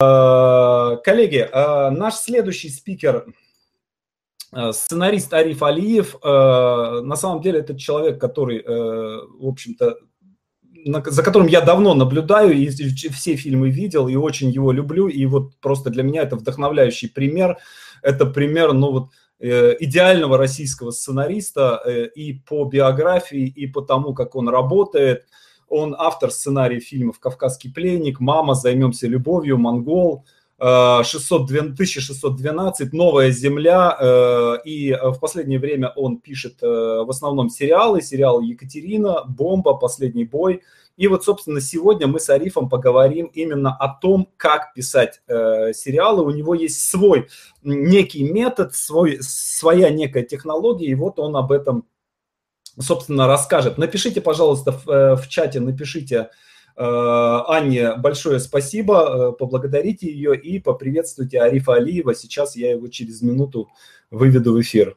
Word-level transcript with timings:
Коллеги, 0.00 1.48
наш 1.52 2.14
следующий 2.14 2.68
спикер 2.68 3.26
сценарист 4.70 5.34
Ариф 5.34 5.60
Алиев. 5.64 6.16
На 6.22 7.16
самом 7.16 7.42
деле 7.42 7.58
это 7.58 7.76
человек, 7.76 8.20
который, 8.20 8.62
в 8.62 9.44
общем-то, 9.48 9.96
за 11.04 11.22
которым 11.24 11.48
я 11.48 11.62
давно 11.62 11.94
наблюдаю 11.94 12.52
и 12.52 12.68
все 12.68 13.34
фильмы 13.34 13.70
видел 13.70 14.06
и 14.06 14.14
очень 14.14 14.50
его 14.50 14.70
люблю. 14.70 15.08
И 15.08 15.26
вот 15.26 15.56
просто 15.58 15.90
для 15.90 16.04
меня 16.04 16.22
это 16.22 16.36
вдохновляющий 16.36 17.08
пример. 17.08 17.58
Это 18.00 18.24
пример, 18.24 18.74
ну 18.74 18.92
вот, 18.92 19.08
идеального 19.40 20.38
российского 20.38 20.92
сценариста 20.92 21.82
и 22.14 22.34
по 22.34 22.64
биографии, 22.66 23.48
и 23.48 23.66
по 23.66 23.82
тому, 23.82 24.14
как 24.14 24.36
он 24.36 24.48
работает– 24.48 25.26
он 25.68 25.94
автор 25.98 26.30
сценария 26.30 26.80
фильмов 26.80 27.18
«Кавказский 27.18 27.72
пленник», 27.72 28.20
«Мама», 28.20 28.54
«Займемся 28.54 29.06
любовью», 29.06 29.58
«Монгол», 29.58 30.24
1612, 30.58 32.80
э, 32.80 32.96
«Новая 32.96 33.30
земля», 33.30 33.96
э, 33.98 34.58
и 34.64 34.92
в 34.92 35.18
последнее 35.20 35.60
время 35.60 35.92
он 35.94 36.18
пишет 36.18 36.62
э, 36.62 36.66
в 36.66 37.08
основном 37.08 37.48
сериалы, 37.48 38.02
сериал 38.02 38.40
«Екатерина», 38.40 39.22
«Бомба», 39.24 39.74
«Последний 39.74 40.24
бой». 40.24 40.62
И 40.96 41.06
вот, 41.06 41.22
собственно, 41.22 41.60
сегодня 41.60 42.08
мы 42.08 42.18
с 42.18 42.28
Арифом 42.28 42.68
поговорим 42.68 43.26
именно 43.26 43.72
о 43.72 43.88
том, 43.88 44.28
как 44.36 44.74
писать 44.74 45.22
сериалы. 45.28 46.24
У 46.24 46.30
него 46.30 46.54
есть 46.54 46.90
свой 46.90 47.28
некий 47.62 48.24
метод, 48.24 48.74
свой, 48.74 49.18
своя 49.20 49.90
некая 49.90 50.24
технология, 50.24 50.86
и 50.86 50.96
вот 50.96 51.20
он 51.20 51.36
об 51.36 51.52
этом 51.52 51.84
собственно, 52.80 53.26
расскажет. 53.26 53.78
Напишите, 53.78 54.20
пожалуйста, 54.20 54.72
в, 54.72 54.88
э, 54.88 55.16
в 55.16 55.28
чате, 55.28 55.60
напишите 55.60 56.30
э, 56.76 56.82
Анне 56.82 57.94
большое 57.96 58.40
спасибо, 58.40 59.30
э, 59.30 59.32
поблагодарите 59.32 60.10
ее 60.10 60.36
и 60.36 60.58
поприветствуйте 60.60 61.40
Арифа 61.40 61.74
Алиева. 61.74 62.14
Сейчас 62.14 62.56
я 62.56 62.72
его 62.72 62.88
через 62.88 63.22
минуту 63.22 63.68
выведу 64.10 64.54
в 64.54 64.60
эфир. 64.60 64.96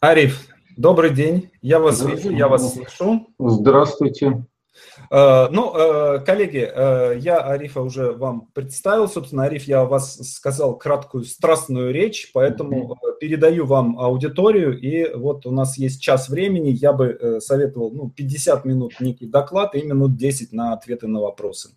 Ариф, 0.00 0.48
добрый 0.76 1.10
день. 1.10 1.50
Я 1.62 1.78
вас 1.78 2.04
вижу, 2.04 2.30
я 2.30 2.48
вас 2.48 2.74
слышу. 2.74 3.28
Здравствуйте. 3.38 4.44
Э, 5.10 5.48
ну, 5.50 5.74
э, 5.74 6.18
коллеги, 6.20 6.70
э, 6.70 7.18
я 7.18 7.38
Арифа 7.38 7.80
уже 7.80 8.12
вам 8.12 8.48
представил. 8.52 9.08
Собственно, 9.08 9.44
Ариф, 9.44 9.64
я 9.64 9.86
вас 9.86 10.16
сказал 10.34 10.76
краткую 10.76 11.24
страстную 11.24 11.94
речь, 11.94 12.30
поэтому 12.34 12.98
передаю 13.20 13.64
вам 13.64 13.98
аудиторию. 13.98 14.78
И 14.78 15.14
вот 15.14 15.46
у 15.46 15.50
нас 15.50 15.78
есть 15.78 16.02
час 16.02 16.28
времени. 16.28 16.68
Я 16.68 16.92
бы 16.92 17.38
советовал 17.40 17.90
ну, 17.90 18.10
50 18.10 18.66
минут 18.66 19.00
некий 19.00 19.26
доклад 19.26 19.74
и 19.74 19.82
минут 19.82 20.16
10 20.16 20.52
на 20.52 20.74
ответы 20.74 21.06
на 21.06 21.20
вопросы. 21.20 21.70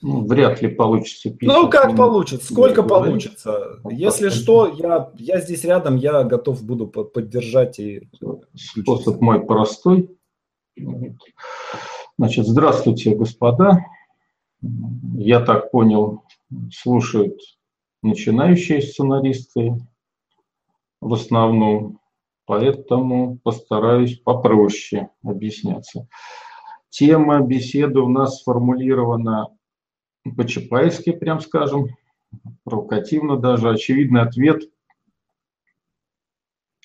Ну, 0.00 0.26
вряд 0.26 0.62
ли 0.62 0.68
получится. 0.68 1.34
Ну, 1.40 1.68
как 1.68 1.96
получится? 1.96 2.52
Сколько 2.52 2.84
получится? 2.84 3.80
Если 3.90 4.28
что, 4.28 4.68
я, 4.68 5.10
я 5.16 5.40
здесь 5.40 5.64
рядом, 5.64 5.96
я 5.96 6.22
готов 6.22 6.62
буду 6.62 6.86
поддержать. 6.86 7.80
И... 7.80 8.08
Способ 8.54 9.20
мой 9.20 9.44
простой. 9.44 10.16
Значит, 12.16 12.46
здравствуйте, 12.46 13.16
господа. 13.16 13.84
Я 15.14 15.40
так 15.40 15.70
понял, 15.72 16.22
слушают 16.72 17.40
начинающие 18.02 18.80
сценаристы 18.80 19.76
в 21.00 21.12
основном, 21.12 22.00
поэтому 22.44 23.38
постараюсь 23.42 24.18
попроще 24.18 25.10
объясняться. 25.24 26.08
Тема 26.88 27.40
беседы 27.40 28.00
у 28.00 28.08
нас 28.08 28.40
сформулирована 28.40 29.48
по-чапаевски, 30.24 31.12
прям 31.12 31.40
скажем, 31.40 31.88
провокативно 32.64 33.36
даже. 33.36 33.70
Очевидный 33.70 34.22
ответ 34.22 34.62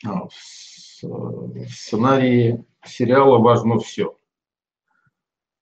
а, 0.05 0.27
в 0.27 1.69
сценарии 1.69 2.65
сериала 2.85 3.37
важно 3.37 3.79
все. 3.79 4.17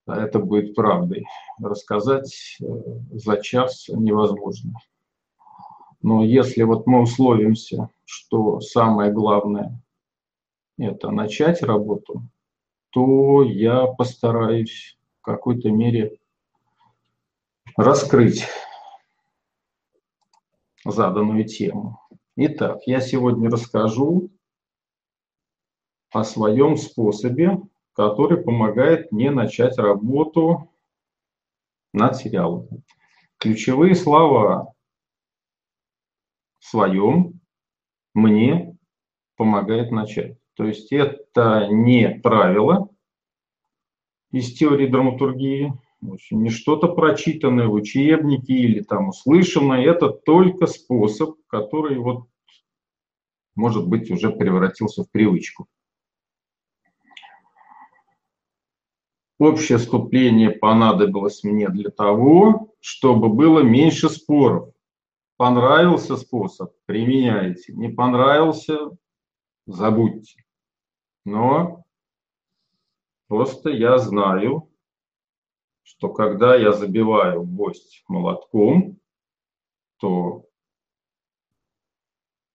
А 0.05 0.21
это 0.21 0.39
будет 0.39 0.75
правдой. 0.75 1.25
Рассказать 1.59 2.57
э, 2.59 2.65
за 3.11 3.41
час 3.41 3.85
невозможно. 3.87 4.73
Но 6.01 6.23
если 6.23 6.63
вот 6.63 6.87
мы 6.87 7.01
условимся, 7.01 7.89
что 8.05 8.59
самое 8.59 9.11
главное– 9.11 9.79
это 10.77 11.11
начать 11.11 11.61
работу, 11.61 12.23
то 12.89 13.43
я 13.43 13.85
постараюсь 13.85 14.97
в 15.19 15.25
какой-то 15.25 15.69
мере 15.69 16.17
раскрыть 17.77 18.47
заданную 20.85 21.45
тему. 21.45 21.99
Итак, 22.35 22.79
я 22.85 23.01
сегодня 23.01 23.49
расскажу 23.49 24.31
о 26.11 26.23
своем 26.23 26.77
способе, 26.77 27.59
который 27.93 28.41
помогает 28.41 29.11
мне 29.11 29.31
начать 29.31 29.77
работу 29.77 30.71
над 31.93 32.15
сериалом. 32.15 32.67
Ключевые 33.37 33.95
слова 33.95 34.73
в 36.59 36.65
своем 36.65 37.39
мне 38.13 38.77
помогает 39.35 39.91
начать. 39.91 40.37
То 40.55 40.65
есть 40.65 40.91
это 40.91 41.67
не 41.69 42.19
правило 42.21 42.89
из 44.31 44.53
теории 44.53 44.87
драматургии, 44.87 45.73
общем, 46.09 46.41
не 46.43 46.49
что-то 46.49 46.87
прочитанное 46.87 47.67
в 47.67 47.73
учебнике 47.73 48.53
или 48.53 48.81
там 48.81 49.09
услышанное, 49.09 49.85
это 49.85 50.09
только 50.09 50.65
способ, 50.65 51.35
который 51.47 51.97
вот, 51.99 52.27
может 53.55 53.87
быть, 53.87 54.09
уже 54.09 54.31
превратился 54.31 55.03
в 55.03 55.11
привычку. 55.11 55.67
Общее 59.37 59.77
вступление 59.79 60.51
понадобилось 60.51 61.43
мне 61.43 61.67
для 61.69 61.89
того, 61.89 62.75
чтобы 62.79 63.29
было 63.29 63.61
меньше 63.61 64.09
споров. 64.09 64.73
Понравился 65.37 66.17
способ– 66.17 66.73
применяйте. 66.85 67.73
Не 67.73 67.89
понравился– 67.89 68.91
забудьте. 69.65 70.45
Но 71.25 71.83
просто 73.27 73.69
я 73.69 73.97
знаю, 73.97 74.70
что 75.83 76.09
когда 76.09 76.55
я 76.55 76.71
забиваю 76.73 77.43
гвоздь 77.43 78.03
молотком, 78.07 78.99
то 79.97 80.45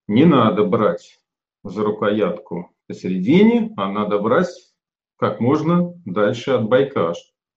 не 0.09 0.25
надо 0.25 0.65
брать 0.65 1.21
за 1.65 1.85
рукоятку 1.85 2.71
посередине, 2.87 3.73
а 3.77 3.91
надо 3.91 4.19
брать 4.19 4.49
как 5.17 5.41
можно 5.41 5.95
дальше 6.05 6.53
от 6.53 6.69
байка. 6.69 7.13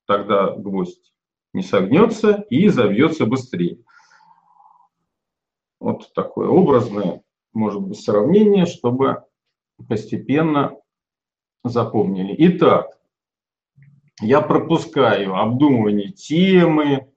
Тогда 0.05 0.55
гвоздь 0.55 1.13
не 1.53 1.61
согнется 1.61 2.45
и 2.49 2.67
завьется 2.69 3.25
быстрее. 3.25 3.83
Вот 5.79 6.11
такое 6.13 6.47
образное, 6.47 7.23
может 7.53 7.81
быть, 7.81 7.99
сравнение, 7.99 8.65
чтобы 8.65 9.23
постепенно 9.87 10.75
запомнили. 11.63 12.35
Итак, 12.37 12.98
я 14.21 14.41
пропускаю 14.41 15.35
обдумывание 15.35 16.11
темы, 16.11 17.11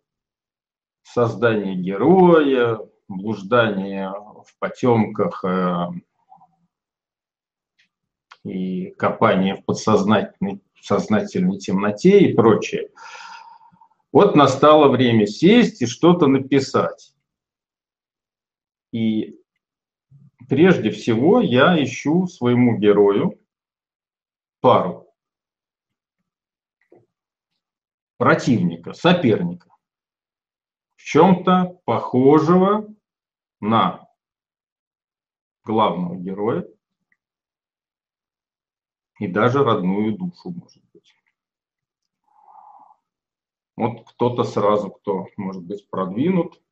создание 1.02 1.74
героя, 1.74 2.78
блуждание 3.08 4.10
в 4.10 4.58
потемках 4.58 5.44
э, 5.44 5.88
и 8.44 8.90
копание 8.92 9.56
в 9.56 9.64
подсознательной 9.64 10.60
сознательной 10.80 11.58
темноте 11.58 12.20
и 12.20 12.34
прочее. 12.34 12.90
Вот 14.10 14.34
настало 14.34 14.88
время 14.88 15.26
сесть 15.26 15.80
и 15.80 15.86
что-то 15.86 16.26
написать. 16.26 17.14
И 18.92 19.38
прежде 20.48 20.90
всего 20.90 21.40
я 21.40 21.82
ищу 21.82 22.26
своему 22.26 22.78
герою 22.78 23.38
пару 24.60 25.01
противника, 28.22 28.92
соперника, 28.92 29.68
в 30.94 31.02
чем-то 31.02 31.80
похожего 31.84 32.86
на 33.58 34.08
главного 35.64 36.14
героя 36.14 36.64
и 39.18 39.26
даже 39.26 39.64
родную 39.64 40.16
душу, 40.16 40.50
может 40.50 40.84
быть. 40.92 41.16
Вот 43.74 44.08
кто-то 44.08 44.44
сразу, 44.44 44.92
кто, 44.92 45.26
может 45.36 45.64
быть, 45.64 45.90
продвинут 45.90 46.62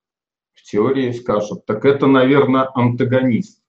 в 0.52 0.62
теории, 0.62 1.10
скажет, 1.10 1.66
так 1.66 1.84
это, 1.84 2.06
наверное, 2.06 2.70
антагонист. 2.76 3.60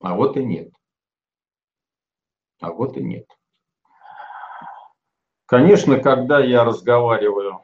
А 0.00 0.14
вот 0.14 0.38
и 0.38 0.44
нет. 0.46 0.72
А 2.60 2.72
вот 2.72 2.96
и 2.96 3.02
нет. 3.02 3.28
Конечно, 5.46 6.00
когда 6.00 6.40
я 6.40 6.64
разговариваю 6.64 7.60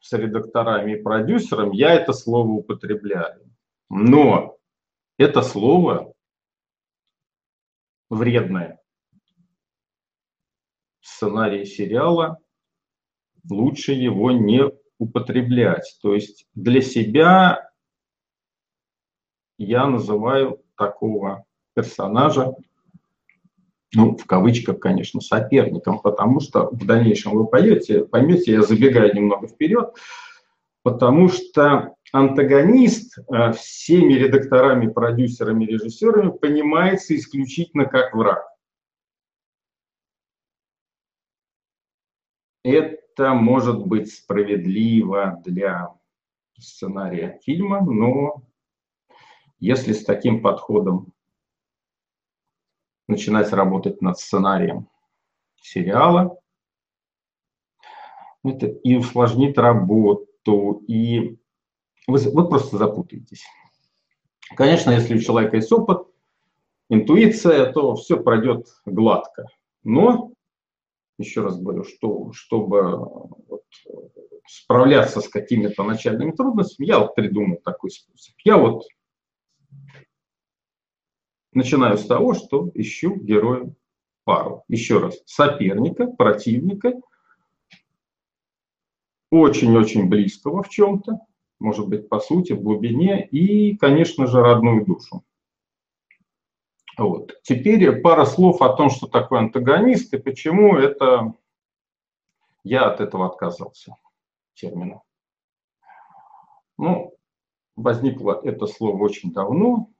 с 0.00 0.12
редакторами 0.14 0.92
и 0.92 1.02
продюсером, 1.02 1.72
я 1.72 1.94
это 1.94 2.14
слово 2.14 2.48
употребляю. 2.48 3.54
Но 3.90 4.56
это 5.18 5.42
слово 5.42 6.14
вредное. 8.08 8.80
Сценарий 11.00 11.66
сериала 11.66 12.38
лучше 13.50 13.92
его 13.92 14.30
не 14.30 14.62
употреблять. 14.98 15.98
То 16.00 16.14
есть 16.14 16.46
для 16.54 16.80
себя 16.80 17.70
я 19.58 19.86
называю 19.86 20.64
такого 20.76 21.44
персонажа, 21.74 22.54
ну, 23.94 24.16
в 24.16 24.26
кавычках, 24.26 24.80
конечно, 24.80 25.20
соперником, 25.20 26.00
потому 26.00 26.40
что 26.40 26.68
в 26.70 26.84
дальнейшем 26.84 27.32
вы 27.32 27.46
поймете, 27.46 28.04
поймете, 28.04 28.52
я 28.52 28.62
забегаю 28.62 29.14
немного 29.14 29.46
вперед, 29.48 29.94
потому 30.82 31.28
что 31.28 31.94
антагонист 32.12 33.18
э, 33.18 33.52
всеми 33.52 34.14
редакторами, 34.14 34.88
продюсерами, 34.88 35.64
режиссерами 35.64 36.30
понимается 36.30 37.16
исключительно 37.16 37.86
как 37.86 38.14
враг. 38.14 38.44
Это 42.62 43.32
может 43.32 43.86
быть 43.86 44.12
справедливо 44.12 45.40
для 45.44 45.88
сценария 46.58 47.38
фильма, 47.42 47.80
но 47.80 48.42
если 49.58 49.92
с 49.92 50.04
таким 50.04 50.42
подходом 50.42 51.12
начинать 53.08 53.52
работать 53.52 54.00
над 54.02 54.18
сценарием 54.18 54.88
сериала, 55.60 56.38
это 58.44 58.66
и 58.66 58.94
усложнит 58.94 59.58
работу, 59.58 60.84
и 60.86 61.38
вы, 62.06 62.18
вы 62.18 62.48
просто 62.48 62.76
запутаетесь. 62.76 63.44
Конечно, 64.54 64.90
если 64.90 65.16
у 65.16 65.20
человека 65.20 65.56
есть 65.56 65.72
опыт, 65.72 66.06
интуиция, 66.88 67.72
то 67.72 67.96
все 67.96 68.22
пройдет 68.22 68.66
гладко. 68.86 69.46
Но, 69.82 70.32
еще 71.18 71.42
раз 71.42 71.60
говорю, 71.60 71.84
что 71.84 72.32
чтобы 72.32 72.96
вот, 73.48 73.64
справляться 74.46 75.20
с 75.20 75.28
какими-то 75.28 75.82
начальными 75.82 76.30
трудностями, 76.30 76.86
я 76.86 76.98
вот 76.98 77.14
придумал 77.14 77.58
такой 77.62 77.90
способ. 77.90 78.34
Я 78.44 78.56
вот 78.56 78.84
начинаю 81.58 81.98
с 81.98 82.06
того, 82.06 82.34
что 82.34 82.70
ищу 82.74 83.16
героя 83.16 83.74
пару. 84.24 84.64
Еще 84.68 84.98
раз, 84.98 85.20
соперника, 85.26 86.06
противника, 86.06 86.94
очень-очень 89.30 90.08
близкого 90.08 90.62
в 90.62 90.68
чем-то, 90.68 91.20
может 91.58 91.88
быть, 91.88 92.08
по 92.08 92.20
сути, 92.20 92.52
в 92.52 92.62
глубине, 92.62 93.26
и, 93.26 93.76
конечно 93.76 94.26
же, 94.26 94.40
родную 94.40 94.86
душу. 94.86 95.24
Вот. 96.96 97.34
Теперь 97.42 98.00
пара 98.00 98.24
слов 98.24 98.62
о 98.62 98.72
том, 98.74 98.90
что 98.90 99.06
такое 99.06 99.40
антагонист 99.40 100.14
и 100.14 100.18
почему 100.18 100.76
это 100.76 101.34
я 102.64 102.86
от 102.90 103.00
этого 103.00 103.26
отказался 103.26 103.96
термина. 104.54 105.02
Ну, 106.76 107.14
возникло 107.76 108.40
это 108.42 108.66
слово 108.66 109.02
очень 109.02 109.32
давно, 109.32 109.90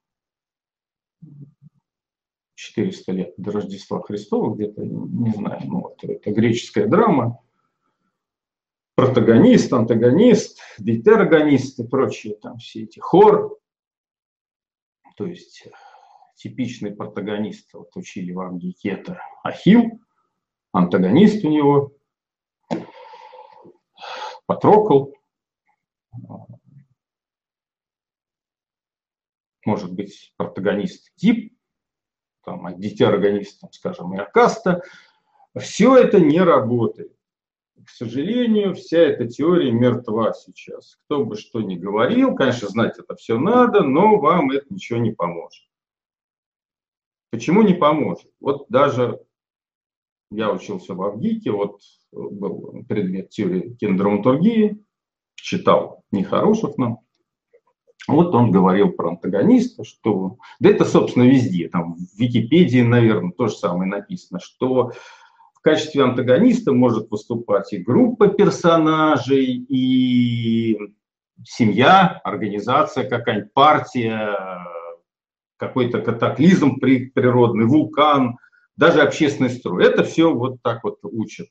400 2.54 3.12
лет 3.12 3.34
до 3.36 3.52
Рождества 3.52 4.02
Христова, 4.02 4.54
где-то, 4.54 4.82
не 4.82 5.30
знаю, 5.30 5.60
ну, 5.64 5.80
вот, 5.80 6.02
это 6.02 6.30
греческая 6.32 6.88
драма, 6.88 7.40
протагонист, 8.96 9.72
антагонист, 9.72 10.60
детерогонист 10.78 11.78
и 11.78 11.86
прочие 11.86 12.34
там 12.34 12.58
все 12.58 12.82
эти 12.82 12.98
хор. 12.98 13.58
То 15.16 15.26
есть 15.26 15.68
типичный 16.34 16.94
протагонист, 16.94 17.72
вот 17.74 17.94
учили 17.94 18.32
вам 18.32 18.58
Гекета 18.58 19.20
Ахил, 19.44 20.00
антагонист 20.72 21.44
у 21.44 21.48
него, 21.48 21.92
Патрокл, 24.46 25.12
может 29.68 29.92
быть 29.92 30.32
протагонист 30.38 31.14
тип, 31.16 31.52
там, 32.42 32.80
детерогонист, 32.80 33.62
скажем, 33.72 34.14
и 34.14 34.16
Акаста. 34.16 34.82
Все 35.58 35.94
это 35.94 36.18
не 36.20 36.40
работает. 36.40 37.14
К 37.84 37.90
сожалению, 37.90 38.74
вся 38.74 38.98
эта 38.98 39.28
теория 39.28 39.70
мертва 39.70 40.32
сейчас. 40.32 40.96
Кто 41.04 41.22
бы 41.26 41.36
что 41.36 41.60
ни 41.60 41.76
говорил, 41.76 42.34
конечно, 42.34 42.68
знать 42.68 42.98
это 42.98 43.14
все 43.16 43.38
надо, 43.38 43.82
но 43.82 44.18
вам 44.18 44.50
это 44.52 44.64
ничего 44.70 44.98
не 44.98 45.10
поможет. 45.10 45.62
Почему 47.30 47.60
не 47.60 47.74
поможет? 47.74 48.32
Вот 48.40 48.66
даже 48.70 49.20
я 50.30 50.50
учился 50.50 50.94
в 50.94 51.02
Авгике, 51.02 51.50
вот 51.50 51.82
был 52.10 52.84
предмет 52.88 53.28
теории 53.28 53.74
кинодраматургии, 53.74 54.82
читал 55.34 56.04
Нехорошев 56.10 56.78
нам. 56.78 57.00
Вот 58.08 58.34
он 58.34 58.50
говорил 58.50 58.90
про 58.90 59.10
антагониста, 59.10 59.84
что... 59.84 60.38
Да 60.60 60.70
это, 60.70 60.86
собственно, 60.86 61.24
везде. 61.24 61.68
Там 61.68 61.94
в 61.94 62.18
Википедии, 62.18 62.80
наверное, 62.80 63.32
то 63.32 63.48
же 63.48 63.54
самое 63.54 63.88
написано, 63.88 64.40
что 64.40 64.92
в 65.52 65.60
качестве 65.60 66.02
антагониста 66.02 66.72
может 66.72 67.10
выступать 67.10 67.72
и 67.74 67.78
группа 67.78 68.28
персонажей, 68.28 69.44
и 69.44 70.78
семья, 71.44 72.20
организация, 72.24 73.08
какая-нибудь 73.08 73.52
партия, 73.52 74.36
какой-то 75.58 76.00
катаклизм 76.00 76.80
природный, 76.80 77.66
вулкан, 77.66 78.38
даже 78.76 79.02
общественный 79.02 79.50
строй. 79.50 79.84
Это 79.84 80.02
все 80.02 80.32
вот 80.32 80.62
так 80.62 80.82
вот 80.82 81.00
учат. 81.02 81.48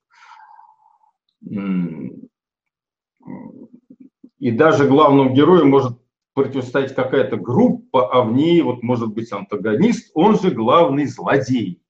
И 4.39 4.51
даже 4.51 4.87
главному 4.87 5.35
герою 5.35 5.67
может 5.67 5.99
противостоять 6.38 6.94
какая-то 6.94 7.36
группа, 7.38 8.13
а 8.13 8.22
в 8.22 8.32
ней 8.32 8.62
вот 8.62 8.84
может 8.84 9.10
быть 9.10 9.32
антагонист, 9.32 10.12
он 10.13 10.39
же 10.39 10.51
главный 10.51 11.08
злодей. 11.08 11.82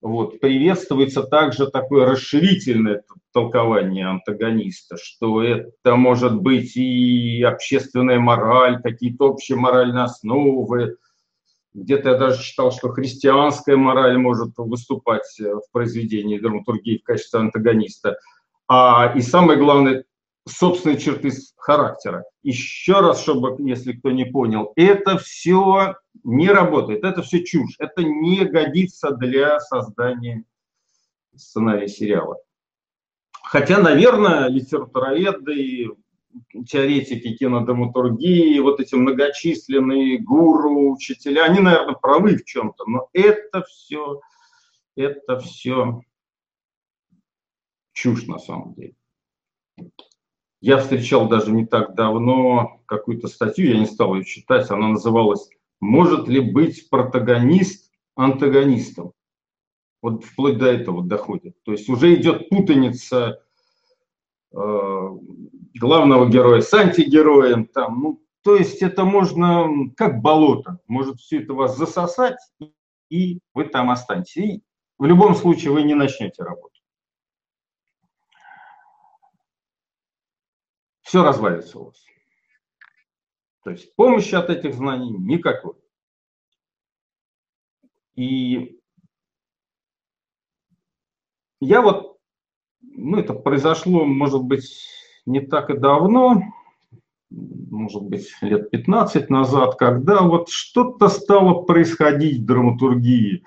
Вот. 0.00 0.38
Приветствуется 0.38 1.24
также 1.24 1.68
такое 1.68 2.06
расширительное 2.06 3.02
толкование 3.32 4.06
антагониста, 4.06 4.96
что 4.96 5.42
это 5.42 5.96
может 5.96 6.40
быть 6.40 6.76
и 6.76 7.42
общественная 7.42 8.20
мораль, 8.20 8.80
какие-то 8.80 9.30
общие 9.30 9.58
моральные 9.58 10.04
основы. 10.04 10.98
Где-то 11.74 12.10
я 12.10 12.18
даже 12.18 12.44
читал, 12.44 12.70
что 12.70 12.90
христианская 12.90 13.74
мораль 13.74 14.18
может 14.18 14.52
выступать 14.56 15.26
в 15.40 15.72
произведении 15.72 16.38
драматургии 16.38 16.98
в 16.98 17.02
качестве 17.02 17.40
антагониста. 17.40 18.18
А, 18.68 19.12
и 19.16 19.20
самое 19.20 19.58
главное, 19.58 20.04
собственные 20.46 20.98
черты 20.98 21.30
характера. 21.56 22.24
Еще 22.42 23.00
раз, 23.00 23.22
чтобы, 23.22 23.56
если 23.68 23.92
кто 23.92 24.10
не 24.10 24.24
понял, 24.24 24.72
это 24.76 25.18
все 25.18 25.96
не 26.24 26.48
работает, 26.48 27.04
это 27.04 27.22
все 27.22 27.44
чушь, 27.44 27.76
это 27.78 28.02
не 28.02 28.44
годится 28.44 29.12
для 29.12 29.60
создания 29.60 30.44
сценария 31.34 31.88
сериала. 31.88 32.38
Хотя, 33.44 33.78
наверное, 33.80 34.48
литературоведы 34.48 35.90
теоретики 36.66 37.36
кинодраматургии, 37.36 38.58
вот 38.60 38.80
эти 38.80 38.94
многочисленные 38.94 40.18
гуру, 40.18 40.92
учителя, 40.92 41.44
они, 41.44 41.60
наверное, 41.60 41.94
правы 41.94 42.36
в 42.36 42.44
чем-то, 42.44 42.84
но 42.86 43.08
это 43.12 43.62
все, 43.62 44.20
это 44.96 45.38
все 45.38 46.00
чушь 47.92 48.26
на 48.26 48.38
самом 48.38 48.74
деле. 48.74 48.94
Я 50.62 50.78
встречал 50.78 51.28
даже 51.28 51.50
не 51.50 51.66
так 51.66 51.96
давно 51.96 52.80
какую-то 52.86 53.26
статью, 53.26 53.72
я 53.72 53.80
не 53.80 53.86
стал 53.86 54.14
ее 54.14 54.24
читать, 54.24 54.70
она 54.70 54.86
называлась 54.86 55.48
«Может 55.80 56.28
ли 56.28 56.38
быть 56.38 56.88
протагонист 56.88 57.90
антагонистом?» 58.14 59.12
Вот 60.02 60.22
вплоть 60.24 60.58
до 60.58 60.66
этого 60.66 61.02
доходит. 61.02 61.56
То 61.64 61.72
есть 61.72 61.88
уже 61.88 62.14
идет 62.14 62.48
путаница 62.48 63.42
э, 64.52 65.08
главного 65.74 66.28
героя 66.28 66.60
с 66.60 66.72
антигероем. 66.72 67.66
Там, 67.66 68.00
ну, 68.00 68.22
то 68.44 68.54
есть 68.54 68.82
это 68.82 69.04
можно, 69.04 69.68
как 69.96 70.22
болото, 70.22 70.78
может 70.86 71.18
все 71.18 71.42
это 71.42 71.54
вас 71.54 71.76
засосать, 71.76 72.38
и 73.10 73.40
вы 73.52 73.64
там 73.64 73.90
останетесь. 73.90 74.36
И 74.36 74.62
в 74.96 75.06
любом 75.06 75.34
случае 75.34 75.72
вы 75.72 75.82
не 75.82 75.94
начнете 75.94 76.44
работу. 76.44 76.71
Все 81.12 81.22
развалится 81.22 81.78
у 81.78 81.84
вас. 81.84 82.06
То 83.64 83.70
есть 83.70 83.94
помощи 83.96 84.34
от 84.34 84.48
этих 84.48 84.72
знаний 84.72 85.10
никакой. 85.10 85.74
И 88.14 88.80
я 91.60 91.82
вот, 91.82 92.16
ну 92.80 93.18
это 93.18 93.34
произошло, 93.34 94.06
может 94.06 94.42
быть, 94.44 94.88
не 95.26 95.40
так 95.42 95.68
и 95.68 95.76
давно, 95.76 96.44
может 97.28 98.04
быть, 98.04 98.30
лет 98.40 98.70
15 98.70 99.28
назад, 99.28 99.76
когда 99.76 100.22
вот 100.22 100.48
что-то 100.48 101.08
стало 101.08 101.64
происходить 101.64 102.40
в 102.40 102.46
драматургии, 102.46 103.44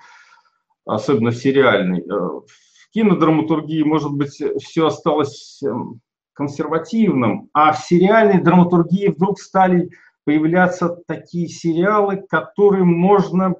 особенно 0.84 1.32
в 1.32 1.36
сериальной. 1.36 2.02
Э, 2.02 2.12
в 2.46 2.90
кинодраматургии, 2.92 3.82
может 3.82 4.12
быть, 4.12 4.40
все 4.62 4.86
осталось 4.86 5.60
эм, 5.64 6.00
консервативным, 6.36 7.48
а 7.54 7.72
в 7.72 7.78
сериальной 7.78 8.42
драматургии 8.42 9.08
вдруг 9.08 9.40
стали 9.40 9.90
появляться 10.24 11.00
такие 11.06 11.48
сериалы, 11.48 12.18
которые 12.28 12.84
можно 12.84 13.54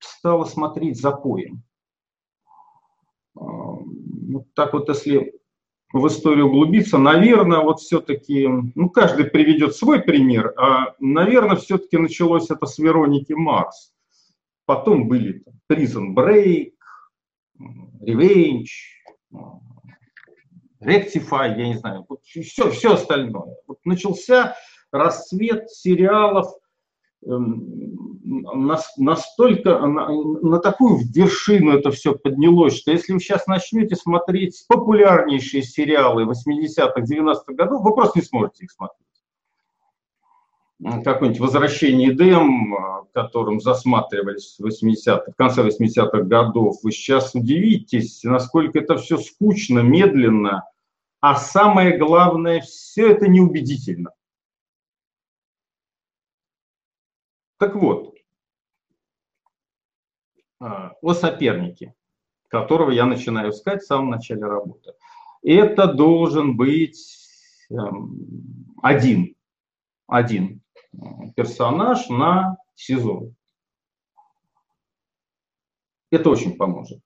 стало 0.00 0.44
смотреть 0.44 1.00
запоем. 1.00 1.62
Вот 3.34 4.46
так 4.54 4.74
вот, 4.74 4.88
если 4.88 5.34
в 5.92 6.06
историю 6.06 6.46
углубиться, 6.46 6.98
наверное, 6.98 7.60
вот 7.60 7.80
все-таки, 7.80 8.48
ну, 8.48 8.90
каждый 8.90 9.26
приведет 9.26 9.74
свой 9.74 10.00
пример, 10.00 10.52
а, 10.56 10.94
наверное, 11.00 11.56
все-таки 11.56 11.96
началось 11.96 12.50
это 12.50 12.66
с 12.66 12.78
Вероники 12.78 13.32
Марс. 13.32 13.92
Потом 14.66 15.08
были 15.08 15.42
Prison 15.70 16.14
Break, 16.14 16.72
Revenge, 18.00 18.66
Rectify, 20.84 21.56
я 21.56 21.68
не 21.68 21.78
знаю, 21.78 22.04
вот 22.08 22.22
все, 22.24 22.70
все 22.70 22.94
остальное. 22.94 23.56
Вот 23.66 23.78
начался 23.84 24.56
расцвет 24.92 25.70
сериалов 25.70 26.52
эм, 27.26 27.94
настолько, 28.96 29.78
на, 29.86 30.08
на 30.08 30.58
такую 30.58 30.98
вершину 31.12 31.72
это 31.72 31.90
все 31.90 32.14
поднялось, 32.14 32.76
что 32.76 32.90
если 32.90 33.12
вы 33.12 33.20
сейчас 33.20 33.46
начнете 33.46 33.96
смотреть 33.96 34.64
популярнейшие 34.68 35.62
сериалы 35.62 36.24
80-х, 36.24 37.00
90-х 37.00 37.54
годов, 37.54 37.82
вы 37.82 37.94
просто 37.94 38.18
не 38.18 38.24
сможете 38.24 38.64
их 38.64 38.70
смотреть. 38.70 39.04
Какое-нибудь 41.04 41.40
«Возвращение 41.40 42.10
Эдем», 42.10 42.74
которым 43.14 43.60
засматривались 43.60 44.56
в, 44.58 44.64
80 44.64 45.28
в 45.28 45.34
конце 45.36 45.66
80-х 45.66 46.22
годов, 46.22 46.76
вы 46.82 46.90
сейчас 46.90 47.34
удивитесь, 47.34 48.22
насколько 48.24 48.80
это 48.80 48.96
все 48.96 49.16
скучно, 49.18 49.78
медленно, 49.78 50.64
а 51.26 51.36
самое 51.36 51.96
главное, 51.96 52.60
все 52.60 53.12
это 53.12 53.26
неубедительно. 53.28 54.10
Так 57.56 57.76
вот, 57.76 58.14
а, 60.60 60.92
о 61.00 61.14
сопернике, 61.14 61.94
которого 62.48 62.90
я 62.90 63.06
начинаю 63.06 63.52
искать 63.52 63.80
в 63.80 63.86
самом 63.86 64.10
начале 64.10 64.42
работы. 64.42 64.92
Это 65.42 65.90
должен 65.90 66.58
быть 66.58 67.26
эм, 67.70 68.76
один, 68.82 69.34
один 70.06 70.60
персонаж 71.36 72.06
на 72.10 72.58
сезон. 72.74 73.34
Это 76.10 76.28
очень 76.28 76.54
поможет. 76.58 77.00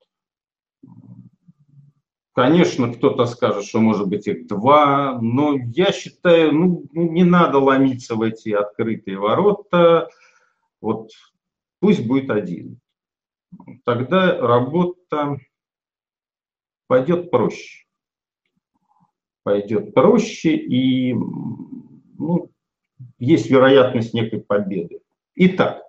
Конечно, 2.39 2.93
кто-то 2.93 3.25
скажет, 3.25 3.65
что 3.65 3.79
может 3.79 4.07
быть 4.07 4.27
их 4.27 4.47
два, 4.47 5.19
но 5.21 5.55
я 5.73 5.91
считаю, 5.91 6.53
ну, 6.53 6.85
не 6.93 7.23
надо 7.23 7.59
ломиться 7.59 8.15
в 8.15 8.21
эти 8.21 8.49
открытые 8.49 9.17
ворота. 9.17 10.09
Вот 10.79 11.11
пусть 11.79 12.05
будет 12.05 12.29
один 12.29 12.79
тогда 13.83 14.37
работа 14.39 15.37
пойдет 16.87 17.31
проще. 17.31 17.85
Пойдет 19.43 19.93
проще 19.93 20.55
и 20.55 21.13
ну, 21.13 22.51
есть 23.17 23.49
вероятность 23.49 24.13
некой 24.13 24.41
победы. 24.41 25.01
Итак, 25.35 25.81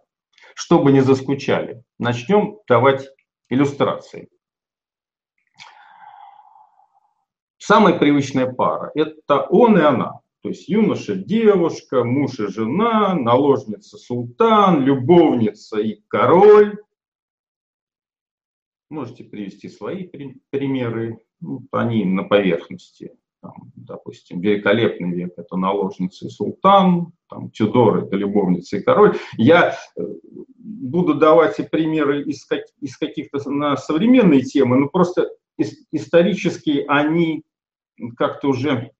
чтобы 0.55 0.93
не 0.93 1.01
заскучали, 1.01 1.83
начнем 1.99 2.59
давать 2.69 3.09
иллюстрации. 3.49 4.29
Самая 7.71 7.97
привычная 7.97 8.53
пара– 8.53 8.91
это 8.97 9.43
он 9.43 9.79
и 9.79 9.81
она. 9.81 10.23
То 10.43 10.49
есть 10.49 10.69
юноша, 10.69 11.15
девушка, 11.15 12.03
муж 12.03 12.41
и 12.41 12.49
жена, 12.49 13.15
наложница, 13.15 13.97
султан, 13.97 14.83
любовница 14.83 15.79
и 15.79 16.01
король. 16.09 16.79
Можете 18.91 19.23
привести 19.23 19.69
свои 19.69 20.11
примеры, 20.51 21.21
ну, 21.41 21.65
они 21.71 22.05
на 22.05 22.25
поверхности. 22.25 23.13
Там, 23.41 23.71
допустим, 23.77 24.41
великолепный 24.41 25.13
век– 25.13 25.35
это 25.37 25.57
наложница 25.57 26.27
и 26.27 26.29
султан, 26.29 27.13
там, 27.29 27.53
Тюдор– 27.53 27.99
это 28.05 28.17
любовница 28.17 28.79
и 28.79 28.83
король. 28.83 29.17
Я 29.37 29.77
э, 29.97 30.03
буду 30.57 31.15
давать 31.15 31.61
и 31.61 31.63
примеры 31.63 32.25
из, 32.25 32.49
из 32.81 32.97
каких-то 32.97 33.49
на 33.49 33.77
современные 33.77 34.41
темы, 34.41 34.77
но 34.77 34.89
просто 34.89 35.31
исторически 35.93 36.85
они 36.89 37.45
как-то 38.17 38.49
уже 38.49 38.93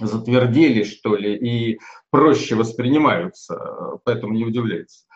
затвердели, 0.00 0.84
что 0.84 1.16
ли, 1.16 1.36
и 1.36 1.80
проще 2.10 2.54
воспринимаются, 2.54 4.00
поэтому 4.04 4.34
не 4.34 4.44
удивляйтесь. 4.44 5.06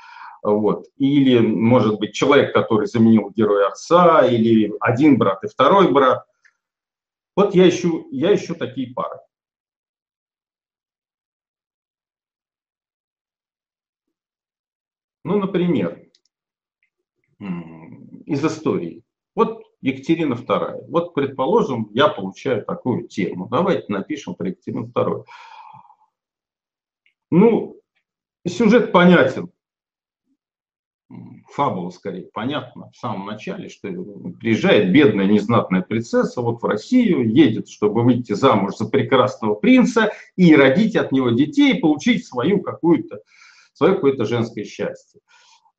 Вот. 0.42 0.88
Или, 0.96 1.38
может 1.38 1.98
быть, 2.00 2.14
человек, 2.14 2.52
который 2.52 2.86
заменил 2.86 3.30
героя 3.30 3.68
отца, 3.68 4.26
или 4.26 4.72
один 4.80 5.16
брат 5.16 5.44
и 5.44 5.48
второй 5.48 5.92
брат. 5.92 6.26
Вот 7.36 7.54
я 7.54 7.68
ищу, 7.68 8.08
я 8.10 8.34
ищу 8.34 8.54
такие 8.54 8.92
пары. 8.92 9.20
Ну, 15.24 15.38
например, 15.38 16.02
из 17.38 18.44
истории. 18.44 19.04
Екатерина 19.82 20.34
II. 20.34 20.86
Вот, 20.88 21.12
предположим, 21.12 21.90
я 21.92 22.08
получаю 22.08 22.64
такую 22.64 23.08
тему. 23.08 23.48
Давайте 23.50 23.84
напишем 23.88 24.34
про 24.34 24.48
Екатерину 24.48 24.86
II. 24.86 25.24
Ну, 27.30 27.76
сюжет 28.46 28.92
понятен 28.92 29.52
фабула 31.52 31.90
скорее 31.90 32.28
понятна 32.32 32.90
в 32.92 32.96
самом 32.96 33.26
начале, 33.26 33.68
что 33.68 33.88
приезжает 34.40 34.92
бедная 34.92 35.26
незнатная 35.26 35.82
принцесса 35.82 36.40
вот 36.40 36.62
в 36.62 36.66
Россию, 36.66 37.30
едет, 37.30 37.68
чтобы 37.68 38.02
выйти 38.02 38.32
замуж 38.32 38.76
за 38.76 38.88
прекрасного 38.88 39.54
принца 39.54 40.10
и 40.36 40.54
родить 40.56 40.96
от 40.96 41.12
него 41.12 41.30
детей, 41.30 41.78
получить 41.78 42.26
свою 42.26 42.60
какую-то, 42.60 43.20
свое 43.74 43.94
какое-то 43.94 44.24
женское 44.24 44.64
счастье. 44.64 45.20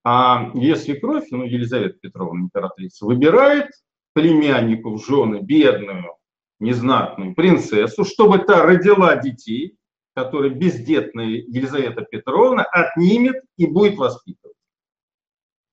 А 0.03 0.51
если 0.53 0.93
кровь, 0.93 1.27
ну, 1.31 1.43
Елизавета 1.43 1.97
Петровна, 1.99 2.41
императрица, 2.41 3.05
выбирает 3.05 3.69
племяннику 4.13 4.95
в 4.95 5.05
жены 5.05 5.41
бедную, 5.41 6.15
незнатную 6.59 7.35
принцессу, 7.35 8.05
чтобы 8.05 8.39
та 8.39 8.65
родила 8.65 9.15
детей, 9.15 9.77
которые 10.15 10.53
бездетная 10.53 11.25
Елизавета 11.25 12.01
Петровна 12.03 12.63
отнимет 12.63 13.43
и 13.57 13.65
будет 13.65 13.97
воспитывать. 13.97 14.55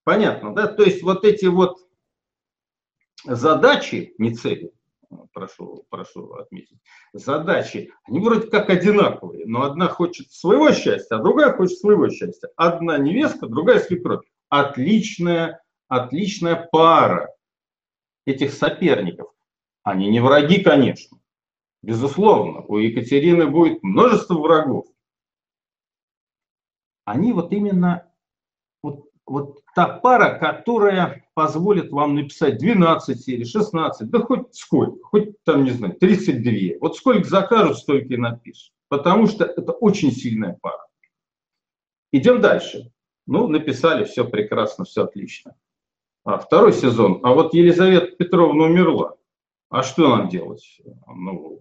Понятно, 0.05 0.55
да? 0.55 0.67
То 0.67 0.83
есть 0.83 1.03
вот 1.03 1.25
эти 1.25 1.47
вот 1.47 1.79
задачи, 3.25 4.15
не 4.19 4.35
цели, 4.35 4.73
прошу, 5.33 5.85
прошу 5.91 6.33
отметить, 6.33 6.79
задачи, 7.13 7.93
они 8.05 8.21
вроде 8.21 8.49
как 8.49 8.71
одинаковые, 8.71 9.47
но 9.47 9.63
одна 9.63 9.89
хочет 9.89 10.33
своего 10.33 10.73
счастья, 10.73 11.17
а 11.17 11.23
другая 11.23 11.53
хочет 11.53 11.79
своего 11.79 12.09
счастья. 12.09 12.49
Одна 12.57 12.99
невестка, 12.99 13.47
другая 13.47 13.81
свекровь. 13.81 14.27
Отличная, 14.49 15.63
отличная 15.87 16.69
пара 16.73 17.29
этих 18.27 18.53
соперников. 18.53 19.31
Они 19.83 20.09
не 20.09 20.21
враги, 20.21 20.63
конечно. 20.63 21.19
Безусловно, 21.83 22.61
у 22.63 22.79
Екатерины 22.79 23.47
будет 23.47 23.83
множество 23.83 24.35
врагов. 24.35 24.87
Они 27.05 27.33
вот 27.33 27.53
именно 27.53 28.11
вот 29.31 29.63
та 29.77 29.87
пара, 29.87 30.39
которая 30.39 31.25
позволят 31.35 31.91
вам 31.91 32.17
написать 32.17 32.59
12 32.59 33.21
серий, 33.23 33.45
16, 33.45 34.11
да 34.11 34.19
хоть 34.19 34.53
сколько, 34.55 35.03
хоть 35.05 35.43
там, 35.45 35.65
не 35.65 35.71
знаю, 35.71 35.95
32. 35.95 36.79
Вот 36.81 36.97
сколько 36.97 37.29
закажут, 37.29 37.79
столько 37.79 38.13
и 38.15 38.17
напишут. 38.17 38.73
Потому 38.89 39.29
что 39.29 39.45
это 39.45 39.71
очень 39.71 40.11
сильная 40.11 40.59
пара. 40.61 40.85
Идем 42.13 42.41
дальше. 42.41 42.93
Ну, 43.27 43.47
написали, 43.47 44.05
все 44.05 44.25
прекрасно, 44.25 44.85
все 44.85 45.05
отлично. 45.05 45.55
А, 46.25 46.39
второй 46.39 46.73
сезон. 46.73 47.21
А 47.23 47.33
вот 47.33 47.55
Елизавета 47.55 48.15
Петровна 48.17 48.65
умерла. 48.65 49.17
А 49.69 49.83
что 49.83 50.17
нам 50.17 50.29
делать? 50.29 50.81
Ну, 51.07 51.61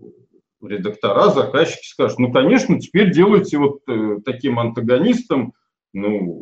редактора, 0.62 1.30
заказчики 1.30 1.88
скажут, 1.88 2.20
ну, 2.20 2.32
конечно, 2.32 2.80
теперь 2.80 3.14
делайте 3.14 3.58
вот 3.58 3.82
э, 3.88 4.18
таким 4.26 4.60
антагонистом, 4.60 5.54
ну, 5.94 6.42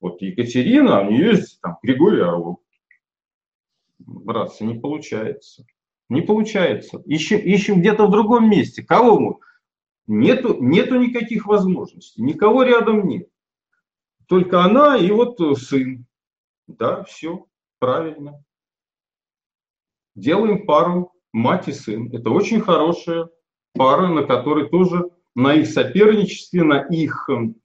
вот 0.00 0.20
Екатерина, 0.22 0.98
а 0.98 1.02
у 1.02 1.10
нее 1.10 1.26
есть 1.32 1.60
там 1.60 1.78
Григорий 1.82 2.22
Орлов. 2.22 2.58
Братцы, 3.98 4.64
не 4.64 4.74
получается. 4.74 5.64
Не 6.08 6.22
получается. 6.22 7.02
Ищем, 7.06 7.38
ищем 7.38 7.80
где-то 7.80 8.06
в 8.06 8.10
другом 8.10 8.50
месте. 8.50 8.82
Кого 8.82 9.20
мы? 9.20 9.36
Нету, 10.08 10.60
нету 10.60 10.98
никаких 10.98 11.46
возможностей. 11.46 12.20
Никого 12.22 12.64
рядом 12.64 13.06
нет. 13.06 13.28
Только 14.26 14.62
она 14.64 14.96
и 14.96 15.10
вот 15.10 15.38
сын. 15.58 16.06
Да, 16.66 17.04
все, 17.04 17.46
правильно. 17.82 18.44
Делаем 20.14 20.66
пару 20.66 21.12
мать 21.32 21.66
и 21.66 21.72
сын. 21.72 22.14
Это 22.14 22.30
очень 22.30 22.60
хорошая 22.60 23.28
пара, 23.74 24.06
на 24.06 24.22
которой 24.22 24.68
тоже 24.68 25.10
на 25.34 25.54
их 25.54 25.66
соперничестве, 25.66 26.62
на 26.62 26.82
их 26.82 27.28
эм, 27.28 27.56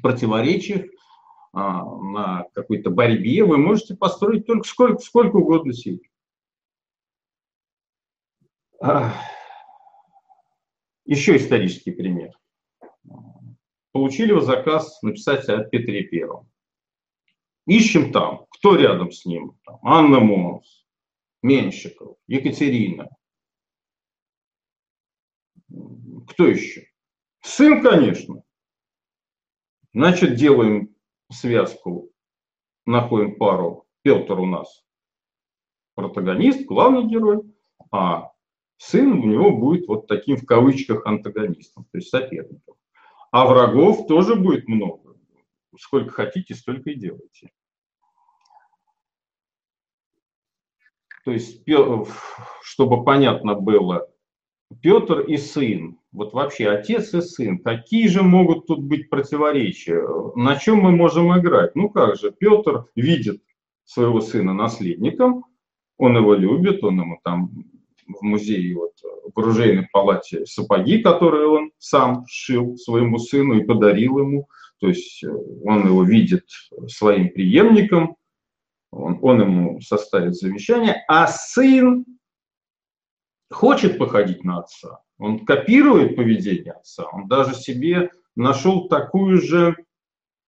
противоречиях, 0.00 0.86
а, 1.52 1.84
на 1.84 2.46
какой-то 2.54 2.88
борьбе 2.88 3.44
вы 3.44 3.58
можете 3.58 3.94
построить 3.94 4.46
только 4.46 4.66
сколько, 4.66 5.02
сколько 5.02 5.36
угодно 5.36 5.74
серий. 5.74 6.10
Еще 11.04 11.36
исторический 11.36 11.90
пример. 11.90 12.30
Получили 13.92 14.32
вы 14.32 14.40
заказ 14.40 15.02
написать 15.02 15.46
о 15.50 15.62
Петре 15.64 16.04
Первом. 16.04 16.48
Ищем 17.66 18.12
там, 18.12 18.46
кто 18.50 18.76
рядом 18.76 19.10
с 19.10 19.24
ним. 19.24 19.58
Там, 19.64 19.78
Анна 19.82 20.20
Монс, 20.20 20.86
Менщиков, 21.42 22.16
Екатерина. 22.26 23.08
Кто 26.28 26.46
еще? 26.46 26.88
Сын, 27.42 27.82
конечно. 27.82 28.42
Значит, 29.92 30.36
делаем 30.36 30.94
связку, 31.30 32.10
находим 32.84 33.36
пару. 33.36 33.86
Петр 34.02 34.38
у 34.38 34.46
нас 34.46 34.84
протагонист, 35.96 36.66
главный 36.66 37.04
герой, 37.08 37.42
а 37.90 38.30
сын 38.76 39.12
у 39.12 39.26
него 39.26 39.56
будет 39.56 39.88
вот 39.88 40.06
таким 40.06 40.36
в 40.36 40.44
кавычках 40.44 41.06
антагонистом, 41.06 41.84
то 41.90 41.98
есть 41.98 42.10
соперником. 42.10 42.76
А 43.32 43.46
врагов 43.46 44.06
тоже 44.06 44.36
будет 44.36 44.68
много. 44.68 45.05
Сколько 45.78 46.10
хотите, 46.10 46.54
столько 46.54 46.90
и 46.90 46.94
делайте. 46.94 47.50
То 51.24 51.32
есть, 51.32 51.62
чтобы 52.62 53.04
понятно 53.04 53.54
было, 53.54 54.08
Петр 54.80 55.20
и 55.20 55.36
сын, 55.36 55.98
вот 56.12 56.32
вообще 56.32 56.68
отец 56.68 57.14
и 57.14 57.20
сын, 57.20 57.58
какие 57.58 58.08
же 58.08 58.22
могут 58.22 58.66
тут 58.66 58.82
быть 58.82 59.10
противоречия? 59.10 60.04
На 60.34 60.56
чем 60.56 60.78
мы 60.78 60.92
можем 60.92 61.36
играть? 61.38 61.74
Ну 61.74 61.90
как 61.90 62.16
же, 62.16 62.32
Петр 62.32 62.86
видит 62.94 63.42
своего 63.84 64.20
сына 64.20 64.54
наследником, 64.54 65.44
он 65.98 66.16
его 66.16 66.34
любит, 66.34 66.82
он 66.84 67.00
ему 67.00 67.20
там 67.22 67.50
в 68.06 68.22
музее 68.22 68.76
вот, 68.76 68.92
в 69.34 69.38
оружейной 69.38 69.88
палате 69.92 70.46
сапоги, 70.46 71.02
которые 71.02 71.48
он 71.48 71.72
сам 71.78 72.24
сшил 72.28 72.76
своему 72.76 73.18
сыну 73.18 73.54
и 73.54 73.64
подарил 73.64 74.18
ему. 74.18 74.48
То 74.78 74.88
есть 74.88 75.24
э, 75.24 75.28
он 75.64 75.86
его 75.86 76.04
видит 76.04 76.44
своим 76.88 77.30
преемником, 77.30 78.16
он, 78.90 79.18
он 79.22 79.40
ему 79.40 79.80
составит 79.80 80.34
завещание, 80.34 81.04
а 81.08 81.26
сын 81.26 82.04
хочет 83.50 83.98
походить 83.98 84.44
на 84.44 84.60
отца, 84.60 85.00
он 85.18 85.44
копирует 85.44 86.16
поведение 86.16 86.72
отца, 86.72 87.06
он 87.12 87.26
даже 87.26 87.54
себе 87.54 88.10
нашел 88.34 88.88
такую 88.88 89.40
же, 89.40 89.76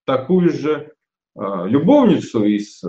такую 0.05 0.51
же 0.51 0.93
э, 1.35 1.41
любовницу 1.67 2.45
из, 2.45 2.83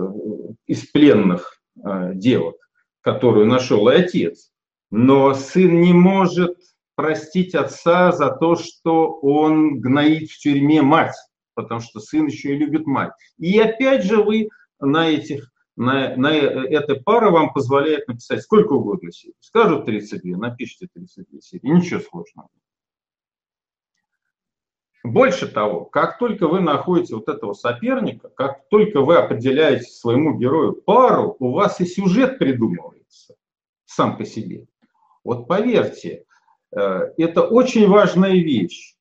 из 0.66 0.86
пленных 0.90 1.62
э, 1.82 2.12
девок, 2.14 2.56
которую 3.00 3.46
нашел 3.46 3.88
и 3.88 3.94
отец. 3.94 4.49
Но 4.90 5.34
сын 5.34 5.80
не 5.80 5.92
может 5.92 6.56
простить 6.96 7.54
отца 7.54 8.12
за 8.12 8.30
то, 8.30 8.56
что 8.56 9.12
он 9.22 9.80
гноит 9.80 10.30
в 10.30 10.38
тюрьме 10.38 10.82
мать, 10.82 11.14
потому 11.54 11.80
что 11.80 12.00
сын 12.00 12.26
еще 12.26 12.54
и 12.54 12.58
любит 12.58 12.86
мать. 12.86 13.12
И 13.38 13.58
опять 13.58 14.04
же 14.04 14.22
вы 14.22 14.48
на 14.80 15.08
этих 15.08 15.50
на, 15.76 16.14
на 16.16 16.28
эта 16.34 16.96
пара 16.96 17.30
вам 17.30 17.54
позволяет 17.54 18.06
написать 18.06 18.42
сколько 18.42 18.74
угодно 18.74 19.12
серий. 19.12 19.34
Скажут 19.40 19.86
32, 19.86 20.36
напишите 20.36 20.88
32 20.92 21.40
серии, 21.40 21.66
ничего 21.66 22.00
сложного. 22.00 22.48
Больше 25.02 25.48
того, 25.48 25.86
как 25.86 26.18
только 26.18 26.46
вы 26.46 26.60
находите 26.60 27.14
вот 27.14 27.28
этого 27.28 27.54
соперника, 27.54 28.28
как 28.28 28.68
только 28.68 29.00
вы 29.00 29.16
определяете 29.16 29.84
своему 29.84 30.36
герою 30.36 30.74
пару, 30.74 31.36
у 31.38 31.52
вас 31.52 31.80
и 31.80 31.86
сюжет 31.86 32.38
придумывается 32.38 33.36
сам 33.86 34.18
по 34.18 34.26
себе. 34.26 34.66
Вот 35.30 35.46
поверьте, 35.46 36.24
э, 36.76 36.80
это 37.16 37.42
очень 37.42 37.86
важная 37.86 38.32
вещь. 38.32 38.96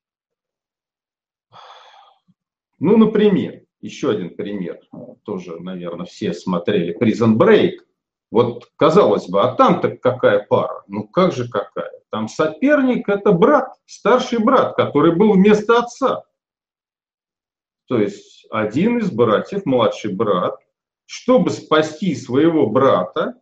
Ну, 2.78 2.98
например, 2.98 3.64
еще 3.82 4.12
один 4.12 4.36
пример, 4.36 4.80
тоже, 5.24 5.60
наверное, 5.60 6.06
все 6.06 6.36
смотрели 6.36 6.96
Prison 6.96 7.36
Break. 7.36 7.80
Вот, 8.30 8.70
казалось 8.76 9.28
бы, 9.28 9.42
а 9.42 9.56
там-то 9.56 9.98
какая 9.98 10.46
пара? 10.46 10.84
Ну, 10.86 11.08
как 11.08 11.32
же 11.32 11.50
какая? 11.50 12.00
Там 12.12 12.28
соперник– 12.28 13.10
это 13.10 13.32
брат, 13.32 13.74
старший 13.88 14.38
брат, 14.38 14.76
который 14.76 15.16
был 15.16 15.34
вместо 15.34 15.80
отца. 15.80 16.26
То 17.88 17.98
есть 17.98 18.46
один 18.52 19.00
из 19.00 19.10
братьев, 19.10 19.66
младший 19.66 20.14
брат, 20.14 20.60
чтобы 21.08 21.50
спасти 21.50 22.14
своего 22.14 22.68
брата, 22.68 23.34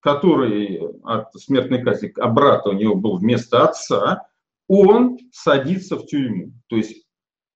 который 0.00 0.80
от 1.04 1.32
смертной 1.34 1.82
казни, 1.82 2.12
а 2.16 2.28
брат 2.28 2.66
у 2.66 2.72
него 2.72 2.94
был 2.94 3.18
вместо 3.18 3.64
отца, 3.64 4.26
он 4.66 5.18
садится 5.32 5.96
в 5.96 6.06
тюрьму. 6.06 6.52
То 6.68 6.76
есть 6.76 7.06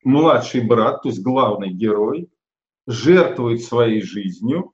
младший 0.04 0.62
брат, 0.62 1.02
то 1.02 1.08
есть 1.08 1.22
главный 1.22 1.70
герой, 1.70 2.30
жертвует 2.86 3.62
своей 3.62 4.02
жизнью, 4.02 4.72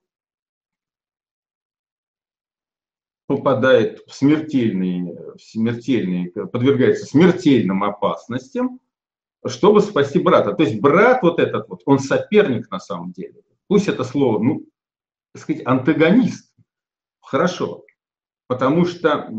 попадает 3.27 4.03
в 4.07 4.13
смертельные, 4.13 5.35
в 5.35 5.39
смертельные, 5.39 6.31
подвергается 6.31 7.05
смертельным 7.05 7.83
опасностям, 7.83 8.81
чтобы 9.47 9.79
спасти 9.81 10.19
брата. 10.19 10.53
То 10.53 10.63
есть 10.63 10.81
брат 10.81 11.23
вот 11.23 11.39
этот 11.39 11.69
вот, 11.69 11.81
он 11.85 11.99
соперник 11.99 12.69
на 12.69 12.79
самом 12.79 13.13
деле. 13.13 13.41
Пусть 13.67 13.87
это 13.87 14.03
слово, 14.03 14.43
ну, 14.43 14.65
так 15.33 15.43
сказать, 15.43 15.65
антагонист. 15.65 16.50
Хорошо. 17.31 17.85
Потому 18.47 18.85
что 18.85 19.29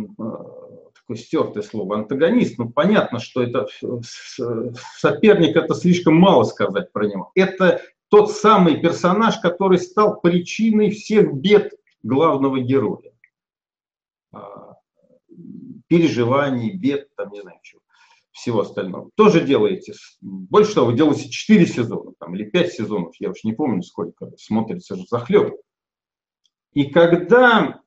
такое 0.94 1.16
стертое 1.18 1.62
слово, 1.62 1.96
антагонист, 1.96 2.56
ну 2.56 2.70
понятно, 2.70 3.18
что 3.18 3.42
это 3.42 3.66
соперник, 4.96 5.56
это 5.56 5.74
слишком 5.74 6.14
мало 6.14 6.44
сказать 6.44 6.90
про 6.90 7.06
него. 7.06 7.32
Это 7.34 7.82
тот 8.08 8.30
самый 8.30 8.80
персонаж, 8.80 9.38
который 9.40 9.76
стал 9.76 10.22
причиной 10.22 10.90
всех 10.90 11.34
бед 11.34 11.74
главного 12.02 12.60
героя. 12.60 13.12
А, 14.32 14.76
переживаний, 15.88 16.72
бед, 16.72 17.14
там, 17.14 17.30
не 17.30 17.42
знаю, 17.42 17.58
чего, 17.62 17.82
всего 18.30 18.60
остального. 18.60 19.10
Тоже 19.16 19.44
делаете, 19.44 19.92
больше 20.22 20.74
того, 20.74 20.86
вы 20.86 20.96
делаете 20.96 21.28
4 21.28 21.66
сезона, 21.66 22.12
там, 22.18 22.34
или 22.34 22.44
5 22.48 22.72
сезонов, 22.72 23.14
я 23.18 23.28
уж 23.28 23.44
не 23.44 23.52
помню 23.52 23.82
сколько, 23.82 24.30
смотрится 24.38 24.96
же 24.96 25.04
захлеб. 25.10 25.60
И 26.72 26.84
когда 26.84 27.81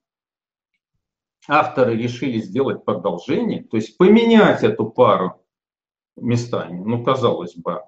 авторы 1.47 1.95
решили 1.95 2.39
сделать 2.39 2.85
продолжение, 2.85 3.63
то 3.63 3.77
есть 3.77 3.97
поменять 3.97 4.63
эту 4.63 4.85
пару 4.89 5.41
местами. 6.15 6.79
Ну, 6.83 7.03
казалось 7.03 7.55
бы, 7.55 7.83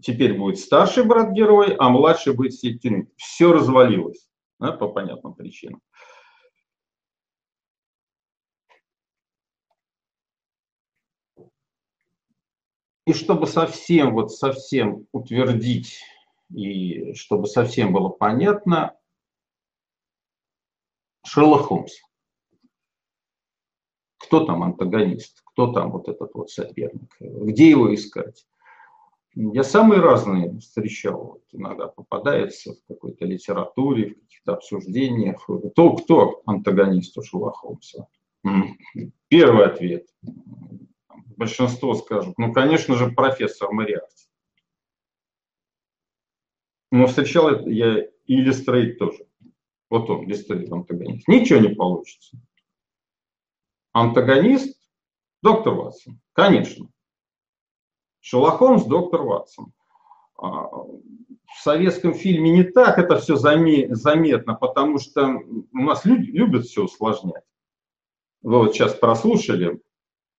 теперь 0.00 0.36
будет 0.36 0.58
старший 0.58 1.04
брат 1.04 1.32
герой, 1.32 1.74
а 1.78 1.88
младший 1.88 2.34
будет 2.34 2.52
в 2.52 3.06
Все 3.16 3.52
развалилось 3.52 4.28
да, 4.58 4.72
по 4.72 4.88
понятным 4.88 5.34
причинам. 5.34 5.80
И 13.04 13.12
чтобы 13.14 13.48
совсем, 13.48 14.14
вот 14.14 14.32
совсем 14.32 15.08
утвердить, 15.10 16.04
и 16.54 17.14
чтобы 17.14 17.48
совсем 17.48 17.92
было 17.92 18.08
понятно, 18.08 18.96
Шерлок 21.24 21.66
Холмс. 21.66 21.92
Кто 24.32 24.46
там 24.46 24.62
антагонист? 24.62 25.42
Кто 25.44 25.74
там 25.74 25.90
вот 25.90 26.08
этот 26.08 26.32
вот 26.32 26.48
соперник? 26.48 27.14
Где 27.20 27.68
его 27.68 27.94
искать? 27.94 28.46
Я 29.34 29.62
самые 29.62 30.00
разные 30.00 30.58
встречал. 30.58 31.22
Вот 31.22 31.42
иногда 31.52 31.88
попадается 31.88 32.72
в 32.72 32.88
какой-то 32.88 33.26
литературе, 33.26 34.14
в 34.14 34.20
каких-то 34.20 34.54
обсуждениях. 34.54 35.44
Кто, 35.44 35.96
кто 35.96 36.40
антагонист 36.46 37.18
у 37.18 37.50
Холмса? 37.50 38.06
Первый 39.28 39.66
ответ. 39.66 40.08
Большинство 41.36 41.92
скажут, 41.92 42.38
ну, 42.38 42.54
конечно 42.54 42.94
же, 42.94 43.10
профессор 43.10 43.70
Мариарти. 43.70 44.28
Но 46.90 47.06
встречал 47.06 47.66
я 47.66 47.98
и 48.00 48.36
Листрейд 48.36 48.98
тоже. 48.98 49.26
Вот 49.90 50.08
он, 50.08 50.26
Листрейд, 50.26 50.72
антагонист. 50.72 51.28
Ничего 51.28 51.58
не 51.58 51.74
получится. 51.74 52.38
Антагонист– 53.92 54.78
доктор 55.42 55.74
Ватсон. 55.74 56.20
Конечно. 56.32 56.88
Шерлок 58.20 58.58
Холмс– 58.58 58.84
доктор 58.86 59.22
Ватсон. 59.22 59.72
А, 60.38 60.68
в 60.68 61.62
советском 61.62 62.14
фильме 62.14 62.50
не 62.50 62.64
так 62.64 62.98
это 62.98 63.18
все 63.18 63.36
заметно, 63.36 64.54
потому 64.54 64.98
что 64.98 65.26
у 65.26 65.78
нас 65.78 66.04
люди 66.04 66.30
любят 66.30 66.64
все 66.64 66.84
усложнять. 66.84 67.44
Вы 68.42 68.58
вот 68.58 68.74
сейчас 68.74 68.94
прослушали 68.94 69.80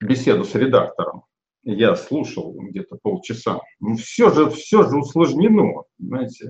беседу 0.02 0.44
с 0.44 0.56
редактором. 0.56 1.24
Я 1.63 1.96
слушал 1.96 2.54
где-то 2.60 2.98
полчаса. 3.02 3.62
Ну, 3.80 3.96
все 3.96 4.30
же, 4.32 4.50
все 4.50 4.84
же 4.84 4.98
усложнено. 4.98 5.84
Понимаете? 5.98 6.50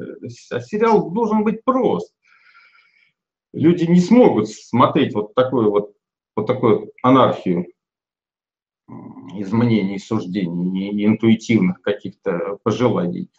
А 0.49 0.59
сериал 0.59 1.11
должен 1.11 1.43
быть 1.43 1.63
прост. 1.63 2.11
Люди 3.51 3.83
не 3.83 3.99
смогут 3.99 4.49
смотреть 4.49 5.13
вот 5.13 5.35
такую 5.35 5.69
вот, 5.69 5.93
вот 6.35 6.47
такую 6.47 6.91
анархию 7.01 7.67
из 9.35 9.51
мнений, 9.51 9.99
суждений 9.99 10.89
и 10.91 11.05
интуитивных 11.05 11.81
каких-то 11.81 12.57
пожеланий. 12.63 13.29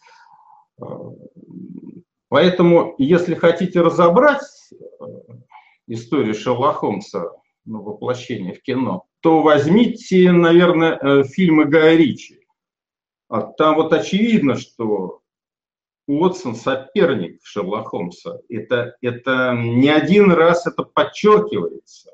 Поэтому, 2.28 2.94
если 2.98 3.34
хотите 3.34 3.80
разобрать 3.80 4.42
э, 4.72 5.04
историю 5.86 6.34
Шерлока 6.34 6.78
Холмса, 6.78 7.30
ну, 7.64 7.82
воплощение 7.82 8.54
в 8.54 8.62
кино, 8.62 9.04
то 9.20 9.40
возьмите, 9.40 10.32
наверное, 10.32 10.98
э, 11.00 11.24
фильмы 11.24 11.66
Гая 11.66 11.96
Ричи. 11.96 12.40
А 13.28 13.42
там 13.42 13.76
вот 13.76 13.92
очевидно, 13.92 14.56
что 14.56 15.20
Уотсон 16.06 16.56
соперник 16.56 17.40
Шерлока 17.44 17.90
Холмса. 17.90 18.38
Это, 18.48 18.96
это 19.00 19.54
не 19.56 19.88
один 19.88 20.32
раз 20.32 20.66
это 20.66 20.82
подчеркивается. 20.82 22.10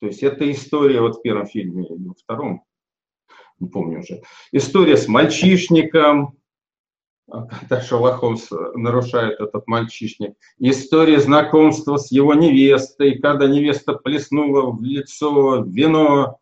То 0.00 0.06
есть 0.06 0.22
это 0.22 0.50
история 0.50 1.00
вот 1.00 1.18
в 1.18 1.22
первом 1.22 1.46
фильме 1.46 1.84
или 1.84 2.08
во 2.08 2.14
втором, 2.14 2.64
не 3.58 3.68
помню 3.68 4.00
уже. 4.00 4.22
История 4.52 4.96
с 4.96 5.06
мальчишником, 5.08 6.38
а, 7.30 7.46
когда 7.46 7.80
Шерлок 7.80 8.16
Холмс 8.16 8.50
нарушает 8.74 9.40
этот 9.40 9.66
мальчишник. 9.66 10.34
История 10.58 11.20
знакомства 11.20 11.96
с 11.96 12.10
его 12.10 12.34
невестой, 12.34 13.18
когда 13.18 13.46
невеста 13.46 13.92
плеснула 13.94 14.70
в 14.70 14.82
лицо 14.82 15.62
вино. 15.64 16.38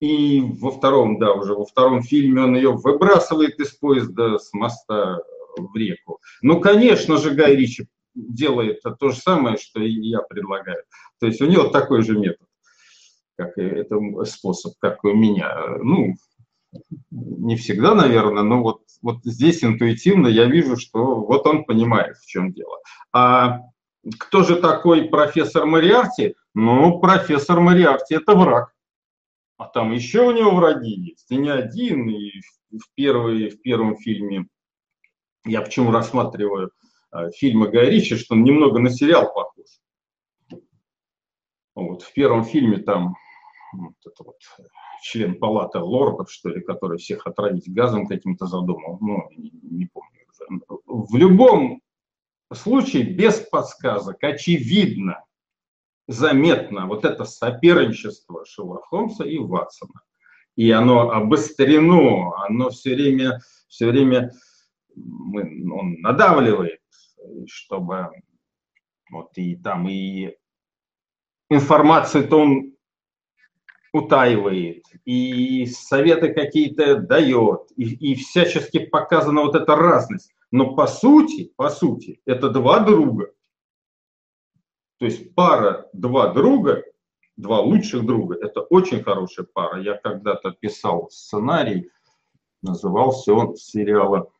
И 0.00 0.40
во 0.40 0.70
втором, 0.70 1.18
да, 1.18 1.32
уже 1.32 1.54
во 1.54 1.64
втором 1.64 2.02
фильме 2.02 2.42
он 2.42 2.54
ее 2.54 2.72
выбрасывает 2.72 3.58
из 3.58 3.70
поезда 3.70 4.38
с 4.38 4.52
моста 4.52 5.20
в 5.56 5.74
реку. 5.76 6.20
Ну, 6.40 6.60
конечно 6.60 7.16
же, 7.16 7.32
Гай 7.32 7.56
Ричи 7.56 7.88
делает 8.14 8.80
то 8.82 9.10
же 9.10 9.16
самое, 9.16 9.56
что 9.56 9.80
и 9.80 9.90
я 9.90 10.20
предлагаю. 10.20 10.82
То 11.20 11.26
есть 11.26 11.40
у 11.40 11.46
него 11.46 11.64
такой 11.68 12.02
же 12.02 12.16
метод, 12.16 12.47
как 13.38 13.56
это 13.56 13.98
способ, 14.24 14.74
как 14.80 15.04
у 15.04 15.14
меня. 15.14 15.56
Ну, 15.80 16.14
не 17.10 17.56
всегда, 17.56 17.94
наверное, 17.94 18.42
но 18.42 18.60
вот, 18.62 18.82
вот 19.00 19.18
здесь 19.24 19.62
интуитивно 19.62 20.26
я 20.26 20.46
вижу, 20.46 20.76
что 20.76 21.20
вот 21.20 21.46
он 21.46 21.64
понимает, 21.64 22.16
в 22.16 22.26
чем 22.26 22.52
дело. 22.52 22.80
А 23.12 23.60
кто 24.18 24.42
же 24.42 24.56
такой 24.56 25.08
профессор 25.08 25.66
Мариарти? 25.66 26.34
Ну, 26.54 26.98
профессор 26.98 27.60
Мариарти– 27.60 28.14
это 28.16 28.34
враг. 28.34 28.74
А 29.56 29.66
там 29.66 29.92
еще 29.92 30.22
у 30.22 30.32
него 30.32 30.50
враги 30.56 30.90
есть, 30.90 31.30
и 31.30 31.36
не 31.36 31.48
один. 31.48 32.08
И 32.08 32.40
в, 32.70 32.92
первый, 32.94 33.50
в 33.50 33.62
первом 33.62 33.96
фильме 33.96 34.46
я 35.44 35.62
почему 35.62 35.92
рассматриваю 35.92 36.72
э, 37.12 37.30
фильмы 37.36 37.68
Гая 37.68 37.88
Ричи, 37.88 38.16
что 38.16 38.34
он 38.34 38.42
немного 38.42 38.80
на 38.80 38.90
сериал 38.90 39.32
похож. 39.32 39.66
Вот, 41.74 42.02
в 42.02 42.12
первом 42.12 42.44
фильме 42.44 42.78
там 42.78 43.14
вот 43.72 43.94
это 44.04 44.24
вот 44.24 44.36
член 45.02 45.38
палаты 45.38 45.78
лордов, 45.78 46.30
что 46.30 46.48
ли, 46.50 46.60
который 46.60 46.98
всех 46.98 47.26
отравить 47.26 47.72
газом 47.72 48.06
каким-то 48.06 48.46
задумал, 48.46 48.98
ну, 49.00 49.28
не, 49.36 49.50
не 49.62 49.86
помню 49.86 50.20
уже. 50.28 50.62
В 50.86 51.16
любом 51.16 51.82
случае, 52.52 53.04
без 53.04 53.40
подсказок, 53.40 54.22
очевидно, 54.22 55.24
заметно 56.06 56.86
вот 56.86 57.04
это 57.04 57.24
соперничество 57.24 58.44
Шерлока 58.46 58.86
Холмса 58.88 59.24
и 59.24 59.38
Ватсона. 59.38 60.00
И 60.56 60.70
оно 60.70 61.10
обострено, 61.10 62.34
оно 62.44 62.70
все 62.70 62.94
время, 62.94 63.40
все 63.68 63.86
время 63.86 64.32
он 64.96 66.00
надавливает, 66.00 66.80
чтобы 67.46 68.08
вот 69.10 69.30
и 69.36 69.56
там 69.56 69.88
и 69.88 70.34
информацию-то 71.50 72.36
он 72.36 72.74
утаивает, 73.92 74.84
и 75.04 75.66
советы 75.66 76.32
какие-то 76.32 76.96
дает, 76.96 77.70
и, 77.76 78.12
и 78.12 78.14
всячески 78.14 78.78
показана 78.78 79.42
вот 79.42 79.54
эта 79.54 79.76
разность. 79.76 80.32
Но 80.50 80.74
по 80.74 80.86
сути, 80.86 81.52
по 81.56 81.70
сути, 81.70 82.20
это 82.26 82.50
два 82.50 82.80
друга. 82.80 83.32
То 84.98 85.06
есть 85.06 85.34
пара 85.34 85.88
два 85.92 86.32
друга, 86.32 86.84
два 87.36 87.60
лучших 87.60 88.04
друга, 88.04 88.36
это 88.40 88.60
очень 88.60 89.02
хорошая 89.02 89.46
пара. 89.52 89.80
Я 89.80 89.94
когда-то 89.94 90.50
писал 90.50 91.08
сценарий, 91.10 91.90
назывался 92.62 93.32
он 93.32 93.56
сериала 93.56 94.30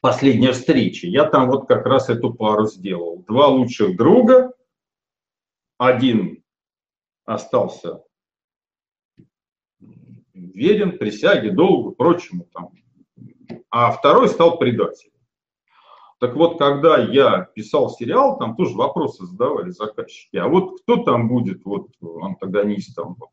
«Последняя 0.00 0.52
встреча». 0.52 1.06
Я 1.06 1.24
там 1.24 1.48
вот 1.50 1.68
как 1.68 1.86
раз 1.86 2.08
эту 2.08 2.34
пару 2.34 2.66
сделал. 2.66 3.22
Два 3.28 3.46
лучших 3.48 3.96
друга, 3.96 4.52
один 5.78 6.42
остался 7.24 8.02
верен 10.60 10.98
присяге, 10.98 11.52
долгу, 11.52 11.92
прочему. 11.92 12.46
Там. 12.52 12.70
А 13.70 13.90
второй 13.90 14.28
стал 14.28 14.58
предателем. 14.58 15.12
Так 16.18 16.36
вот, 16.36 16.58
когда 16.58 16.98
я 16.98 17.48
писал 17.54 17.88
сериал, 17.88 18.38
там 18.38 18.54
тоже 18.54 18.76
вопросы 18.76 19.24
задавали 19.24 19.70
заказчики. 19.70 20.36
А 20.36 20.48
вот 20.48 20.82
кто 20.82 21.02
там 21.02 21.28
будет 21.28 21.64
вот 21.64 21.88
антагонистом, 22.20 23.16
вот, 23.18 23.30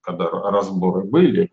когда 0.00 0.30
разборы 0.30 1.04
были, 1.04 1.52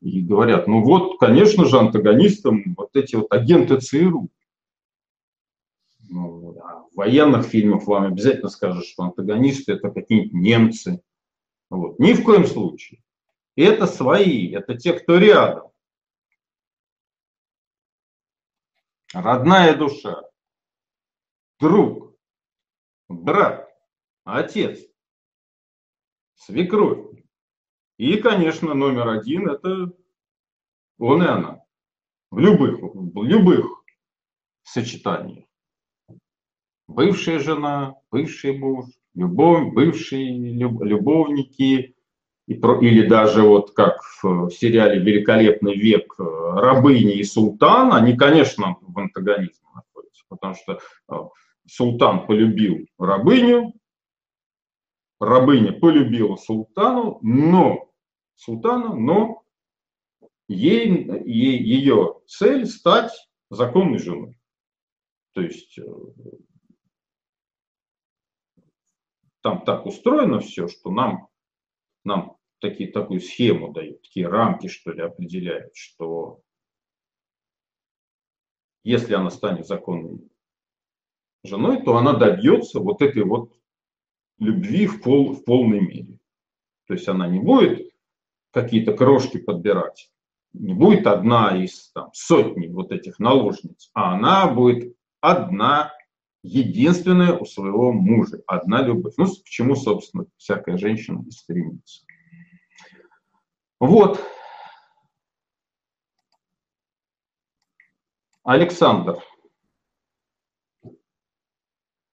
и 0.00 0.20
говорят, 0.20 0.68
ну 0.68 0.84
вот, 0.84 1.18
конечно 1.18 1.64
же, 1.64 1.76
антагонистом 1.76 2.76
вот 2.76 2.90
эти 2.94 3.16
вот 3.16 3.32
агенты 3.32 3.80
ЦРУ. 3.80 4.28
Ну, 6.08 6.56
а 6.62 6.84
в 6.92 6.96
военных 6.96 7.46
фильмах 7.46 7.88
вам 7.88 8.04
обязательно 8.04 8.50
скажут, 8.50 8.86
что 8.86 9.02
антагонисты 9.02 9.72
это 9.72 9.90
какие-нибудь 9.90 10.32
немцы. 10.32 11.02
Вот. 11.70 11.98
Ни 11.98 12.12
в 12.12 12.22
коем 12.22 12.46
случае. 12.46 13.00
Это 13.58 13.88
свои, 13.88 14.52
это 14.52 14.76
те, 14.76 14.92
кто 14.92 15.18
рядом. 15.18 15.72
Родная 19.12 19.76
душа, 19.76 20.22
друг, 21.58 22.16
брат, 23.08 23.68
отец, 24.22 24.78
свекровь. 26.36 27.20
И, 27.96 28.18
конечно, 28.18 28.74
номер 28.74 29.08
один– 29.08 29.48
это 29.50 29.92
он 30.98 31.24
и 31.24 31.26
она. 31.26 31.64
В 32.30 32.38
любых, 32.38 32.78
в 32.80 33.24
любых 33.24 33.82
сочетаниях. 34.62 35.48
Бывшая 36.86 37.40
жена, 37.40 37.96
бывший 38.12 38.56
муж, 38.56 38.86
любовь, 39.14 39.72
бывшие 39.72 40.30
любовники, 40.52 41.97
или 42.48 43.06
даже 43.06 43.42
вот 43.42 43.72
как 43.72 44.00
в 44.22 44.50
сериале 44.50 45.00
«Великолепный 45.00 45.76
век» 45.76 46.14
э, 46.18 46.22
рабыни 46.22 47.18
и 47.18 47.22
султан, 47.22 47.92
они, 47.92 48.16
конечно, 48.16 48.78
в 48.80 48.98
антагонизме 48.98 49.68
находятся, 49.74 50.24
потому 50.28 50.54
что 50.54 50.80
э, 51.10 51.14
султан 51.66 52.26
полюбил 52.26 52.86
рабыню, 52.98 53.74
рабыня 55.20 55.72
полюбила 55.72 56.36
султану, 56.36 57.18
но 57.20 57.90
султана, 58.34 58.94
но 58.94 59.42
ей, 60.48 60.88
ей, 61.26 61.62
ее 61.62 62.20
цель 62.26 62.64
стать 62.64 63.12
законной 63.50 63.98
женой. 63.98 64.40
То 65.34 65.42
есть 65.42 65.78
э, 65.78 65.82
там 69.42 69.62
так 69.66 69.84
устроено 69.84 70.40
все, 70.40 70.66
что 70.66 70.90
нам, 70.90 71.28
нам 72.04 72.37
такие, 72.60 72.90
такую 72.90 73.20
схему 73.20 73.72
дают, 73.72 74.02
такие 74.02 74.26
рамки, 74.26 74.66
что 74.68 74.92
ли, 74.92 75.02
определяют, 75.02 75.76
что 75.76 76.40
если 78.84 79.14
она 79.14 79.30
станет 79.30 79.66
законной 79.66 80.20
женой, 81.44 81.82
то 81.82 81.96
она 81.96 82.14
добьется 82.14 82.80
вот 82.80 83.02
этой 83.02 83.24
вот 83.24 83.52
любви 84.38 84.86
в, 84.86 85.02
пол, 85.02 85.34
в 85.34 85.44
полной 85.44 85.80
мере. 85.80 86.18
То 86.86 86.94
есть 86.94 87.08
она 87.08 87.28
не 87.28 87.38
будет 87.38 87.92
какие-то 88.50 88.94
крошки 88.94 89.38
подбирать, 89.38 90.10
не 90.52 90.74
будет 90.74 91.06
одна 91.06 91.62
из 91.62 91.90
там, 91.92 92.10
сотни 92.12 92.68
вот 92.68 92.92
этих 92.92 93.18
наложниц, 93.18 93.90
а 93.92 94.14
она 94.14 94.52
будет 94.52 94.96
одна, 95.20 95.92
единственная 96.42 97.36
у 97.36 97.44
своего 97.44 97.92
мужа, 97.92 98.42
одна 98.46 98.82
любовь. 98.82 99.14
Ну, 99.16 99.26
к 99.26 99.44
чему, 99.44 99.76
собственно, 99.76 100.26
всякая 100.36 100.78
женщина 100.78 101.24
и 101.26 101.30
стремится. 101.30 102.04
Вот. 103.80 104.20
Александр. 108.42 109.22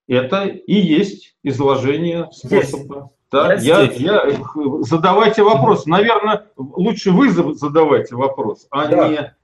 Это 0.08 0.45
и 0.45 0.75
есть 0.75 1.36
изложение 1.43 2.30
способа. 2.32 3.12
Да, 3.32 3.56
я, 3.56 3.82
я, 3.82 4.28
я, 4.28 4.45
задавайте 4.82 5.43
вопрос. 5.43 5.86
Наверное, 5.88 6.51
лучше 6.56 7.12
вы 7.12 7.32
задавайте 7.32 8.15
вопрос, 8.15 8.67
а, 8.69 8.88
да. 8.88 9.08
не, 9.10 9.36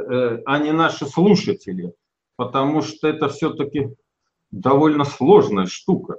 э, 0.00 0.42
а 0.44 0.58
не 0.58 0.72
наши 0.72 1.06
слушатели, 1.06 1.94
потому 2.36 2.82
что 2.82 3.08
это 3.08 3.28
все-таки 3.28 3.96
довольно 4.50 5.04
сложная 5.04 5.66
штука. 5.66 6.16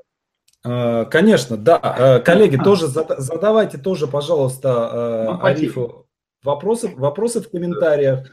Э, 0.63 1.05
конечно, 1.05 1.57
да. 1.57 1.79
Э, 1.97 2.19
коллеги, 2.19 2.57
тоже 2.57 2.87
задавайте 2.87 3.77
тоже, 3.77 4.07
пожалуйста, 4.07 5.29
ну, 5.39 5.45
Арифу 5.45 6.07
вопросы, 6.43 6.89
вопросы 6.95 7.41
в 7.41 7.49
комментариях. 7.49 8.27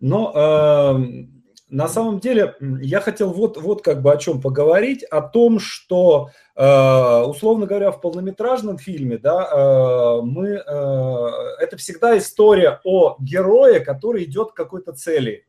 Но 0.00 0.32
эм, 0.34 1.42
на 1.68 1.88
самом 1.88 2.20
деле 2.20 2.54
я 2.60 3.00
хотел 3.00 3.32
вот, 3.32 3.56
вот 3.56 3.82
как 3.82 4.00
бы 4.00 4.12
о 4.12 4.16
чем 4.16 4.40
поговорить, 4.40 5.02
о 5.04 5.20
том, 5.20 5.58
что, 5.58 6.30
э, 6.54 7.22
условно 7.22 7.66
говоря, 7.66 7.90
в 7.90 8.00
полнометражном 8.00 8.78
фильме, 8.78 9.18
да, 9.18 9.48
э, 9.50 10.20
мы, 10.22 10.50
э, 10.50 11.26
это 11.60 11.76
всегда 11.76 12.16
история 12.16 12.80
о 12.84 13.16
герое, 13.18 13.80
который 13.80 14.24
идет 14.24 14.52
к 14.52 14.56
какой-то 14.56 14.92
цели, 14.92 15.46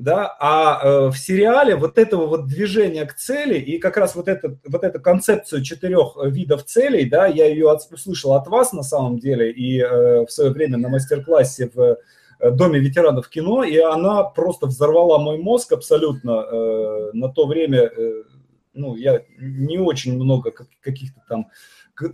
да, 0.00 0.36
а 0.40 1.10
в 1.10 1.16
сериале 1.16 1.76
вот 1.76 1.98
этого 1.98 2.26
вот 2.26 2.46
движения 2.46 3.04
к 3.06 3.14
цели 3.14 3.58
и 3.58 3.78
как 3.78 3.96
раз 3.96 4.14
вот, 4.14 4.28
это, 4.28 4.56
вот 4.66 4.82
эту 4.82 5.00
концепцию 5.00 5.62
четырех 5.62 6.16
видов 6.24 6.64
целей, 6.64 7.08
да, 7.08 7.26
я 7.26 7.46
ее 7.46 7.70
от, 7.70 7.80
услышал 7.92 8.34
от 8.34 8.48
вас 8.48 8.72
на 8.72 8.82
самом 8.82 9.18
деле 9.18 9.52
и 9.52 9.82
в 9.82 10.28
свое 10.28 10.50
время 10.50 10.78
на 10.78 10.88
мастер-классе 10.88 11.70
в 11.74 11.98
Э, 12.40 12.50
Доме 12.50 12.80
ветеранов 12.80 13.28
кино, 13.28 13.64
и 13.64 13.76
она 13.78 14.24
просто 14.24 14.66
взорвала 14.66 15.18
мой 15.18 15.38
мозг 15.38 15.72
абсолютно 15.72 16.30
э, 16.30 17.10
на 17.12 17.28
то 17.28 17.46
время. 17.46 17.80
Э, 17.80 18.22
ну, 18.72 18.96
я 18.96 19.22
не 19.38 19.78
очень 19.78 20.14
много 20.14 20.52
каких-то 20.80 21.20
там 21.28 21.48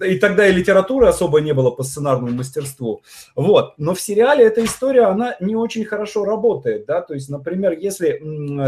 и 0.04 0.18
тогда 0.18 0.46
и 0.46 0.52
литературы 0.52 1.06
особо 1.06 1.40
не 1.40 1.52
было 1.52 1.70
по 1.70 1.82
сценарному 1.82 2.32
мастерству. 2.32 3.02
Вот. 3.34 3.74
Но 3.78 3.94
в 3.94 4.00
сериале 4.00 4.44
эта 4.44 4.64
история, 4.64 5.04
она 5.04 5.36
не 5.40 5.56
очень 5.56 5.84
хорошо 5.84 6.24
работает. 6.24 6.86
Да? 6.86 7.00
То 7.00 7.14
есть, 7.14 7.28
например, 7.28 7.72
если 7.72 8.20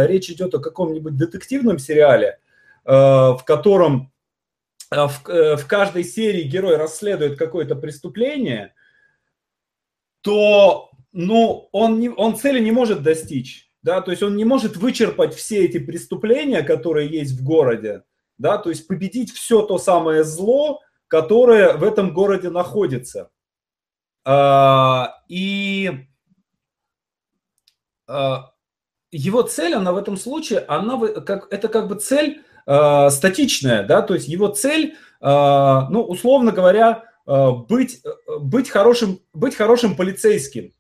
речь 0.07 0.31
идет 0.31 0.55
о 0.55 0.61
каком-нибудь 0.61 1.17
детективном 1.17 1.79
сериале, 1.79 2.39
э, 2.85 2.91
в 2.91 3.43
котором 3.45 4.13
э, 4.91 5.07
в, 5.07 5.29
э, 5.29 5.57
в 5.57 5.67
каждой 5.67 6.05
серии 6.05 6.43
герой 6.43 6.77
расследует 6.77 7.39
какое-то 7.39 7.75
преступление, 7.75 8.75
то 10.23 10.91
ну, 11.13 11.69
он, 11.73 12.01
не, 12.01 12.11
он 12.11 12.37
цели 12.37 12.61
не 12.61 12.71
может 12.71 13.03
достичь, 13.03 13.71
да, 13.83 14.01
то 14.01 14.11
есть 14.11 14.23
он 14.23 14.37
не 14.37 14.45
может 14.45 14.77
вычерпать 14.77 15.35
все 15.35 15.65
эти 15.65 15.79
преступления, 15.79 16.63
которые 16.63 17.09
есть 17.09 17.33
в 17.33 17.43
городе, 17.43 18.03
да, 18.37 18.59
то 18.59 18.71
есть 18.71 18.87
победить 18.87 19.33
все 19.33 19.63
то 19.63 19.79
самое 19.79 20.25
зло, 20.25 20.81
которое 21.09 21.77
в 21.77 21.83
этом 21.83 22.13
городе 22.13 22.51
находится. 22.51 23.31
А, 24.25 25.15
и 25.29 26.07
а, 28.07 28.53
его 29.11 29.43
цель, 29.43 29.75
она 29.75 29.93
в 29.93 29.97
этом 29.97 30.17
случае, 30.17 30.61
она 30.61 30.99
как, 31.23 31.53
это 31.53 31.69
как 31.69 31.89
бы 31.89 31.97
цель 31.97 32.43
а, 32.67 33.11
статичная, 33.11 33.85
да, 33.85 34.03
то 34.03 34.15
есть 34.15 34.29
его 34.29 34.49
цель, 34.49 34.97
ну, 35.21 36.05
условно 36.09 36.53
говоря, 36.53 37.03
быть, 37.27 38.05
быть, 38.39 38.71
хорошим, 38.71 39.19
быть 39.33 39.57
хорошим 39.57 39.97
полицейским, 39.97 40.73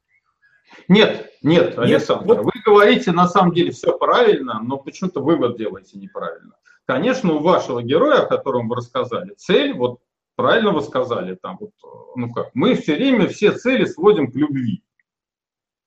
нет, 0.86 1.32
нет, 1.42 1.76
Александр, 1.76 2.26
нет, 2.26 2.36
вот... 2.36 2.44
вы 2.44 2.52
говорите 2.64 3.10
на 3.10 3.26
самом 3.26 3.52
деле 3.52 3.72
все 3.72 3.98
правильно, 3.98 4.60
но 4.62 4.76
почему-то 4.76 5.20
вывод 5.20 5.58
делаете 5.58 5.98
неправильно. 5.98 6.54
Конечно, 6.86 7.34
у 7.34 7.40
вашего 7.40 7.82
героя, 7.82 8.22
о 8.22 8.26
котором 8.26 8.68
вы 8.68 8.76
рассказали, 8.76 9.34
цель, 9.36 9.74
вот 9.74 9.98
правильно 10.38 10.70
вы 10.70 10.82
сказали, 10.82 11.34
там 11.34 11.58
вот, 11.60 11.72
ну 12.14 12.32
как, 12.32 12.50
мы 12.54 12.74
все 12.74 12.94
время 12.94 13.26
все 13.26 13.50
цели 13.50 13.84
сводим 13.84 14.30
к 14.30 14.36
любви. 14.36 14.84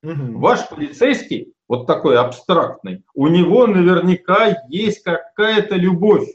Угу. 0.04 0.40
Ваш 0.40 0.68
полицейский, 0.68 1.54
вот 1.70 1.88
такой 1.88 2.18
абстрактный, 2.18 3.06
у 3.14 3.28
него 3.28 3.66
наверняка 3.66 4.62
есть 4.68 5.04
какая-то 5.04 5.76
любовь. 5.76 6.28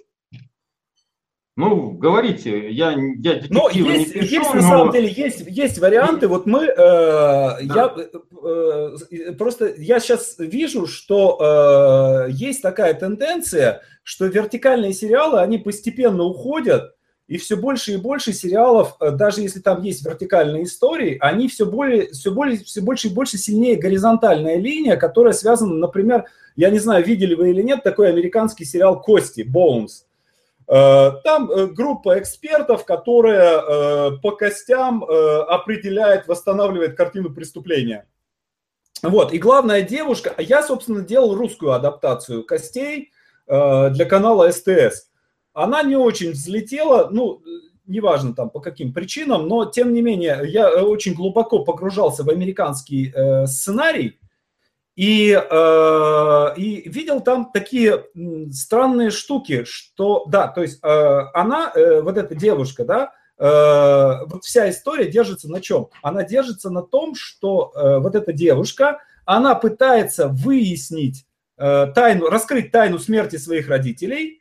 Ну, 1.58 1.90
говорите, 1.90 2.70
я, 2.70 2.90
я 3.18 3.42
ну, 3.50 3.68
есть, 3.68 4.14
не 4.14 4.20
пишу, 4.22 4.34
есть, 4.34 4.54
но... 4.54 4.60
на 4.60 4.62
самом 4.62 4.92
деле, 4.92 5.08
есть, 5.08 5.44
есть 5.46 5.78
варианты. 5.78 6.28
Вот 6.28 6.46
мы, 6.46 6.64
э, 6.64 6.74
да. 6.76 7.58
я 7.64 7.94
э, 7.96 9.32
просто, 9.38 9.74
я 9.76 10.00
сейчас 10.00 10.36
вижу, 10.38 10.86
что 10.86 12.26
э, 12.28 12.30
есть 12.30 12.60
такая 12.60 12.92
тенденция, 12.92 13.82
что 14.02 14.26
вертикальные 14.26 14.92
сериалы, 14.92 15.40
они 15.40 15.56
постепенно 15.56 16.24
уходят, 16.24 16.95
и 17.28 17.38
все 17.38 17.56
больше 17.56 17.92
и 17.92 17.96
больше 17.96 18.32
сериалов, 18.32 18.96
э, 19.00 19.10
даже 19.10 19.40
если 19.40 19.60
там 19.60 19.82
есть 19.82 20.04
вертикальные 20.04 20.64
истории, 20.64 21.16
они 21.20 21.48
все 21.48 21.66
более, 21.66 22.10
все 22.12 22.30
более, 22.30 22.58
все 22.58 22.80
больше 22.80 23.08
и 23.08 23.12
больше 23.12 23.36
сильнее 23.36 23.76
горизонтальная 23.76 24.56
линия, 24.56 24.96
которая 24.96 25.32
связана, 25.32 25.74
например, 25.74 26.26
я 26.54 26.70
не 26.70 26.78
знаю, 26.78 27.04
видели 27.04 27.34
вы 27.34 27.50
или 27.50 27.62
нет, 27.62 27.82
такой 27.82 28.08
американский 28.08 28.64
сериал 28.64 29.00
«Кости», 29.00 29.40
«Bones», 29.40 30.06
Э, 30.68 31.12
там 31.22 31.48
э, 31.48 31.66
группа 31.68 32.18
экспертов, 32.18 32.84
которая 32.84 34.10
по 34.18 34.32
костям 34.32 35.04
определяет, 35.04 36.26
восстанавливает 36.26 36.96
картину 36.96 37.32
преступления. 37.32 38.06
Вот, 39.02 39.32
и 39.32 39.38
главная 39.38 39.82
девушка, 39.82 40.34
я, 40.38 40.64
собственно, 40.64 41.02
делал 41.02 41.36
русскую 41.36 41.72
адаптацию 41.72 42.42
костей 42.42 43.12
для 43.46 44.04
канала 44.08 44.50
СТС. 44.50 45.08
Она 45.56 45.82
не 45.82 45.96
очень 45.96 46.32
взлетела, 46.32 47.08
ну, 47.10 47.42
неважно 47.86 48.34
там 48.34 48.50
по 48.50 48.60
каким 48.60 48.92
причинам, 48.92 49.48
но 49.48 49.64
тем 49.64 49.92
не 49.92 50.02
менее 50.02 50.42
я 50.44 50.84
очень 50.84 51.14
глубоко 51.14 51.64
погружался 51.64 52.24
в 52.24 52.28
американский 52.28 53.12
сценарий, 53.46 54.18
и, 54.96 55.38
э, 55.38 56.54
и 56.56 56.88
видел 56.88 57.20
там 57.20 57.50
такие 57.52 58.06
странные 58.50 59.10
штуки, 59.10 59.64
что, 59.64 60.24
да, 60.26 60.48
то 60.48 60.62
есть 60.62 60.78
э, 60.82 61.20
она, 61.34 61.70
э, 61.74 62.00
вот 62.00 62.16
эта 62.16 62.34
девушка, 62.34 62.84
да, 62.86 63.12
э, 63.38 64.24
вот 64.26 64.44
вся 64.44 64.70
история 64.70 65.10
держится 65.10 65.50
на 65.50 65.60
чем? 65.60 65.88
Она 66.02 66.24
держится 66.24 66.70
на 66.70 66.82
том, 66.82 67.14
что 67.14 67.72
э, 67.76 67.98
вот 67.98 68.14
эта 68.14 68.32
девушка, 68.32 69.00
она 69.26 69.54
пытается 69.54 70.28
выяснить 70.28 71.26
э, 71.58 71.88
тайну, 71.94 72.30
раскрыть 72.30 72.72
тайну 72.72 72.98
смерти 72.98 73.36
своих 73.36 73.68
родителей, 73.68 74.40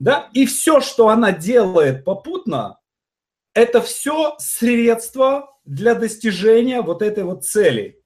да, 0.00 0.30
и 0.32 0.46
все, 0.46 0.80
что 0.80 1.08
она 1.08 1.30
делает 1.30 2.04
попутно, 2.04 2.78
это 3.54 3.80
все 3.82 4.34
средства 4.38 5.56
для 5.64 5.94
достижения 5.94 6.80
вот 6.80 7.02
этой 7.02 7.22
вот 7.22 7.44
цели. 7.44 8.00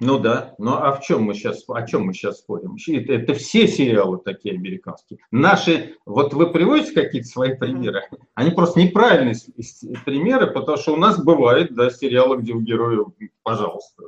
Ну 0.00 0.18
да, 0.18 0.54
ну 0.58 0.74
а 0.74 0.92
в 0.92 1.02
чем 1.02 1.22
мы 1.22 1.34
сейчас, 1.34 1.64
о 1.68 1.86
чем 1.86 2.06
мы 2.06 2.14
сейчас 2.14 2.38
спорим? 2.38 2.76
Это, 2.88 3.12
это 3.12 3.34
все 3.34 3.68
сериалы 3.68 4.18
такие 4.18 4.54
американские. 4.54 5.20
Наши, 5.30 5.96
вот 6.04 6.34
вы 6.34 6.52
приводите 6.52 6.92
какие-то 6.92 7.28
свои 7.28 7.54
примеры, 7.54 8.02
они 8.34 8.50
просто 8.50 8.80
неправильные 8.80 9.36
примеры, 10.04 10.48
потому 10.48 10.78
что 10.78 10.94
у 10.94 10.96
нас 10.96 11.22
бывает, 11.22 11.74
да, 11.74 11.90
сериалы, 11.90 12.38
где 12.38 12.54
у 12.54 12.60
героев, 12.60 13.08
пожалуйста, 13.42 14.04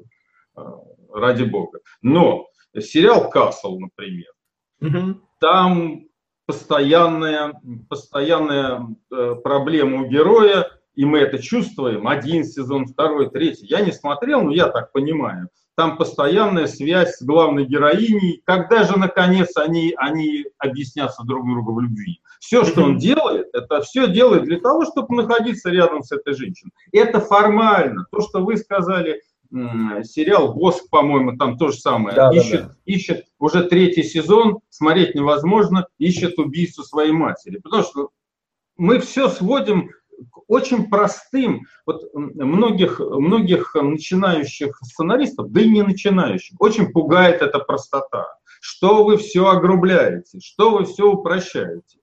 а, 0.56 0.80
ради 1.12 1.44
бога. 1.44 1.78
Но 2.02 2.48
сериал 2.76 3.30
«Касл», 3.30 3.78
например, 3.78 4.32
угу. 4.80 5.20
там 5.38 6.06
постоянная, 6.46 7.60
постоянная 7.88 8.86
э, 9.12 9.34
проблема 9.42 10.02
у 10.02 10.06
героя 10.06 10.70
и 10.96 11.04
мы 11.04 11.18
это 11.18 11.38
чувствуем, 11.38 12.08
один 12.08 12.42
сезон, 12.42 12.86
второй, 12.86 13.30
третий. 13.30 13.66
Я 13.66 13.82
не 13.82 13.92
смотрел, 13.92 14.42
но 14.42 14.50
я 14.50 14.68
так 14.68 14.92
понимаю. 14.92 15.50
Там 15.76 15.98
постоянная 15.98 16.66
связь 16.66 17.16
с 17.16 17.22
главной 17.22 17.66
героиней. 17.66 18.40
Когда 18.46 18.82
же, 18.84 18.98
наконец, 18.98 19.54
они, 19.58 19.94
они 19.98 20.46
объяснятся 20.58 21.22
друг 21.24 21.46
другу 21.46 21.74
в 21.74 21.80
любви? 21.80 22.22
Все, 22.40 22.64
что 22.64 22.82
он 22.82 22.96
делает, 22.96 23.48
это 23.52 23.82
все 23.82 24.08
делает 24.08 24.44
для 24.44 24.58
того, 24.58 24.86
чтобы 24.86 25.14
находиться 25.16 25.68
рядом 25.68 26.02
с 26.02 26.12
этой 26.12 26.32
женщиной. 26.32 26.72
Это 26.92 27.20
формально. 27.20 28.06
То, 28.10 28.22
что 28.22 28.42
вы 28.42 28.56
сказали, 28.56 29.20
сериал 29.50 30.54
«Босс», 30.54 30.80
по-моему, 30.82 31.36
там 31.36 31.56
то 31.58 31.68
же 31.68 31.78
самое. 31.78 32.16
Да, 32.16 32.30
ищет, 32.30 32.62
да, 32.62 32.68
да. 32.68 32.74
ищет 32.84 33.26
уже 33.38 33.64
третий 33.64 34.02
сезон, 34.02 34.60
смотреть 34.68 35.14
невозможно, 35.14 35.86
ищет 35.98 36.38
убийцу 36.38 36.82
своей 36.82 37.12
матери. 37.12 37.58
Потому 37.58 37.82
что 37.82 38.10
мы 38.76 38.98
все 38.98 39.28
сводим 39.28 39.90
к 40.30 40.40
очень 40.48 40.88
простым, 40.88 41.66
вот 41.84 42.12
многих, 42.14 43.00
многих 43.00 43.74
начинающих 43.74 44.78
сценаристов, 44.82 45.50
да 45.50 45.60
и 45.60 45.68
не 45.68 45.82
начинающих, 45.82 46.60
очень 46.60 46.92
пугает 46.92 47.42
эта 47.42 47.58
простота. 47.58 48.26
Что 48.60 49.04
вы 49.04 49.16
все 49.16 49.48
огрубляете, 49.48 50.40
что 50.40 50.70
вы 50.70 50.84
все 50.84 51.10
упрощаете. 51.10 51.98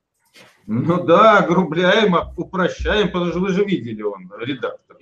Ну 0.66 1.04
да, 1.04 1.40
огрубляем, 1.40 2.16
упрощаем, 2.38 3.08
потому 3.12 3.32
что 3.32 3.40
вы 3.40 3.50
же 3.50 3.66
видели 3.66 4.02
он, 4.02 4.32
редактор. 4.40 4.98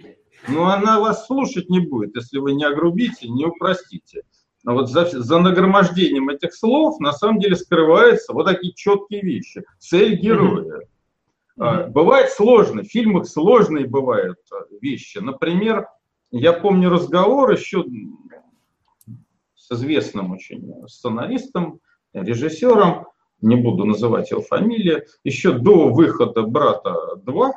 Но 0.48 0.68
она 0.68 1.00
вас 1.00 1.28
слушать 1.28 1.70
не 1.70 1.80
будет, 1.80 2.16
если 2.16 2.40
вы 2.40 2.54
не 2.54 2.64
огрубите, 2.64 3.30
не 3.30 3.46
упростите. 3.46 4.24
А 4.66 4.74
вот 4.74 4.90
за, 4.90 5.06
за 5.06 5.40
нагромождением 5.40 6.30
этих 6.30 6.54
слов 6.54 7.00
на 7.00 7.14
самом 7.14 7.40
деле 7.40 7.56
скрываются 7.56 8.34
вот 8.34 8.46
такие 8.46 8.74
четкие 8.74 9.22
вещи. 9.22 9.64
Цель 9.80 10.16
героя. 10.16 10.82
Mm-hmm. 11.58 11.88
Бывает 11.90 12.30
сложно, 12.32 12.84
в 12.84 12.88
фильмах 12.88 13.28
сложные 13.28 13.88
бывают 13.88 14.40
а, 14.52 14.64
вещи. 14.82 15.20
Например, 15.20 15.88
я 16.32 16.54
помню 16.54 16.90
разговор 16.90 17.52
еще 17.52 17.84
с 19.56 19.72
известным 19.72 20.32
очень 20.32 20.74
сценаристом, 20.88 21.80
режиссером, 22.14 23.08
не 23.42 23.56
буду 23.56 23.86
называть 23.86 24.32
его 24.32 24.42
фамилию, 24.42 25.06
еще 25.24 25.52
до 25.52 25.90
выхода 25.90 26.44
«Брата 26.44 26.96
2», 27.26 27.52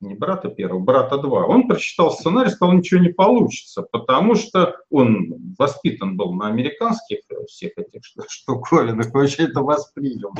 не 0.00 0.14
брата 0.14 0.48
первого, 0.48 0.80
брата 0.80 1.18
два. 1.18 1.46
Он 1.46 1.66
прочитал 1.66 2.12
сценарий, 2.12 2.50
сказал, 2.50 2.74
ничего 2.74 3.00
не 3.00 3.08
получится, 3.08 3.82
потому 3.82 4.34
что 4.34 4.76
он 4.90 5.54
воспитан 5.58 6.16
был 6.16 6.34
на 6.34 6.48
американских 6.48 7.20
всех 7.46 7.72
этих 7.78 8.02
штуковинах, 8.28 9.12
вообще 9.12 9.44
это 9.44 9.60
воспринял. 9.60 10.32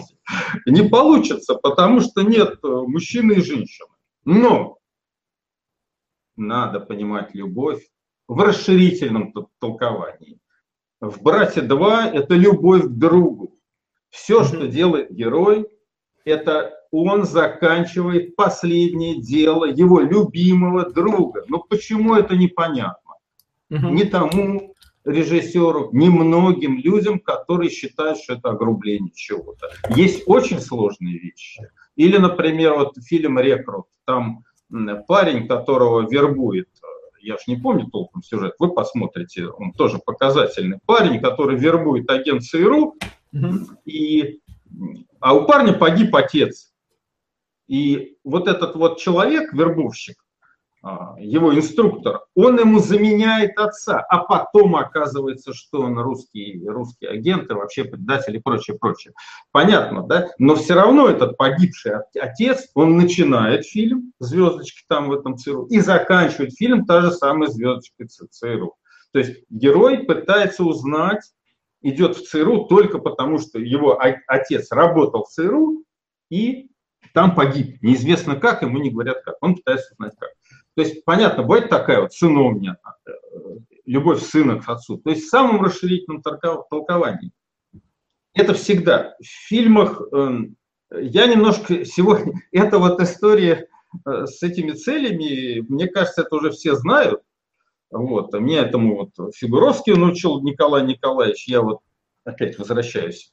Не 0.67 0.89
получится, 0.89 1.55
потому 1.55 2.01
что 2.01 2.23
нет 2.23 2.59
э, 2.63 2.69
мужчины 2.69 3.35
и 3.35 3.43
женщины. 3.43 3.89
Но 4.25 4.79
надо 6.37 6.81
понимать 6.81 7.35
любовь 7.35 7.87
в 8.29 8.39
расширительном 8.41 9.33
толковании. 9.59 10.39
В 11.01 11.23
«Брате 11.23 11.61
2» 11.61 12.11
это 12.13 12.35
любовь 12.35 12.85
к 12.85 12.89
другу. 12.89 13.59
Все, 14.11 14.45
что 14.45 14.67
делает 14.67 15.13
герой, 15.13 15.69
это 16.25 16.75
он 17.05 17.25
заканчивает 17.25 18.37
последнее 18.37 19.21
дело 19.21 19.65
его 19.65 20.01
любимого 20.01 20.91
друга. 20.91 21.45
Но 21.49 21.59
почему 21.59 22.15
это 22.15 22.37
непонятно? 22.37 23.15
Угу. 23.71 23.89
Не 23.89 24.05
тому 24.05 24.75
режиссеру, 25.05 25.91
не 25.93 26.09
многим 26.11 26.79
людям, 26.79 27.21
которые 27.21 27.71
считают, 27.71 28.19
что 28.19 28.35
это 28.35 28.51
огрубление 28.51 29.13
чего-то. 29.15 29.69
Есть 29.95 30.25
очень 30.27 30.61
сложные 30.61 31.19
вещи. 31.19 31.69
Или, 31.95 32.19
например, 32.19 32.75
вот 32.75 32.95
фильм 33.03 33.39
«Рекрут», 33.39 33.87
там 34.05 34.45
парень, 35.07 35.47
которого 35.47 36.09
вербует, 36.11 36.69
я 37.21 37.35
же 37.35 37.43
не 37.47 37.57
помню 37.57 37.89
толком 37.91 38.23
сюжет, 38.23 38.55
вы 38.59 38.73
посмотрите, 38.73 39.49
он 39.49 39.73
тоже 39.73 39.99
показательный. 39.99 40.79
Парень, 40.87 41.21
который 41.21 41.57
вербует 41.57 42.09
агент 42.11 42.43
ЦРУ, 42.43 42.97
угу. 43.33 43.49
и, 43.85 44.41
а 45.21 45.35
у 45.35 45.47
парня 45.47 45.73
погиб 45.73 46.15
отец. 46.15 46.73
И 47.67 48.17
вот 48.25 48.49
этот 48.49 48.77
вот 48.77 48.99
человек, 48.99 49.53
вербовщик, 49.53 50.17
а, 50.83 51.17
его 51.19 51.53
инструктор, 51.53 52.21
он 52.37 52.61
ему 52.61 52.79
заменяет 52.79 53.59
отца, 53.59 53.99
а 53.99 54.19
потом 54.19 54.77
оказывается, 54.77 55.53
что 55.53 55.81
он 55.81 55.99
русский, 55.99 56.63
русский 56.65 57.07
агент 57.07 57.51
и 57.51 57.55
вообще 57.55 57.85
предатель 57.85 58.37
и 58.37 58.41
прочее, 58.41 58.79
прочее. 58.79 59.13
Понятно, 59.51 60.05
да? 60.05 60.29
Но 60.39 60.55
все 60.55 60.75
равно 60.75 61.09
этот 61.09 61.37
погибший 61.37 61.95
отец, 62.21 62.71
он 62.75 62.97
начинает 62.97 63.67
фильм, 63.67 64.13
звездочки 64.21 64.85
там 64.89 65.09
в 65.09 65.15
этом 65.15 65.37
ЦРУ, 65.37 65.67
и 65.67 65.81
заканчивает 65.81 66.55
фильм 66.55 66.87
та 66.87 67.01
же 67.01 67.11
самая 67.11 67.49
звездочка 67.49 68.07
ЦРУ. 68.07 68.77
То 69.13 69.19
есть 69.19 69.43
герой 69.51 70.05
пытается 70.05 70.63
узнать, 70.63 71.23
идет 71.83 72.17
в 72.17 72.29
ЦРУ 72.29 72.67
только 72.67 72.99
потому, 72.99 73.39
что 73.39 73.59
его 73.59 73.99
отец 74.29 74.71
работал 74.71 75.25
в 75.25 75.31
ЦРУ 75.31 75.83
и 76.31 76.71
там 77.13 77.35
погиб. 77.35 77.83
Неизвестно 77.83 78.37
как, 78.37 78.63
ему 78.63 78.79
не 78.79 78.91
говорят 78.91 79.23
как. 79.23 79.37
Он 79.41 79.55
пытается 79.55 79.93
узнать 79.93 80.15
как. 80.19 80.31
То 80.75 80.83
есть, 80.83 81.05
понятно, 81.05 81.43
бывает 81.43 81.71
такая 81.71 82.03
вот 82.03 82.13
сыновня, 82.13 82.77
э, 83.07 83.11
любовь 83.87 84.23
сына 84.23 84.61
к 84.61 84.69
отцу. 84.69 84.99
То 84.99 85.11
есть 85.11 85.25
в 85.25 85.29
самом 85.29 85.63
расширительном 85.63 86.23
толковании. 86.23 87.33
Это 88.35 88.53
всегда. 88.53 89.15
В 89.21 89.25
фильмах 89.25 90.03
эм, 90.13 90.57
я 90.91 91.27
немножко 91.27 91.85
сегодня, 91.85 92.35
эта 92.53 92.79
вот 92.79 93.01
история 93.01 93.69
э, 94.05 94.27
с 94.27 94.43
этими 94.43 94.73
целями, 94.73 95.61
мне 95.69 95.87
кажется, 95.89 96.23
это 96.23 96.37
уже 96.37 96.51
все 96.51 96.75
знают. 96.75 97.23
Вот. 97.91 98.35
А 98.35 98.39
меня 98.39 98.63
этому 98.63 98.97
вот 98.97 99.35
Фигуровский 99.35 99.95
научил 99.95 100.43
Николай 100.43 100.85
Николаевич. 100.85 101.49
Я 101.49 101.63
вот 101.63 101.81
опять 102.25 102.59
возвращаюсь 102.59 103.33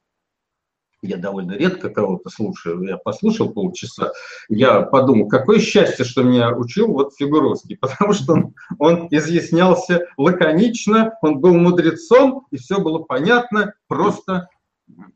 я 1.04 1.18
довольно 1.18 1.52
редко 1.52 1.89
кого-то 1.89 2.30
слушаю, 2.30 2.82
я 2.84 2.98
послушал 2.98 3.52
полчаса, 3.52 4.12
я 4.50 4.82
подумал, 4.82 5.28
какое 5.28 5.60
счастье, 5.60 6.06
что 6.06 6.24
меня 6.24 6.56
учил 6.56 6.88
вот 6.88 7.13
Фигуровский, 7.16 7.78
потому 7.82 8.13
что 8.13 8.34
он, 8.34 8.56
он 8.80 9.08
изъяснялся 9.12 10.08
лаконично, 10.18 11.13
он 11.22 11.39
был 11.39 11.54
мудрецом, 11.56 12.48
и 12.52 12.58
все 12.58 12.80
было 12.80 13.00
понятно, 13.00 13.74
просто, 13.88 14.48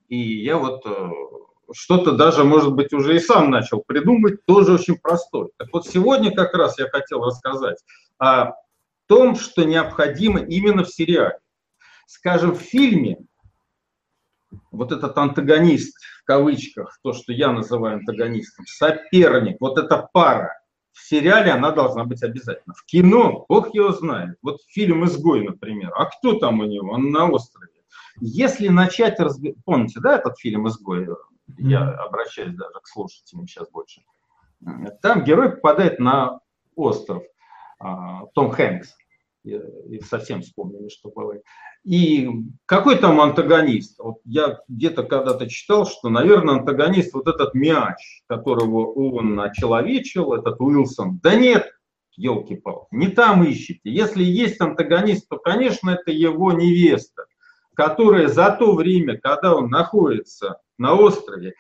и 0.10 0.43
я 0.43 0.58
вот 0.58 0.86
э, 0.86 1.10
что-то 1.73 2.13
даже, 2.13 2.43
может 2.43 2.73
быть, 2.73 2.93
уже 2.93 3.15
и 3.15 3.19
сам 3.19 3.50
начал 3.50 3.84
придумать, 3.86 4.45
тоже 4.45 4.73
очень 4.73 4.97
простой. 4.97 5.50
Так 5.58 5.69
вот, 5.71 5.88
сегодня 5.88 6.32
как 6.34 6.54
раз 6.54 6.78
я 6.80 6.89
хотел 6.89 7.23
рассказать 7.23 7.78
о 8.19 8.54
том, 9.08 9.36
что 9.36 9.63
необходимо 9.63 10.39
именно 10.39 10.84
в 10.84 10.89
сериале. 10.89 11.39
Скажем, 12.06 12.56
в 12.56 12.60
фильме 12.60 13.19
вот 14.72 14.91
этот 14.91 15.17
антагонист, 15.17 15.98
в 16.22 16.26
кавычках, 16.26 17.00
то, 17.04 17.13
что 17.13 17.34
я 17.34 17.52
называю 17.52 17.98
антагонистом, 17.98 18.65
соперник, 18.67 19.58
вот 19.60 19.78
эта 19.78 20.08
пара, 20.12 20.54
в 20.91 21.08
сериале 21.08 21.52
она 21.52 21.72
должна 21.72 22.06
быть 22.06 22.24
обязательно. 22.24 22.74
В 22.74 22.84
кино, 22.86 23.46
бог 23.48 23.74
его 23.76 23.91
знает. 23.91 24.38
Вот 24.41 24.58
фильм 24.70 25.06
«Изгой», 25.06 25.46
например. 25.46 25.93
А 25.96 26.06
кто 26.06 26.39
там 26.39 26.60
у 26.60 26.65
него? 26.65 26.91
Он 26.91 27.12
на 27.12 27.30
острове. 27.30 27.70
Если 28.20 28.67
начать 28.67 29.20
разбирать... 29.20 29.58
Помните, 29.63 30.00
да, 30.00 30.17
этот 30.17 30.39
фильм 30.39 30.67
«Изгой»? 30.67 31.08
Я 31.60 31.88
обращаюсь 31.91 32.56
даже 32.56 32.80
к 32.82 32.88
слушателям 32.88 33.48
сейчас 33.48 33.70
больше. 33.70 34.02
Там 35.02 35.24
герой 35.24 35.52
попадает 35.52 36.00
на 36.00 36.39
остров. 36.76 37.24
А, 37.80 38.26
Том 38.34 38.50
Хэнкс. 38.50 38.96
И 39.43 40.00
совсем 40.02 40.41
вспомнили, 40.41 40.89
что 40.89 41.10
бывает. 41.10 41.43
И 41.84 42.30
какой 42.65 42.97
там 42.97 43.21
антагонист? 43.21 43.97
Вот 44.00 44.17
я 44.26 44.60
где-то 44.67 45.04
когда-то 45.04 45.47
читал, 45.47 45.86
что, 45.86 46.10
наверное, 46.10 46.56
антагонист 46.56 47.13
вот 47.13 47.28
этот 47.28 47.54
мяч, 47.54 48.23
которого 48.28 48.91
он 48.91 49.39
очеловечил, 49.39 50.34
этот 50.34 50.60
Уилсон. 50.60 51.19
Да 51.23 51.36
нет, 51.36 51.71
елки-палки, 52.17 52.88
не 52.91 53.08
там 53.08 53.50
ищите. 53.50 53.80
Если 53.84 54.23
есть 54.23 54.60
антагонист, 54.60 55.30
то, 55.30 55.38
конечно, 55.38 55.91
это 55.91 56.12
его 56.12 56.52
невеста, 56.52 57.26
которая 57.73 58.27
за 58.27 58.52
то 58.52 58.75
время, 58.75 59.17
когда 59.17 59.56
он 59.56 59.69
находится 59.69 60.60
на 60.77 60.94
острове, 60.94 61.54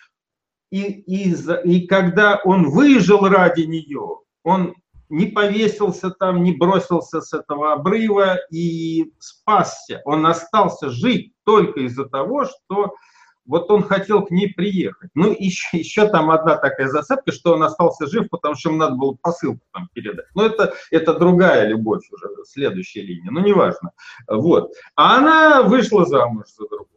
и, 0.69 0.81
и, 0.81 1.33
и 1.63 1.87
когда 1.87 2.41
он 2.43 2.69
выжил 2.69 3.27
ради 3.29 3.61
нее, 3.61 4.19
он 4.43 4.75
не 5.09 5.27
повесился 5.27 6.09
там, 6.09 6.43
не 6.43 6.53
бросился 6.53 7.21
с 7.21 7.33
этого 7.33 7.73
обрыва 7.73 8.37
и 8.51 9.13
спасся. 9.19 10.01
Он 10.05 10.25
остался 10.25 10.89
жить 10.89 11.33
только 11.43 11.81
из-за 11.81 12.05
того, 12.05 12.45
что 12.45 12.95
вот 13.47 13.71
он 13.71 13.81
хотел 13.81 14.25
к 14.25 14.31
ней 14.31 14.53
приехать. 14.53 15.09
Ну, 15.15 15.33
еще, 15.37 15.77
еще 15.77 16.07
там 16.09 16.29
одна 16.29 16.57
такая 16.57 16.89
зацепка, 16.89 17.31
что 17.31 17.53
он 17.53 17.63
остался 17.63 18.05
жив, 18.05 18.29
потому 18.29 18.55
что 18.55 18.69
ему 18.69 18.79
надо 18.79 18.95
было 18.95 19.17
посылку 19.21 19.61
там 19.73 19.89
передать. 19.93 20.25
Но 20.35 20.45
это, 20.45 20.73
это 20.91 21.13
другая 21.13 21.65
любовь 21.67 22.03
уже, 22.11 22.27
следующая 22.45 23.03
линия, 23.03 23.31
ну, 23.31 23.39
неважно. 23.39 23.91
Вот. 24.27 24.73
А 24.95 25.17
она 25.17 25.63
вышла 25.63 26.05
замуж 26.05 26.47
за 26.57 26.67
другого. 26.67 26.87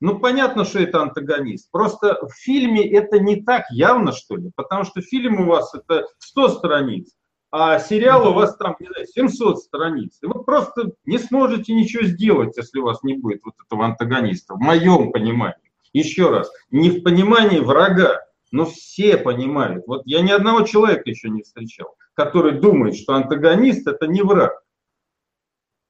Ну, 0.00 0.20
понятно, 0.20 0.64
что 0.64 0.78
это 0.78 1.02
антагонист. 1.02 1.70
Просто 1.72 2.24
в 2.24 2.32
фильме 2.32 2.88
это 2.88 3.18
не 3.18 3.42
так 3.42 3.64
явно, 3.70 4.12
что 4.12 4.36
ли, 4.36 4.52
потому 4.54 4.84
что 4.84 5.00
фильм 5.00 5.40
у 5.40 5.46
вас 5.46 5.74
это 5.74 6.06
100 6.18 6.48
страниц. 6.50 7.17
А 7.50 7.78
сериал 7.78 8.28
у 8.28 8.34
вас 8.34 8.56
там, 8.56 8.76
не 8.78 8.88
знаю, 8.88 9.06
700 9.06 9.58
страниц. 9.58 10.18
И 10.22 10.26
вы 10.26 10.42
просто 10.44 10.92
не 11.06 11.18
сможете 11.18 11.72
ничего 11.72 12.04
сделать, 12.04 12.56
если 12.56 12.78
у 12.78 12.84
вас 12.84 13.02
не 13.02 13.14
будет 13.14 13.42
вот 13.44 13.54
этого 13.64 13.86
антагониста, 13.86 14.54
в 14.54 14.60
моем 14.60 15.12
понимании. 15.12 15.72
Еще 15.92 16.28
раз, 16.28 16.50
не 16.70 16.90
в 16.90 17.02
понимании 17.02 17.60
врага, 17.60 18.20
но 18.50 18.66
все 18.66 19.16
понимают. 19.16 19.86
Вот 19.86 20.02
я 20.04 20.20
ни 20.20 20.30
одного 20.30 20.62
человека 20.62 21.02
еще 21.06 21.30
не 21.30 21.42
встречал, 21.42 21.96
который 22.14 22.60
думает, 22.60 22.96
что 22.96 23.14
антагонист 23.14 23.86
это 23.86 24.06
не 24.06 24.22
враг. 24.22 24.62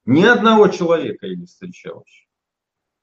Ни 0.05 0.25
одного 0.25 0.69
человека 0.69 1.27
я 1.27 1.37
не 1.37 1.47
встречал 1.47 2.05
еще. 2.07 2.25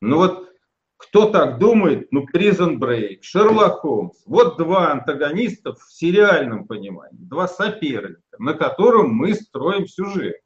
Ну 0.01 0.17
вот 0.17 0.49
кто 0.97 1.29
так 1.29 1.59
думает, 1.59 2.11
ну 2.11 2.25
Prison 2.33 2.77
Break, 2.77 3.19
Шерлок 3.21 3.79
Холмс, 3.81 4.23
вот 4.25 4.57
два 4.57 4.91
антагониста 4.91 5.73
в 5.73 5.83
сериальном 5.89 6.67
понимании, 6.67 7.17
два 7.19 7.47
соперника, 7.47 8.21
на 8.39 8.53
котором 8.53 9.13
мы 9.13 9.33
строим 9.33 9.87
сюжет, 9.87 10.37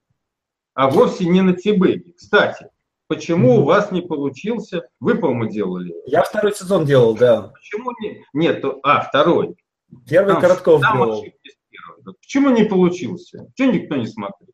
а 0.73 0.89
вовсе 0.89 1.25
не 1.25 1.41
на 1.41 1.53
Тибеге. 1.53 2.13
Кстати, 2.13 2.69
почему 3.07 3.59
у 3.59 3.63
вас 3.63 3.91
не 3.91 4.01
получился, 4.01 4.87
вы, 4.99 5.15
по-моему, 5.15 5.51
делали? 5.51 5.93
Я 6.05 6.23
второй 6.23 6.53
сезон 6.53 6.85
делал, 6.85 7.15
да. 7.15 7.51
Почему 7.53 7.91
не? 8.01 8.25
Нет, 8.33 8.63
а, 8.83 9.01
второй. 9.01 9.55
Первый 10.07 10.33
там, 10.33 10.41
Коротков 10.41 10.81
там 10.81 10.97
делал. 10.97 11.25
Почему 12.21 12.49
не 12.49 12.63
получился? 12.63 13.45
Почему 13.45 13.73
никто 13.73 13.95
не 13.95 14.07
смотрел? 14.07 14.49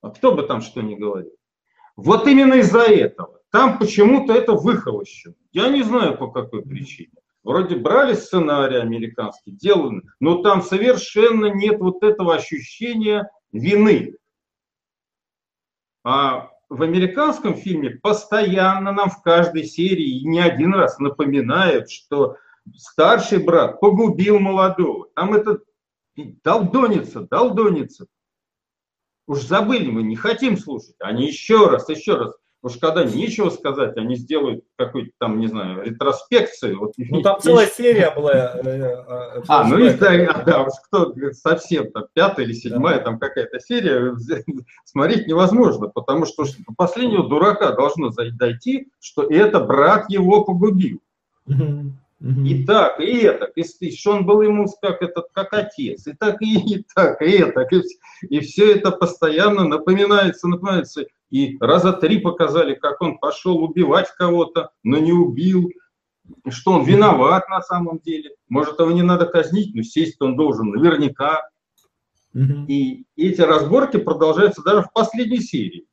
А 0.00 0.10
кто 0.10 0.34
бы 0.34 0.44
там 0.44 0.60
что 0.60 0.80
ни 0.80 0.94
говорил? 0.94 1.32
Вот 1.96 2.26
именно 2.28 2.54
из-за 2.54 2.82
этого. 2.82 3.37
Там 3.50 3.78
почему-то 3.78 4.32
это 4.32 4.52
выхолощено. 4.52 5.34
Я 5.52 5.68
не 5.68 5.82
знаю 5.82 6.18
по 6.18 6.30
какой 6.30 6.62
причине. 6.62 7.12
Вроде 7.42 7.76
брали 7.76 8.14
сценарий 8.14 8.76
американский, 8.76 9.52
делали, 9.52 10.02
но 10.20 10.42
там 10.42 10.60
совершенно 10.60 11.46
нет 11.46 11.80
вот 11.80 12.02
этого 12.02 12.34
ощущения 12.34 13.30
вины. 13.52 14.16
А 16.04 16.50
в 16.68 16.82
американском 16.82 17.54
фильме 17.54 17.90
постоянно 17.90 18.92
нам 18.92 19.08
в 19.08 19.22
каждой 19.22 19.64
серии 19.64 20.20
и 20.20 20.26
не 20.26 20.40
один 20.40 20.74
раз 20.74 20.98
напоминают, 20.98 21.90
что 21.90 22.36
старший 22.76 23.42
брат 23.42 23.80
погубил 23.80 24.38
молодого. 24.38 25.08
Там 25.14 25.32
это 25.32 25.60
долдонится, 26.44 27.22
долдонится. 27.22 28.06
Уж 29.26 29.40
забыли 29.40 29.90
мы, 29.90 30.02
не 30.02 30.16
хотим 30.16 30.58
слушать. 30.58 30.96
Они 30.98 31.26
еще 31.26 31.68
раз, 31.68 31.88
еще 31.88 32.16
раз 32.16 32.34
Уж 32.60 32.76
когда 32.78 33.04
нечего 33.04 33.50
сказать, 33.50 33.96
они 33.96 34.16
сделают 34.16 34.64
какую-то 34.76 35.12
там, 35.18 35.38
не 35.38 35.46
знаю, 35.46 35.84
ретроспекцию. 35.84 36.80
Вот, 36.80 36.94
ну 36.96 37.22
там 37.22 37.40
целая 37.40 37.68
серия 37.68 38.10
была. 38.10 38.32
Э, 38.32 38.60
э, 38.64 39.42
а, 39.46 39.64
ну 39.68 39.78
и 39.78 39.94
да, 39.94 40.42
да, 40.44 40.62
уж 40.64 40.72
кто 40.86 41.14
совсем 41.32 41.92
там 41.92 42.06
пятая 42.14 42.46
или 42.46 42.52
седьмая, 42.52 42.98
там 42.98 43.20
какая-то 43.20 43.60
серия, 43.60 44.16
смотреть 44.84 45.28
невозможно, 45.28 45.86
потому 45.86 46.26
что 46.26 46.44
до 46.44 46.74
последнего 46.76 47.28
дурака 47.28 47.70
должно 47.72 48.10
дойти, 48.10 48.88
что 48.98 49.22
это 49.22 49.60
брат 49.60 50.10
его 50.10 50.44
погубил. 50.44 51.00
И 52.20 52.64
так, 52.64 52.98
и 52.98 53.18
это, 53.18 53.46
и 53.54 53.96
что 53.96 54.10
он 54.10 54.26
был 54.26 54.42
ему 54.42 54.66
как 54.82 55.02
этот, 55.02 55.28
как 55.32 55.52
отец, 55.52 56.08
и 56.08 56.12
так, 56.14 56.42
и, 56.42 56.58
и 56.58 56.84
так, 56.92 57.22
и 57.22 57.30
это, 57.30 57.60
и, 57.70 57.82
и 58.36 58.40
все 58.40 58.74
это 58.74 58.90
постоянно 58.90 59.64
напоминается, 59.64 60.48
напоминается. 60.48 61.06
И 61.30 61.58
раза 61.60 61.92
три 61.92 62.18
показали, 62.20 62.74
как 62.74 63.02
он 63.02 63.18
пошел 63.18 63.62
убивать 63.62 64.10
кого-то, 64.16 64.70
но 64.82 64.98
не 64.98 65.12
убил, 65.12 65.70
что 66.48 66.72
он 66.72 66.84
виноват 66.84 67.48
на 67.48 67.60
самом 67.60 67.98
деле. 67.98 68.30
Может, 68.48 68.80
его 68.80 68.90
не 68.90 69.02
надо 69.02 69.26
казнить, 69.26 69.74
но 69.74 69.82
сесть 69.82 70.20
он 70.20 70.36
должен 70.36 70.70
наверняка. 70.70 71.48
И 72.34 73.04
эти 73.16 73.40
разборки 73.40 73.96
продолжаются 73.96 74.62
даже 74.62 74.82
в 74.82 74.92
последней 74.92 75.40
серии. 75.40 75.86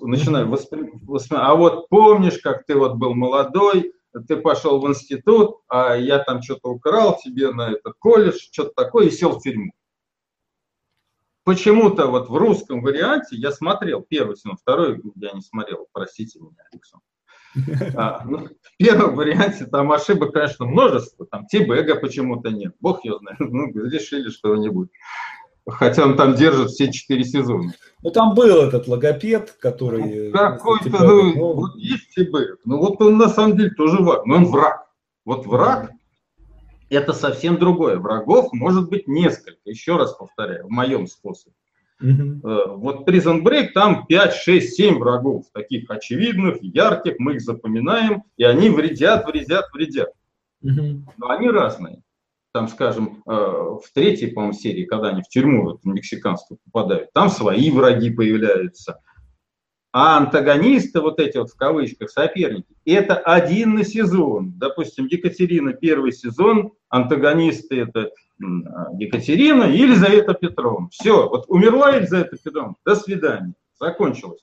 Начинаю 0.00 0.48
воспри... 0.48 0.90
А 1.30 1.54
вот 1.54 1.88
помнишь, 1.88 2.38
как 2.38 2.64
ты 2.64 2.74
вот 2.74 2.94
был 2.94 3.14
молодой, 3.14 3.92
ты 4.26 4.36
пошел 4.36 4.80
в 4.80 4.88
институт, 4.88 5.58
а 5.68 5.96
я 5.96 6.18
там 6.20 6.42
что-то 6.42 6.70
украл 6.70 7.18
тебе 7.22 7.52
на 7.52 7.72
этот 7.72 7.94
колледж, 7.98 8.38
что-то 8.50 8.72
такое, 8.74 9.08
и 9.08 9.10
сел 9.10 9.32
в 9.32 9.42
тюрьму 9.42 9.72
почему-то 11.44 12.06
вот 12.06 12.28
в 12.28 12.34
русском 12.36 12.82
варианте 12.82 13.36
я 13.36 13.52
смотрел 13.52 14.02
первый 14.02 14.36
сезон, 14.36 14.56
второй 14.56 15.00
я 15.16 15.32
не 15.32 15.40
смотрел, 15.40 15.86
простите 15.92 16.38
меня, 16.40 16.62
Александр. 16.72 17.04
А, 17.96 18.24
ну, 18.24 18.48
в 18.48 18.76
первом 18.78 19.14
варианте 19.14 19.66
там 19.66 19.92
ошибок, 19.92 20.32
конечно, 20.32 20.64
множество, 20.64 21.26
там 21.26 21.46
Тибега 21.46 21.96
почему-то 21.96 22.50
нет, 22.50 22.74
бог 22.80 23.04
ее 23.04 23.18
знает, 23.18 23.38
ну, 23.40 23.68
решили 23.74 24.30
что-нибудь. 24.30 24.88
Хотя 25.68 26.04
он 26.04 26.16
там 26.16 26.34
держит 26.34 26.70
все 26.70 26.90
четыре 26.90 27.22
сезона. 27.24 27.72
Ну, 28.02 28.10
там 28.10 28.34
был 28.34 28.62
этот 28.62 28.88
логопед, 28.88 29.52
который... 29.60 30.30
Ну, 30.30 30.32
какой-то, 30.32 30.88
ну, 30.90 31.34
ну, 31.34 31.52
вот 31.52 31.76
есть 31.76 32.14
Тибег, 32.14 32.58
ну, 32.64 32.78
вот 32.78 33.00
он 33.00 33.16
на 33.18 33.28
самом 33.28 33.56
деле 33.56 33.70
тоже 33.70 33.98
враг, 33.98 34.26
но 34.26 34.36
он 34.36 34.46
враг. 34.46 34.88
Вот 35.24 35.46
враг, 35.46 35.92
это 36.92 37.12
совсем 37.12 37.58
другое. 37.58 37.98
Врагов 37.98 38.52
может 38.52 38.88
быть 38.88 39.08
несколько, 39.08 39.58
еще 39.64 39.96
раз 39.96 40.12
повторяю, 40.14 40.66
в 40.66 40.70
моем 40.70 41.06
способе. 41.06 41.54
Mm-hmm. 42.02 42.76
Вот 42.76 43.08
Prison 43.08 43.42
Break, 43.42 43.68
там 43.74 44.06
5, 44.06 44.34
6, 44.34 44.74
7 44.74 44.98
врагов, 44.98 45.46
таких 45.52 45.88
очевидных, 45.88 46.62
ярких, 46.62 47.14
мы 47.18 47.34
их 47.34 47.40
запоминаем, 47.40 48.24
и 48.36 48.44
они 48.44 48.70
вредят, 48.70 49.26
вредят, 49.26 49.66
вредят. 49.72 50.10
Mm-hmm. 50.64 51.02
Но 51.18 51.30
они 51.30 51.48
разные. 51.48 52.02
Там, 52.52 52.68
скажем, 52.68 53.22
э, 53.26 53.30
в 53.30 53.84
третьей, 53.94 54.30
по-моему, 54.30 54.52
серии, 54.52 54.84
когда 54.84 55.08
они 55.08 55.22
в 55.22 55.28
тюрьму 55.28 55.78
в 55.82 55.86
мексиканскую 55.86 56.58
попадают, 56.64 57.12
там 57.12 57.30
свои 57.30 57.70
враги 57.70 58.10
появляются– 58.10 59.00
а 59.92 60.16
антагонисты, 60.16 61.00
вот 61.00 61.20
эти 61.20 61.36
вот 61.36 61.50
в 61.50 61.56
кавычках 61.56 62.10
соперники, 62.10 62.74
это 62.86 63.16
один 63.16 63.74
на 63.74 63.84
сезон. 63.84 64.54
Допустим, 64.56 65.06
Екатерина 65.06 65.74
первый 65.74 66.12
сезон, 66.12 66.72
антагонисты 66.88 67.80
это 67.82 68.10
Екатерина 68.98 69.64
и 69.64 69.76
Елизавета 69.76 70.34
Петровна. 70.34 70.88
Все, 70.90 71.28
вот 71.28 71.44
умерла 71.48 71.90
Елизавета 71.90 72.36
Петровна, 72.42 72.74
до 72.84 72.96
свидания, 72.96 73.54
закончилось. 73.78 74.40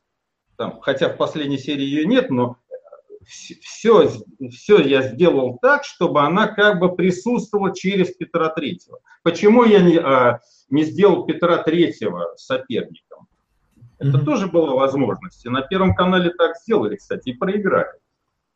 Там, 0.56 0.80
хотя 0.82 1.10
в 1.10 1.18
последней 1.18 1.58
серии 1.58 1.84
ее 1.84 2.06
нет, 2.06 2.30
но 2.30 2.58
все, 3.26 4.10
все 4.52 4.80
я 4.80 5.02
сделал 5.02 5.58
так, 5.62 5.84
чтобы 5.84 6.22
она 6.22 6.48
как 6.48 6.80
бы 6.80 6.96
присутствовала 6.96 7.74
через 7.76 8.12
Петра 8.12 8.50
Третьего. 8.50 9.00
Почему 9.24 9.64
я 9.64 9.82
не, 9.82 9.98
а, 9.98 10.40
не 10.70 10.84
сделал 10.84 11.26
Петра 11.26 11.58
Третьего 11.58 12.34
соперником? 12.38 13.09
Это 14.00 14.18
mm-hmm. 14.18 14.26
тоже 14.26 14.48
была 14.48 14.74
возможность. 14.74 15.46
И 15.46 15.50
на 15.50 15.62
Первом 15.62 15.94
канале 15.94 16.32
так 16.32 16.56
сделали, 16.58 16.96
кстати, 16.96 17.30
и 17.30 17.34
проиграли. 17.34 18.00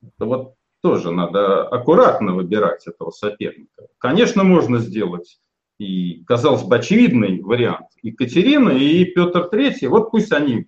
Это 0.02 0.26
вот 0.26 0.56
тоже 0.82 1.12
надо 1.12 1.68
аккуратно 1.68 2.34
выбирать 2.34 2.88
этого 2.88 3.12
соперника. 3.12 3.88
Конечно, 3.98 4.44
можно 4.44 4.80
сделать 4.80 5.40
и, 5.80 6.24
казалось 6.26 6.64
бы, 6.64 6.76
очевидный 6.76 7.42
вариант. 7.42 7.88
Екатерина 8.02 8.70
и 8.70 9.06
Петр 9.06 9.48
Третий, 9.50 9.88
вот 9.88 10.12
пусть 10.12 10.32
они 10.32 10.68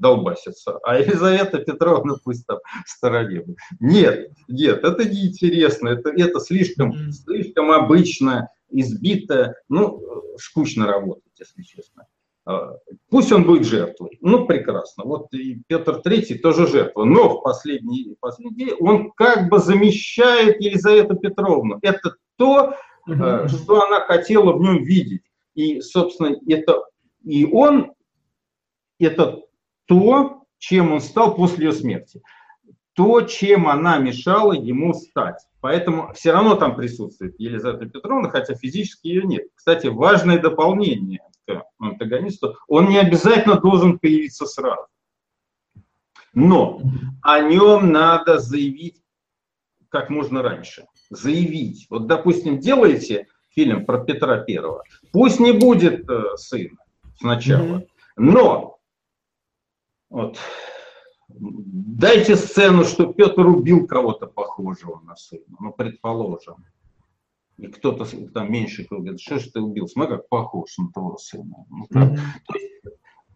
долбасятся, 0.00 0.78
а 0.78 0.98
Елизавета 0.98 1.58
Петровна 1.58 2.14
пусть 2.24 2.46
там 2.46 2.58
в 2.84 2.88
стороне. 2.88 3.44
Нет, 3.80 4.30
нет, 4.48 4.84
это 4.84 5.08
неинтересно, 5.08 5.88
это, 5.88 6.10
это 6.10 6.40
слишком, 6.40 6.92
mm-hmm. 6.92 7.10
слишком 7.10 7.70
обычно, 7.70 8.48
избито, 8.70 9.54
ну, 9.68 10.02
скучно 10.38 10.86
работать, 10.86 11.32
если 11.38 11.62
честно. 11.62 12.06
А, 12.44 12.74
пусть 13.08 13.32
он 13.32 13.44
будет 13.44 13.66
жертвой. 13.66 14.18
Ну, 14.20 14.46
прекрасно. 14.46 15.04
Вот 15.04 15.32
и 15.32 15.62
Петр 15.66 16.00
III 16.04 16.38
тоже 16.38 16.66
жертва. 16.66 17.04
Но 17.04 17.38
в 17.38 17.42
последний, 17.42 18.16
последний 18.20 18.72
он 18.80 19.12
как 19.12 19.48
бы 19.48 19.58
замещает 19.58 20.60
Елизавету 20.60 21.16
Петровну. 21.16 21.78
Это 21.82 22.16
то, 22.36 22.74
угу. 23.06 23.48
что 23.48 23.86
она 23.86 24.00
хотела 24.00 24.52
в 24.52 24.60
нем 24.60 24.82
видеть. 24.82 25.22
И, 25.54 25.80
собственно, 25.80 26.34
это 26.48 26.82
и 27.24 27.44
он, 27.44 27.92
это 28.98 29.42
то, 29.86 30.42
чем 30.58 30.92
он 30.92 31.00
стал 31.00 31.36
после 31.36 31.66
ее 31.66 31.72
смерти. 31.72 32.22
То, 32.94 33.22
чем 33.22 33.68
она 33.68 33.98
мешала 33.98 34.52
ему 34.52 34.94
стать. 34.94 35.38
Поэтому 35.60 36.12
все 36.14 36.32
равно 36.32 36.56
там 36.56 36.74
присутствует 36.74 37.38
Елизавета 37.38 37.86
Петровна, 37.86 38.28
хотя 38.28 38.54
физически 38.54 39.06
ее 39.06 39.22
нет. 39.22 39.46
Кстати, 39.54 39.86
важное 39.86 40.38
дополнение 40.38 41.20
к 41.46 41.62
антагонисту, 41.78 42.56
он 42.68 42.88
не 42.88 42.98
обязательно 42.98 43.60
должен 43.60 43.98
появиться 43.98 44.46
сразу. 44.46 44.86
Но 46.34 46.80
о 47.22 47.40
нем 47.40 47.92
надо 47.92 48.38
заявить 48.38 49.02
как 49.88 50.08
можно 50.08 50.42
раньше. 50.42 50.86
Заявить. 51.10 51.86
Вот, 51.90 52.06
допустим, 52.06 52.58
делаете 52.58 53.26
фильм 53.50 53.84
про 53.84 54.02
Петра 54.02 54.38
Первого. 54.38 54.82
Пусть 55.12 55.40
не 55.40 55.52
будет 55.52 56.08
э, 56.08 56.36
сына 56.36 56.78
сначала, 57.18 57.84
но 58.16 58.78
вот, 60.08 60.38
дайте 61.28 62.36
сцену, 62.36 62.84
что 62.84 63.12
Петр 63.12 63.46
убил 63.46 63.86
кого-то 63.86 64.26
похожего 64.26 65.00
на 65.00 65.16
сына, 65.16 65.44
ну, 65.60 65.72
предположим. 65.72 66.64
И 67.58 67.66
кто-то 67.66 68.06
там 68.32 68.50
меньше 68.50 68.86
говорит, 68.88 69.20
что 69.20 69.38
ж 69.38 69.48
ты 69.48 69.60
убил, 69.60 69.86
смотри, 69.86 70.16
как 70.16 70.28
похож 70.28 70.76
на 70.78 70.90
твоего 70.90 71.16
сына. 71.18 71.66
Ну, 71.70 71.86
mm-hmm. 71.92 72.18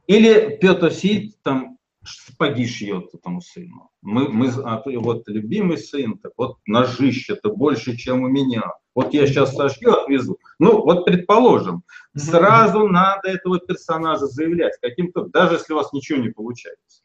Или 0.06 0.56
Петр 0.60 0.92
сидит 0.92 1.42
там 1.42 1.78
сапоги 2.04 2.66
шьет 2.66 3.12
этому 3.14 3.40
сыну. 3.40 3.90
Мы, 4.02 4.28
мы, 4.28 4.48
а 4.64 4.82
вот 4.84 5.28
любимый 5.28 5.78
сын, 5.78 6.18
так 6.18 6.32
вот 6.36 6.58
ножище-то 6.66 7.50
больше, 7.50 7.96
чем 7.96 8.22
у 8.22 8.28
меня. 8.28 8.62
Вот 8.94 9.12
я 9.12 9.26
сейчас 9.26 9.54
сошью, 9.54 9.92
отвезу. 9.92 10.38
Ну, 10.58 10.82
вот 10.82 11.04
предположим, 11.04 11.82
сразу 12.16 12.86
надо 12.88 13.28
этого 13.28 13.58
персонажа 13.58 14.26
заявлять 14.26 14.78
каким-то, 14.80 15.26
даже 15.26 15.56
если 15.56 15.72
у 15.72 15.76
вас 15.76 15.92
ничего 15.92 16.18
не 16.18 16.30
получается. 16.30 17.02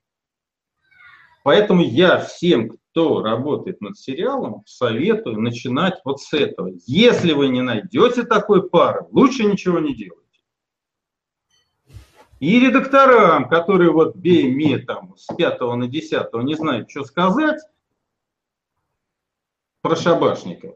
Поэтому 1.44 1.82
я 1.82 2.20
всем, 2.20 2.70
кто 2.70 3.24
работает 3.24 3.82
над 3.82 3.98
сериалом, 3.98 4.64
советую 4.66 5.40
начинать 5.40 6.00
вот 6.06 6.22
с 6.22 6.34
этого. 6.34 6.70
Если 6.86 7.34
вы 7.34 7.48
не 7.50 7.62
найдете 7.62 8.24
такой 8.24 8.70
пары, 8.70 9.08
лучше 9.12 9.46
ничего 9.46 9.80
не 9.80 9.96
делать. 9.96 10.20
И 12.40 12.60
редакторам, 12.60 13.48
которые 13.48 13.92
вот 13.92 14.16
бей 14.16 14.52
мне 14.52 14.80
там 14.80 15.16
с 15.16 15.34
пятого 15.36 15.76
на 15.76 15.88
десятого 15.88 16.42
не 16.42 16.56
знают, 16.56 16.90
что 16.90 17.04
сказать 17.04 17.60
про 19.82 19.96
шабашников. 19.96 20.76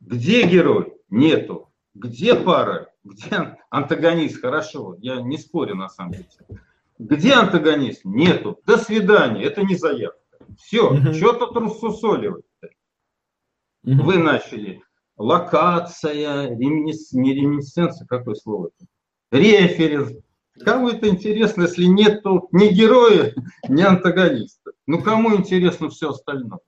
Где 0.00 0.46
герой? 0.46 0.94
Нету. 1.08 1.72
Где 1.94 2.34
пара? 2.34 2.92
Где 3.04 3.58
антагонист? 3.70 4.40
Хорошо, 4.40 4.96
я 4.98 5.20
не 5.20 5.38
спорю 5.38 5.76
на 5.76 5.88
самом 5.88 6.12
деле. 6.12 6.28
Где 6.98 7.34
антагонист? 7.34 8.04
Нету. 8.04 8.60
До 8.66 8.76
свидания. 8.76 9.44
Это 9.44 9.62
не 9.62 9.76
заявка. 9.76 10.18
Все, 10.58 10.92
угу. 10.92 11.12
что 11.14 11.32
тут 11.34 11.56
рассусоливать 11.56 12.44
угу. 13.84 14.02
Вы 14.02 14.18
начали. 14.18 14.82
Локация, 15.16 16.48
реминес... 16.50 17.12
не 17.12 17.34
реминесценция, 17.34 18.06
какое 18.06 18.34
слово 18.34 18.70
это? 18.76 18.86
Референс. 19.30 20.12
Кому 20.64 20.88
это 20.88 21.08
интересно, 21.08 21.62
если 21.62 21.84
нет 21.84 22.24
ни 22.52 22.68
героя, 22.68 23.34
ни 23.68 23.82
антагониста? 23.82 24.72
Ну, 24.86 25.02
кому 25.02 25.36
интересно 25.36 25.88
все 25.88 26.10
остальное? 26.10 26.60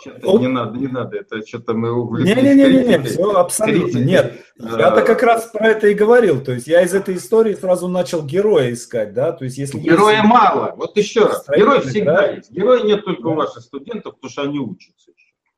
Что-то, 0.00 0.38
не 0.38 0.48
надо, 0.48 0.78
не 0.78 0.88
надо, 0.88 1.16
это 1.18 1.46
что-то 1.46 1.74
мы 1.74 1.92
увлеклись. 1.92 2.36
Не-не-не, 2.36 3.02
все 3.02 3.30
абсолютно, 3.32 3.98
нет. 3.98 4.44
Я-то 4.58 5.02
как 5.02 5.22
раз 5.22 5.50
про 5.52 5.68
это 5.68 5.88
и 5.88 5.94
говорил, 5.94 6.42
то 6.42 6.52
есть 6.52 6.66
я 6.66 6.82
из 6.82 6.94
этой 6.94 7.16
истории 7.16 7.54
сразу 7.54 7.88
начал 7.88 8.24
героя 8.24 8.72
искать, 8.72 9.12
да, 9.12 9.32
то 9.32 9.44
есть 9.44 9.58
если... 9.58 9.78
Героя 9.78 10.18
есть... 10.18 10.28
мало, 10.28 10.74
вот 10.76 10.96
еще 10.96 11.26
раз, 11.26 11.46
герой 11.56 11.80
всегда 11.82 12.16
да? 12.16 12.30
есть, 12.32 12.50
героя 12.50 12.82
нет 12.82 13.04
только 13.04 13.22
да. 13.22 13.28
у 13.28 13.34
ваших 13.34 13.62
студентов, 13.62 14.14
потому 14.14 14.30
что 14.30 14.42
они 14.42 14.58
учатся 14.58 15.04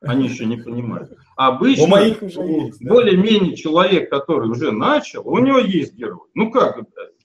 они 0.01 0.27
еще 0.27 0.45
не 0.45 0.57
понимают. 0.57 1.11
Обычно 1.35 1.83
у 1.83 1.87
моих 1.87 2.21
уже 2.21 2.41
есть, 2.41 2.79
да? 2.79 2.93
более-менее 2.93 3.55
человек, 3.55 4.09
который 4.09 4.49
уже 4.49 4.71
начал, 4.71 5.27
у 5.27 5.39
него 5.39 5.59
есть 5.59 5.93
герой. 5.93 6.27
Ну 6.33 6.51
как, 6.51 6.79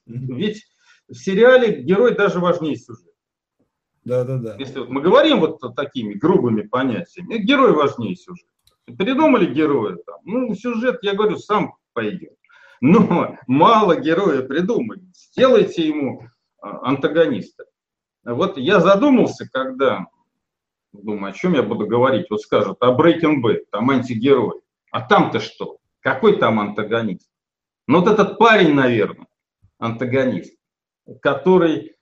ведь 0.07 0.67
в 1.09 1.15
сериале 1.15 1.83
герой 1.83 2.15
даже 2.15 2.39
важнее 2.41 2.77
сюжета. 2.77 3.12
Да, 4.05 4.25
да, 4.25 4.39
да. 4.39 4.57
Если 4.59 4.81
вот 4.81 4.89
мы 4.89 5.01
говорим 5.01 5.41
вот 5.41 5.61
такими 5.77 6.15
грубыми 6.15 6.63
понятиями, 6.63 7.39
герой 7.39 7.73
важнее 7.73 8.17
сюжет. 8.17 8.49
Придумали 8.99 9.47
героя, 9.47 9.97
там, 10.05 10.17
ну, 10.25 10.55
сюжет, 10.55 10.99
я 11.03 11.15
говорю, 11.15 11.39
сам 11.39 11.77
пойдет. 11.93 12.35
Но 12.81 13.37
мало 13.47 13.97
героя 13.97 14.43
придумали. 14.43 15.03
Сделайте 15.15 15.87
ему 15.87 16.27
а, 16.61 16.89
антагониста. 16.89 17.65
Вот 18.25 18.59
я 18.59 18.81
задумался, 18.81 19.49
когда 19.49 20.07
думаю, 20.93 21.31
о 21.31 21.33
чем 21.33 21.55
я 21.55 21.63
буду 21.63 21.87
говорить. 21.87 22.27
Вот 22.31 22.41
скажут, 22.41 22.79
а 22.81 22.97
Breaking 22.97 23.43
Bad, 23.43 23.65
там 23.71 23.91
антигерой. 23.91 24.61
А 24.91 25.01
там-то 25.01 25.41
что? 25.41 25.79
Какой 26.01 26.39
там 26.39 26.61
антагонист? 26.61 27.31
Ну 27.87 28.01
вот 28.01 28.09
этот 28.09 28.39
парень, 28.39 28.75
наверное, 28.75 29.27
антагонист, 29.79 30.57
который 31.21 31.97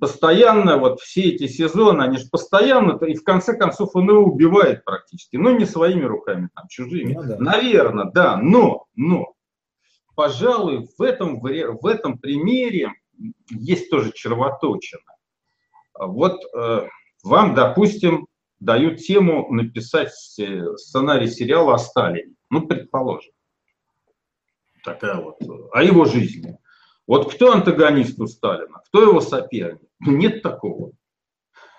постоянно, 0.00 0.78
вот 0.78 1.00
все 1.00 1.22
эти 1.22 1.46
сезоны, 1.48 2.02
они 2.02 2.16
же 2.16 2.28
постоянно, 2.30 2.96
и 3.04 3.14
в 3.14 3.24
конце 3.24 3.56
концов 3.56 3.90
он 3.94 4.08
его 4.08 4.24
убивает 4.24 4.84
практически, 4.84 5.36
но 5.36 5.50
не 5.50 5.66
своими 5.66 6.04
руками, 6.04 6.48
там, 6.54 6.66
чужими. 6.68 7.14
Ну, 7.14 7.22
да. 7.22 7.36
Наверное, 7.38 8.10
да, 8.10 8.36
но, 8.38 8.86
но, 8.94 9.34
пожалуй, 10.14 10.88
в 10.98 11.02
этом, 11.02 11.40
в 11.40 11.86
этом 11.86 12.18
примере 12.18 12.92
есть 13.50 13.90
тоже 13.90 14.12
червоточина. 14.12 15.02
Вот 15.98 16.40
э, 16.56 16.88
вам, 17.22 17.54
допустим, 17.54 18.26
дают 18.60 19.00
тему 19.00 19.52
написать 19.52 20.12
э, 20.38 20.76
сценарий 20.76 21.28
сериала 21.28 21.74
о 21.74 21.78
Сталине, 21.78 22.34
ну, 22.50 22.66
предположим, 22.66 23.32
такая 24.82 25.20
вот, 25.20 25.36
о 25.72 25.82
его 25.82 26.06
жизни. 26.06 26.58
Вот 27.06 27.32
кто 27.32 27.52
антагонист 27.52 28.18
у 28.18 28.26
Сталина, 28.26 28.80
кто 28.86 29.02
его 29.02 29.20
соперник? 29.20 29.88
Нет 30.00 30.42
такого. 30.42 30.92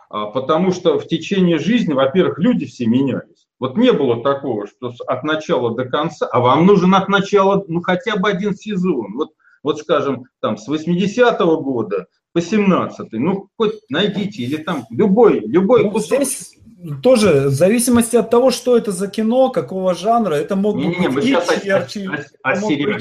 А, 0.10 0.28
потому 0.28 0.72
что 0.72 1.00
в 1.00 1.08
течение 1.08 1.58
жизни, 1.58 1.94
во-первых, 1.94 2.38
люди 2.40 2.66
все 2.66 2.86
менялись. 2.86 3.48
Вот 3.60 3.78
не 3.78 3.92
было 3.92 4.22
такого, 4.22 4.68
что 4.68 4.94
от 5.08 5.24
начала 5.24 5.76
до 5.76 5.86
конца, 5.86 6.28
а 6.28 6.40
вам 6.40 6.66
нужен 6.66 6.94
от 6.94 7.08
начала 7.08 7.64
ну, 7.68 7.82
хотя 7.82 8.18
бы 8.18 8.30
один 8.30 8.56
сезон. 8.56 9.14
Вот, 9.16 9.32
вот 9.64 9.80
скажем, 9.80 10.26
там 10.42 10.58
с 10.58 10.70
80-го 10.70 11.62
года 11.62 12.08
по 12.34 12.40
17-й, 12.40 13.18
ну 13.18 13.50
хоть 13.58 13.80
найдите, 13.90 14.44
или 14.44 14.58
там 14.58 14.86
любой, 14.90 15.40
любой 15.40 15.86
ну, 15.86 15.92
кусок. 15.92 16.22
Здесь 16.24 16.58
тоже 17.02 17.48
в 17.48 17.54
зависимости 17.54 18.16
от 18.18 18.30
того, 18.30 18.52
что 18.52 18.78
это 18.78 18.92
за 18.92 19.08
кино, 19.08 19.50
какого 19.50 19.96
жанра, 19.96 20.36
это 20.36 20.56
могут 20.56 20.84
не, 20.84 20.90
не, 20.90 20.94
быть 20.94 21.02
не, 21.02 21.10
мы 21.10 21.22
сейчас 21.22 21.64
Черчилль, 21.64 22.16
о, 22.44 22.50
о, 22.50 22.52
о 22.52 22.56
сериале, 22.58 23.00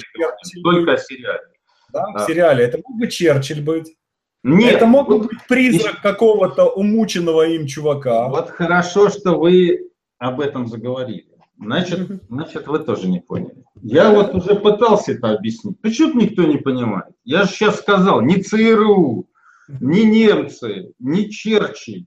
только 0.62 0.92
о 0.92 0.96
сериале 0.96 1.53
да, 1.95 2.12
в 2.12 2.26
сериале. 2.26 2.64
Это 2.64 2.78
мог 2.84 2.99
бы 2.99 3.09
Черчилль 3.09 3.62
быть. 3.62 3.97
Нет, 4.42 4.76
это 4.76 4.86
мог 4.86 5.09
бы 5.09 5.20
быть 5.20 5.47
призрак 5.49 6.03
какого-то 6.03 6.66
умученного 6.66 7.47
им 7.49 7.66
чувака. 7.66 8.28
Вот 8.28 8.51
хорошо, 8.51 9.09
что 9.09 9.38
вы 9.38 9.90
об 10.18 10.40
этом 10.40 10.66
заговорили. 10.66 11.28
Значит, 11.59 12.11
значит, 12.28 12.66
вы 12.66 12.80
тоже 12.80 13.09
не 13.09 13.20
поняли. 13.20 13.64
Я 13.80 14.11
вот 14.11 14.34
уже 14.34 14.57
пытался 14.57 15.12
это 15.12 15.30
объяснить. 15.30 15.80
Почему 15.80 16.20
никто 16.20 16.42
не 16.42 16.59
понимает? 16.59 17.14
Я 17.24 17.45
же 17.45 17.51
сейчас 17.51 17.78
сказал, 17.78 18.20
не 18.20 18.42
ЦРУ, 18.42 19.28
не 19.68 20.05
немцы, 20.05 20.92
не 20.99 21.30
Черчилль. 21.30 22.07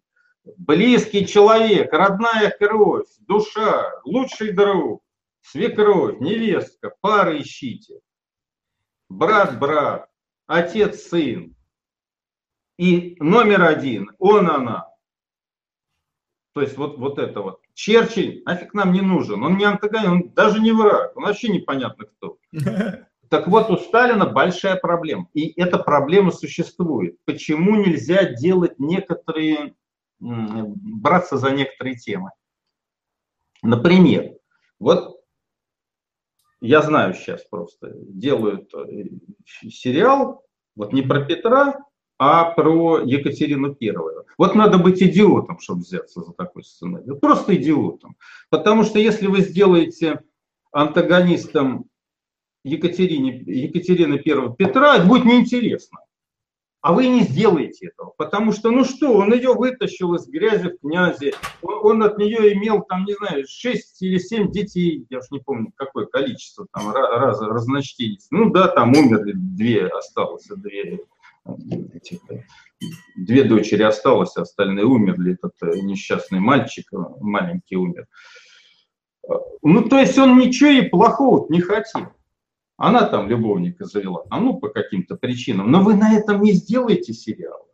Близкий 0.57 1.25
человек, 1.25 1.91
родная 1.91 2.55
кровь, 2.57 3.07
душа, 3.21 3.89
лучший 4.05 4.51
друг, 4.51 5.01
свекровь, 5.41 6.19
невестка, 6.19 6.93
пары 7.01 7.41
ищите 7.41 7.95
брат-брат, 9.09 10.09
отец-сын. 10.45 11.55
И 12.77 13.15
номер 13.19 13.63
один, 13.63 14.11
он, 14.19 14.49
она. 14.49 14.87
То 16.53 16.61
есть 16.61 16.77
вот, 16.77 16.97
вот 16.97 17.19
это 17.19 17.41
вот. 17.41 17.61
Черчилль 17.73 18.41
нафиг 18.45 18.73
нам 18.73 18.91
не 18.91 19.01
нужен. 19.01 19.43
Он 19.43 19.57
не 19.57 19.65
антагонист, 19.65 20.09
он 20.09 20.29
даже 20.33 20.59
не 20.59 20.71
враг. 20.71 21.15
Он 21.15 21.23
вообще 21.23 21.49
непонятно 21.49 22.05
кто. 22.05 22.37
Так 23.29 23.49
вот, 23.49 23.69
у 23.69 23.75
Сталина 23.75 24.25
большая 24.25 24.77
проблема. 24.77 25.27
И 25.33 25.51
эта 25.61 25.77
проблема 25.77 26.31
существует. 26.31 27.17
Почему 27.25 27.75
нельзя 27.75 28.23
делать 28.23 28.79
некоторые, 28.79 29.75
браться 30.19 31.37
за 31.37 31.51
некоторые 31.51 31.97
темы? 31.97 32.31
Например, 33.61 34.31
вот 34.79 35.16
я 36.61 36.81
знаю 36.81 37.13
сейчас 37.13 37.43
просто, 37.43 37.91
делают 37.93 38.73
э, 38.73 39.09
сериал, 39.69 40.43
вот 40.75 40.93
не 40.93 41.01
про 41.01 41.21
Петра, 41.25 41.77
а 42.19 42.45
про 42.51 42.99
Екатерину 42.99 43.75
Первую. 43.75 44.25
Вот 44.37 44.55
надо 44.55 44.77
быть 44.77 45.01
идиотом, 45.01 45.59
чтобы 45.59 45.81
взяться 45.81 46.21
за 46.21 46.33
такой 46.33 46.63
сценарий. 46.63 47.11
Просто 47.19 47.55
идиотом. 47.55 48.17
Потому 48.49 48.83
что 48.83 48.99
если 48.99 49.27
вы 49.27 49.41
сделаете 49.41 50.21
антагонистом 50.71 51.85
Екатерине, 52.63 53.43
Екатерины 53.45 54.19
Первого 54.19 54.55
Петра, 54.55 54.97
это 54.97 55.05
будет 55.05 55.25
неинтересно. 55.25 55.99
А 56.87 56.93
вы 56.93 57.09
не 57.09 57.23
сделаете 57.23 57.87
этого, 57.87 58.13
потому 58.15 58.53
что, 58.53 58.71
ну 58.71 58.85
что, 58.85 59.11
он 59.11 59.33
ее 59.33 59.53
вытащил 59.53 60.15
из 60.15 60.25
грязи 60.25 60.69
в 60.69 60.79
князи, 60.79 61.33
он, 61.61 61.85
он 61.85 62.03
от 62.03 62.17
нее 62.17 62.53
имел, 62.53 62.81
там, 62.81 63.03
не 63.03 63.13
знаю, 63.13 63.43
6 63.45 64.01
или 64.03 64.17
7 64.17 64.53
детей, 64.53 65.05
я 65.09 65.17
уж 65.17 65.25
не 65.29 65.39
помню, 65.39 65.73
какое 65.75 66.05
количество, 66.05 66.65
там, 66.71 66.93
раз, 66.93 67.41
разночтенец. 67.41 68.27
Ну 68.31 68.51
да, 68.51 68.69
там 68.69 68.93
умерли 68.95 69.33
две, 69.35 69.87
осталось 69.87 70.47
две, 70.47 71.01
две 73.17 73.43
дочери 73.43 73.83
осталось, 73.83 74.37
остальные 74.37 74.85
умерли, 74.85 75.33
этот 75.33 75.55
э, 75.63 75.81
несчастный 75.81 76.39
мальчик, 76.39 76.85
э, 76.93 76.97
маленький 77.19 77.75
умер. 77.75 78.07
Ну, 79.61 79.89
то 79.89 79.99
есть 79.99 80.17
он 80.17 80.37
ничего 80.37 80.69
и 80.69 80.87
плохого 80.87 81.47
не 81.49 81.59
хотел. 81.59 82.13
Она 82.77 83.07
там 83.07 83.27
любовника 83.27 83.85
завела, 83.85 84.23
а 84.29 84.39
ну 84.39 84.59
по 84.59 84.69
каким-то 84.69 85.15
причинам. 85.15 85.71
Но 85.71 85.81
вы 85.81 85.95
на 85.95 86.13
этом 86.13 86.41
не 86.41 86.53
сделаете 86.53 87.11
сериал. 87.11 87.67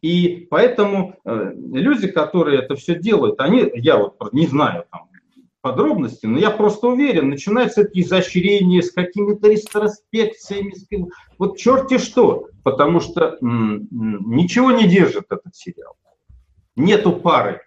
И 0.00 0.46
поэтому 0.50 1.16
э, 1.24 1.52
люди, 1.54 2.08
которые 2.08 2.60
это 2.60 2.76
все 2.76 2.98
делают, 2.98 3.40
они, 3.40 3.70
я 3.74 3.98
вот 3.98 4.32
не 4.32 4.46
знаю 4.46 4.86
там 4.90 5.08
подробности, 5.60 6.24
но 6.24 6.38
я 6.38 6.50
просто 6.50 6.86
уверен, 6.86 7.28
начинается 7.28 7.82
это 7.82 7.90
изощрение 8.00 8.80
с 8.80 8.92
какими-то 8.92 9.48
ретроспекциями, 9.48 10.72
вот 11.36 11.58
черти 11.58 11.98
что, 11.98 12.48
потому 12.62 13.00
что 13.00 13.38
м- 13.42 13.88
м- 13.90 14.30
ничего 14.30 14.70
не 14.70 14.86
держит 14.88 15.26
этот 15.30 15.54
сериал. 15.56 15.96
Нету 16.76 17.12
пары, 17.12 17.60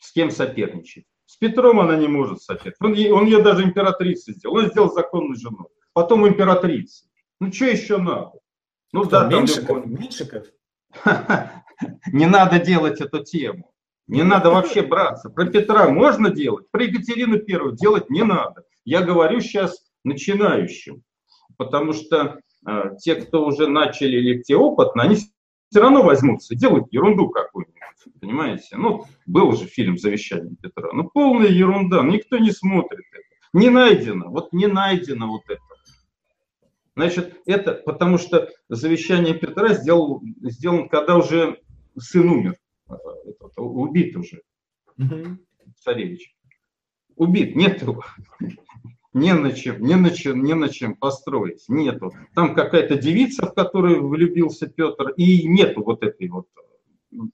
с 0.00 0.12
кем 0.12 0.30
соперничать. 0.32 1.06
С 1.32 1.36
Петром 1.38 1.80
она 1.80 1.96
не 1.96 2.08
может 2.08 2.42
соперничать. 2.42 2.76
Он, 2.82 3.18
он 3.18 3.24
ее 3.24 3.42
даже 3.42 3.64
императрицей 3.64 4.34
сделал. 4.34 4.56
Он 4.56 4.66
сделал 4.66 4.92
законную 4.92 5.34
жену. 5.34 5.68
Потом 5.94 6.28
императрицей. 6.28 7.08
Ну, 7.40 7.50
что 7.50 7.64
еще 7.64 7.96
надо? 7.96 8.32
Ну, 8.92 9.04
Кто, 9.04 9.10
да, 9.10 9.28
Меньшиков? 9.28 9.82
Там, 9.82 9.94
Меньшиков? 9.94 10.46
Не 12.12 12.26
надо 12.26 12.58
делать 12.58 13.00
эту 13.00 13.24
тему. 13.24 13.72
Не 14.08 14.24
надо 14.24 14.50
вообще 14.50 14.82
браться. 14.82 15.30
Про 15.30 15.46
Петра 15.46 15.88
можно 15.88 16.28
делать, 16.28 16.70
про 16.70 16.84
Екатерину 16.84 17.38
Первую 17.38 17.76
делать 17.76 18.10
не 18.10 18.24
надо. 18.24 18.64
Я 18.84 19.00
говорю 19.00 19.40
сейчас 19.40 19.90
начинающим, 20.04 21.02
потому 21.56 21.94
что 21.94 22.40
э, 22.68 22.90
те, 22.98 23.14
кто 23.14 23.46
уже 23.46 23.68
начали 23.68 24.18
или 24.18 24.42
те 24.42 24.54
опытно, 24.54 25.04
они 25.04 25.16
все 25.72 25.80
равно 25.80 26.02
возьмутся, 26.02 26.54
делают 26.54 26.92
ерунду 26.92 27.30
какую-нибудь, 27.30 28.20
понимаете? 28.20 28.76
Ну, 28.76 29.06
был 29.24 29.52
же 29.52 29.64
фильм 29.64 29.96
«Завещание 29.96 30.54
Петра». 30.60 30.90
Ну, 30.92 31.08
полная 31.08 31.48
ерунда, 31.48 32.02
никто 32.02 32.36
не 32.36 32.50
смотрит 32.50 33.06
это. 33.10 33.24
Не 33.54 33.70
найдено, 33.70 34.28
вот 34.28 34.52
не 34.52 34.66
найдено 34.66 35.28
вот 35.28 35.44
это. 35.48 35.62
Значит, 36.94 37.38
это 37.46 37.72
потому 37.86 38.18
что 38.18 38.50
завещание 38.68 39.32
Петра 39.32 39.72
сделал, 39.72 40.20
сделан, 40.42 40.90
когда 40.90 41.16
уже 41.16 41.58
сын 41.98 42.28
умер, 42.28 42.56
этот, 43.24 43.52
убит 43.56 44.14
уже, 44.14 44.42
угу. 44.98 45.38
царевич. 45.80 46.36
Убит, 47.16 47.56
нет 47.56 47.80
его. 47.80 48.04
Не 49.14 49.34
на 49.34 49.52
чем, 49.52 49.82
не 49.82 49.94
на 49.94 50.10
чем, 50.10 50.42
не 50.42 50.54
на 50.54 50.70
чем 50.70 50.94
построить, 50.94 51.64
нету. 51.68 52.12
Там 52.34 52.54
какая-то 52.54 52.96
девица, 52.96 53.46
в 53.46 53.54
которую 53.54 54.08
влюбился 54.08 54.66
Петр, 54.66 55.10
и 55.10 55.46
нету 55.46 55.84
вот 55.84 56.02
этой 56.02 56.28
вот 56.28 56.46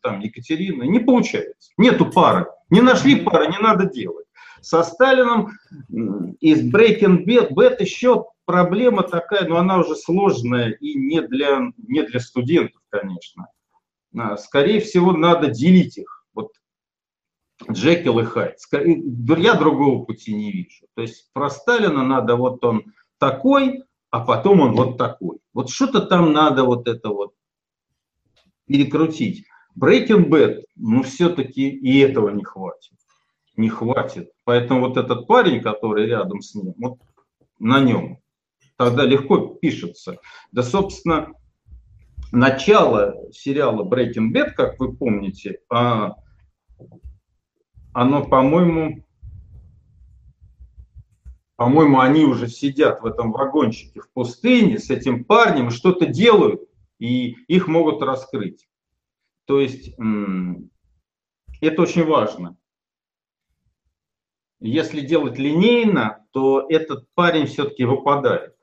там 0.02 0.20
Екатерины, 0.20 0.84
не 0.84 0.98
получается. 0.98 1.70
Нету 1.76 2.10
пары, 2.10 2.46
не 2.68 2.80
нашли 2.80 3.20
пары, 3.20 3.46
не 3.46 3.58
надо 3.58 3.86
делать. 3.88 4.26
Со 4.60 4.82
Сталином 4.82 5.52
из 6.40 6.68
Breaking 6.72 7.24
Bad 7.24 7.76
еще 7.80 8.26
проблема 8.44 9.02
такая, 9.04 9.46
но 9.46 9.58
она 9.58 9.78
уже 9.78 9.94
сложная 9.94 10.70
и 10.70 10.94
не 10.94 11.20
для, 11.20 11.60
не 11.76 12.02
для 12.02 12.18
студентов, 12.18 12.82
конечно. 12.88 13.46
А, 14.16 14.36
скорее 14.36 14.80
всего, 14.80 15.12
надо 15.12 15.48
делить 15.48 15.98
их. 15.98 16.17
Джекил 17.70 18.18
и 18.18 18.24
Хайд. 18.24 18.56
Я 18.72 19.54
другого 19.54 20.04
пути 20.04 20.34
не 20.34 20.52
вижу. 20.52 20.86
То 20.94 21.02
есть 21.02 21.30
про 21.32 21.50
Сталина 21.50 22.04
надо 22.04 22.36
вот 22.36 22.64
он 22.64 22.84
такой, 23.18 23.84
а 24.10 24.20
потом 24.20 24.60
он 24.60 24.74
вот 24.74 24.96
такой. 24.96 25.38
Вот 25.52 25.70
что-то 25.70 26.00
там 26.00 26.32
надо 26.32 26.64
вот 26.64 26.88
это 26.88 27.10
вот 27.10 27.34
перекрутить. 28.66 29.44
Breaking 29.78 30.28
Bad, 30.28 30.62
ну 30.76 31.02
все-таки 31.02 31.68
и 31.68 31.98
этого 31.98 32.30
не 32.30 32.42
хватит. 32.42 32.94
Не 33.56 33.68
хватит. 33.68 34.30
Поэтому 34.44 34.80
вот 34.80 34.96
этот 34.96 35.26
парень, 35.26 35.60
который 35.60 36.06
рядом 36.06 36.40
с 36.40 36.54
ним, 36.54 36.74
вот 36.78 36.98
на 37.58 37.80
нем 37.80 38.18
тогда 38.76 39.04
легко 39.04 39.38
пишется. 39.38 40.18
Да, 40.52 40.62
собственно, 40.62 41.32
начало 42.32 43.14
сериала 43.32 43.84
Breaking 43.84 44.32
Bad, 44.32 44.52
как 44.52 44.78
вы 44.78 44.96
помните, 44.96 45.60
а, 45.70 46.14
оно, 47.92 48.24
по-моему, 48.24 49.04
по-моему, 51.56 51.98
они 51.98 52.24
уже 52.24 52.46
сидят 52.46 53.00
в 53.00 53.06
этом 53.06 53.32
вагончике 53.32 54.00
в 54.00 54.10
пустыне 54.12 54.78
с 54.78 54.90
этим 54.90 55.24
парнем, 55.24 55.70
что-то 55.70 56.06
делают, 56.06 56.62
и 57.00 57.30
их 57.48 57.66
могут 57.66 58.00
раскрыть. 58.00 58.68
То 59.44 59.60
есть 59.60 59.94
это 61.60 61.82
очень 61.82 62.04
важно. 62.04 62.56
Если 64.60 65.00
делать 65.00 65.38
линейно, 65.38 66.24
то 66.30 66.64
этот 66.68 67.08
парень 67.14 67.46
все-таки 67.46 67.84
выпадает. 67.84 68.54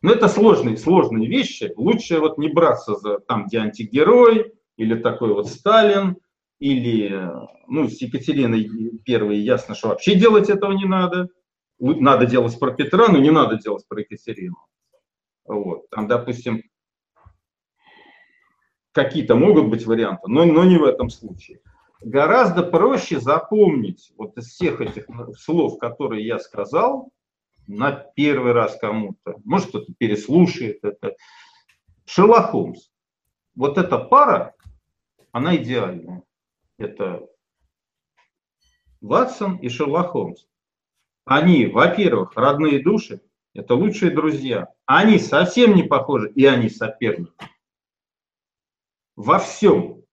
Но 0.00 0.12
это 0.12 0.28
сложные, 0.28 0.76
сложные 0.76 1.26
вещи. 1.26 1.72
Лучше 1.76 2.20
вот 2.20 2.38
не 2.38 2.48
браться 2.48 2.94
за 2.94 3.18
там, 3.18 3.46
где 3.46 3.58
антигерой, 3.58 4.54
или 4.76 4.94
такой 4.94 5.34
вот 5.34 5.48
Сталин, 5.48 6.16
или, 6.58 7.30
ну, 7.66 7.88
с 7.88 8.00
Екатериной 8.00 8.68
Первой 9.04 9.38
ясно, 9.38 9.74
что 9.74 9.88
вообще 9.88 10.14
делать 10.14 10.50
этого 10.50 10.72
не 10.72 10.84
надо. 10.84 11.28
Надо 11.78 12.26
делать 12.26 12.58
про 12.58 12.72
Петра, 12.72 13.08
но 13.08 13.18
не 13.18 13.30
надо 13.30 13.56
делать 13.56 13.86
про 13.86 14.00
Екатерину. 14.00 14.56
Вот. 15.44 15.88
Там, 15.90 16.08
допустим, 16.08 16.62
какие-то 18.92 19.36
могут 19.36 19.68
быть 19.68 19.86
варианты, 19.86 20.22
но, 20.26 20.44
но 20.44 20.64
не 20.64 20.76
в 20.76 20.84
этом 20.84 21.08
случае. 21.08 21.60
Гораздо 22.00 22.62
проще 22.62 23.20
запомнить 23.20 24.12
вот 24.16 24.36
из 24.36 24.48
всех 24.48 24.80
этих 24.80 25.06
слов, 25.36 25.78
которые 25.78 26.26
я 26.26 26.38
сказал, 26.38 27.10
на 27.68 27.92
первый 27.92 28.52
раз 28.52 28.76
кому-то, 28.78 29.36
может 29.44 29.68
кто-то 29.68 29.92
переслушает 29.98 30.78
это. 30.82 31.14
Шерлок 32.06 32.50
Холмс. 32.50 32.88
Вот 33.54 33.78
эта 33.78 33.98
пара, 33.98 34.54
она 35.32 35.56
идеальная. 35.56 36.22
Это 36.78 37.26
Ватсон 39.00 39.56
и 39.56 39.68
Шерлок 39.68 40.12
Холмс. 40.12 40.46
Они, 41.24 41.66
во-первых, 41.66 42.32
родные 42.36 42.82
души, 42.82 43.20
это 43.52 43.74
лучшие 43.74 44.12
друзья. 44.12 44.72
Они 44.86 45.18
совсем 45.18 45.74
не 45.74 45.82
похожи, 45.82 46.30
и 46.30 46.46
они 46.46 46.70
соперники. 46.70 47.32
Во 49.16 49.40
всем 49.40 50.04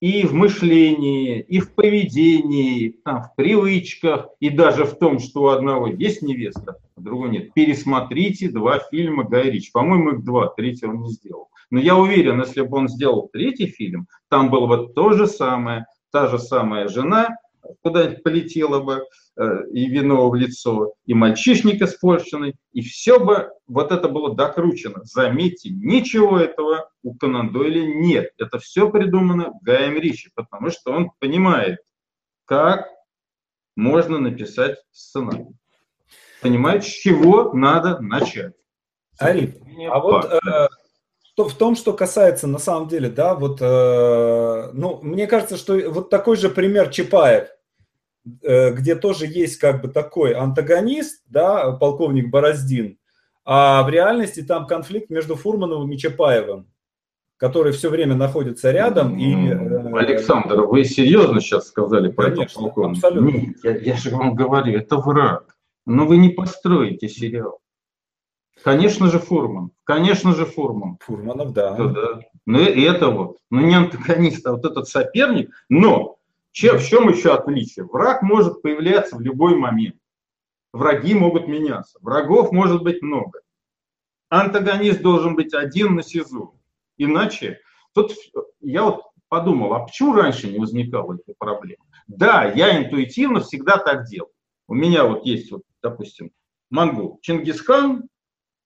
и 0.00 0.26
в 0.26 0.32
мышлении, 0.32 1.40
и 1.40 1.60
в 1.60 1.74
поведении, 1.74 2.88
там, 3.04 3.22
в 3.22 3.34
привычках, 3.36 4.28
и 4.40 4.50
даже 4.50 4.84
в 4.84 4.98
том, 4.98 5.20
что 5.20 5.42
у 5.42 5.48
одного 5.48 5.86
есть 5.86 6.22
невеста, 6.22 6.80
а 6.96 7.00
другого 7.00 7.28
нет. 7.28 7.52
Пересмотрите 7.54 8.50
два 8.50 8.78
фильма 8.78 9.24
Гай 9.24 9.50
Рич. 9.50 9.70
По-моему, 9.72 10.12
их 10.12 10.24
два, 10.24 10.48
третий 10.48 10.86
он 10.86 11.02
не 11.02 11.10
сделал. 11.10 11.50
Но 11.70 11.78
я 11.78 11.96
уверен, 11.96 12.40
если 12.40 12.62
бы 12.62 12.78
он 12.78 12.88
сделал 12.88 13.28
третий 13.32 13.66
фильм, 13.66 14.06
там 14.28 14.50
было 14.50 14.66
бы 14.66 14.92
то 14.92 15.12
же 15.12 15.26
самое, 15.26 15.86
та 16.10 16.26
же 16.28 16.38
самая 16.38 16.88
жена, 16.88 17.36
куда-нибудь 17.82 18.22
полетела 18.22 18.80
бы, 18.80 19.04
э, 19.36 19.68
и 19.72 19.86
вино 19.86 20.28
в 20.28 20.34
лицо, 20.34 20.94
и 21.06 21.14
мальчишник 21.14 21.80
испорченный, 21.80 22.56
и 22.72 22.80
все 22.80 23.20
бы 23.20 23.50
вот 23.68 23.92
это 23.92 24.08
было 24.08 24.34
докручено. 24.34 25.04
Заметьте, 25.04 25.70
ничего 25.70 26.38
этого 26.38 26.90
у 27.02 27.14
Конан 27.14 27.52
Дойля 27.52 27.84
нет. 27.86 28.30
Это 28.38 28.58
все 28.58 28.90
придумано 28.90 29.52
Гаем 29.62 29.96
Ричи, 29.96 30.30
потому 30.34 30.70
что 30.70 30.92
он 30.92 31.10
понимает, 31.18 31.78
как 32.44 32.88
можно 33.76 34.18
написать 34.18 34.78
сценарий. 34.90 35.46
Понимает, 36.42 36.84
с 36.84 36.88
чего 36.88 37.52
надо 37.52 38.00
начать. 38.00 38.54
Ариф, 39.18 39.54
а 39.90 39.98
вот 40.00 40.24
э, 40.24 40.68
то 41.40 41.48
в 41.48 41.54
том, 41.54 41.74
что 41.74 41.94
касается 41.94 42.46
на 42.46 42.58
самом 42.58 42.86
деле, 42.86 43.08
да, 43.08 43.34
вот, 43.34 43.62
э, 43.62 44.70
ну, 44.74 44.98
мне 45.00 45.26
кажется, 45.26 45.56
что 45.56 45.72
вот 45.88 46.10
такой 46.10 46.36
же 46.36 46.50
пример 46.50 46.90
Чапаев, 46.90 47.48
э, 48.42 48.72
где 48.72 48.94
тоже 48.94 49.24
есть 49.26 49.56
как 49.56 49.80
бы 49.80 49.88
такой 49.88 50.34
антагонист, 50.34 51.22
да, 51.28 51.72
полковник 51.72 52.28
Бороздин, 52.28 52.98
а 53.46 53.82
в 53.84 53.88
реальности 53.88 54.42
там 54.42 54.66
конфликт 54.66 55.08
между 55.08 55.34
Фурмановым 55.34 55.90
и 55.92 55.96
Чапаевым, 55.96 56.70
который 57.38 57.72
все 57.72 57.88
время 57.88 58.16
находится 58.16 58.70
рядом. 58.70 59.18
И, 59.18 59.48
э, 59.48 59.96
Александр, 59.96 60.60
вы 60.66 60.84
серьезно 60.84 61.40
сейчас 61.40 61.68
сказали 61.68 62.10
про 62.10 62.24
Конечно, 62.24 62.42
этого 62.42 62.64
полковника? 62.64 63.06
Абсолютно. 63.06 63.38
Нет, 63.38 63.56
я, 63.64 63.76
я 63.78 63.96
же 63.96 64.10
вам 64.10 64.34
говорю, 64.34 64.78
это 64.78 64.98
враг. 64.98 65.56
Но 65.86 66.04
вы 66.04 66.18
не 66.18 66.28
построите 66.28 67.08
сериал. 67.08 67.60
Конечно 68.62 69.08
же 69.08 69.18
Фурман. 69.18 69.70
Конечно 69.84 70.34
же 70.34 70.44
Фурман. 70.44 70.98
Фурманов, 71.00 71.52
да. 71.52 71.74
да, 71.74 71.84
да. 71.86 72.20
Ну 72.46 72.60
и 72.60 72.82
это 72.82 73.10
вот. 73.10 73.38
Ну 73.50 73.60
не 73.60 73.74
антагонист, 73.74 74.46
а 74.46 74.52
вот 74.52 74.64
этот 74.64 74.88
соперник. 74.88 75.50
Но 75.68 76.18
чем, 76.52 76.78
в 76.78 76.84
чем 76.84 77.08
еще 77.08 77.34
отличие? 77.34 77.86
Враг 77.86 78.22
может 78.22 78.62
появляться 78.62 79.16
в 79.16 79.20
любой 79.20 79.56
момент. 79.56 79.96
Враги 80.72 81.14
могут 81.14 81.48
меняться. 81.48 81.98
Врагов 82.00 82.52
может 82.52 82.82
быть 82.82 83.02
много. 83.02 83.40
Антагонист 84.28 85.02
должен 85.02 85.34
быть 85.34 85.54
один 85.54 85.96
на 85.96 86.02
СИЗО. 86.02 86.54
Иначе, 86.96 87.60
тут 87.94 88.12
я 88.60 88.84
вот 88.84 89.02
подумал, 89.28 89.74
а 89.74 89.80
почему 89.80 90.14
раньше 90.14 90.48
не 90.48 90.58
возникала 90.58 91.14
эта 91.14 91.34
проблема? 91.36 91.84
Да, 92.06 92.44
я 92.44 92.78
интуитивно 92.78 93.40
всегда 93.40 93.78
так 93.78 94.06
делал. 94.06 94.30
У 94.68 94.74
меня 94.74 95.04
вот 95.04 95.24
есть, 95.24 95.50
вот, 95.50 95.62
допустим, 95.82 96.30
монгол 96.70 97.18
Чингисхан, 97.22 98.08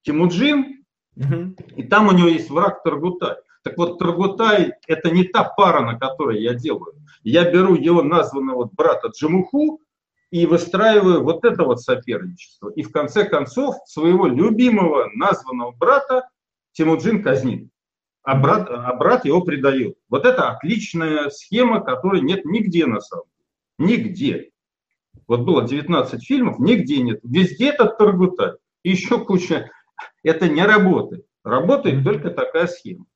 Тимуджин, 0.04 0.84
угу. 1.16 1.56
и 1.76 1.82
там 1.82 2.08
у 2.08 2.12
него 2.12 2.28
есть 2.28 2.50
враг 2.50 2.82
Таргутай. 2.82 3.36
Так 3.62 3.78
вот, 3.78 3.98
Таргутай– 3.98 4.74
это 4.86 5.10
не 5.10 5.24
та 5.24 5.44
пара, 5.44 5.80
на 5.80 5.98
которой 5.98 6.42
я 6.42 6.52
делаю. 6.52 6.94
Я 7.22 7.50
беру 7.50 7.74
его 7.74 8.02
названного 8.02 8.68
брата 8.70 9.08
Джамуху 9.08 9.80
и 10.30 10.46
выстраиваю 10.46 11.24
вот 11.24 11.44
это 11.44 11.64
вот 11.64 11.80
соперничество. 11.80 12.68
И 12.70 12.82
в 12.82 12.92
конце 12.92 13.24
концов 13.24 13.76
своего 13.86 14.26
любимого 14.26 15.08
названного 15.14 15.72
брата 15.72 16.28
Тимуджин 16.72 17.22
казнит, 17.22 17.70
а 18.22 18.34
брат, 18.34 18.68
а 18.68 18.92
брат 18.94 19.24
его 19.24 19.40
предает. 19.40 19.96
Вот 20.10 20.26
это 20.26 20.50
отличная 20.50 21.30
схема, 21.30 21.80
которой 21.80 22.20
нет 22.20 22.44
нигде 22.44 22.84
на 22.84 23.00
самом 23.00 23.24
деле. 23.78 23.96
Нигде. 23.96 24.50
Вот 25.26 25.40
было 25.40 25.62
19 25.66 26.22
фильмов, 26.22 26.58
нигде 26.58 27.00
нет. 27.00 27.20
Везде 27.22 27.68
этот 27.68 27.96
Таргутай. 27.96 28.52
И 28.82 28.90
еще 28.90 29.24
куча. 29.24 29.70
Это 30.22 30.48
не 30.48 30.64
работает. 30.64 31.26
Работает 31.42 31.96
mm-hmm. 31.96 32.04
только 32.04 32.30
такая 32.30 32.66
схема. 32.66 33.06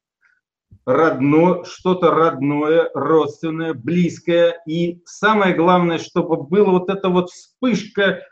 Родно, 0.84 1.64
что-то 1.64 2.10
родное, 2.10 2.90
родственное, 2.94 3.74
близкое. 3.74 4.62
И 4.66 5.02
самое 5.04 5.54
главное, 5.54 5.98
чтобы 5.98 6.42
была 6.42 6.72
вот 6.72 6.90
эта 6.90 7.08
вот 7.08 7.30
вспышка 7.30 8.22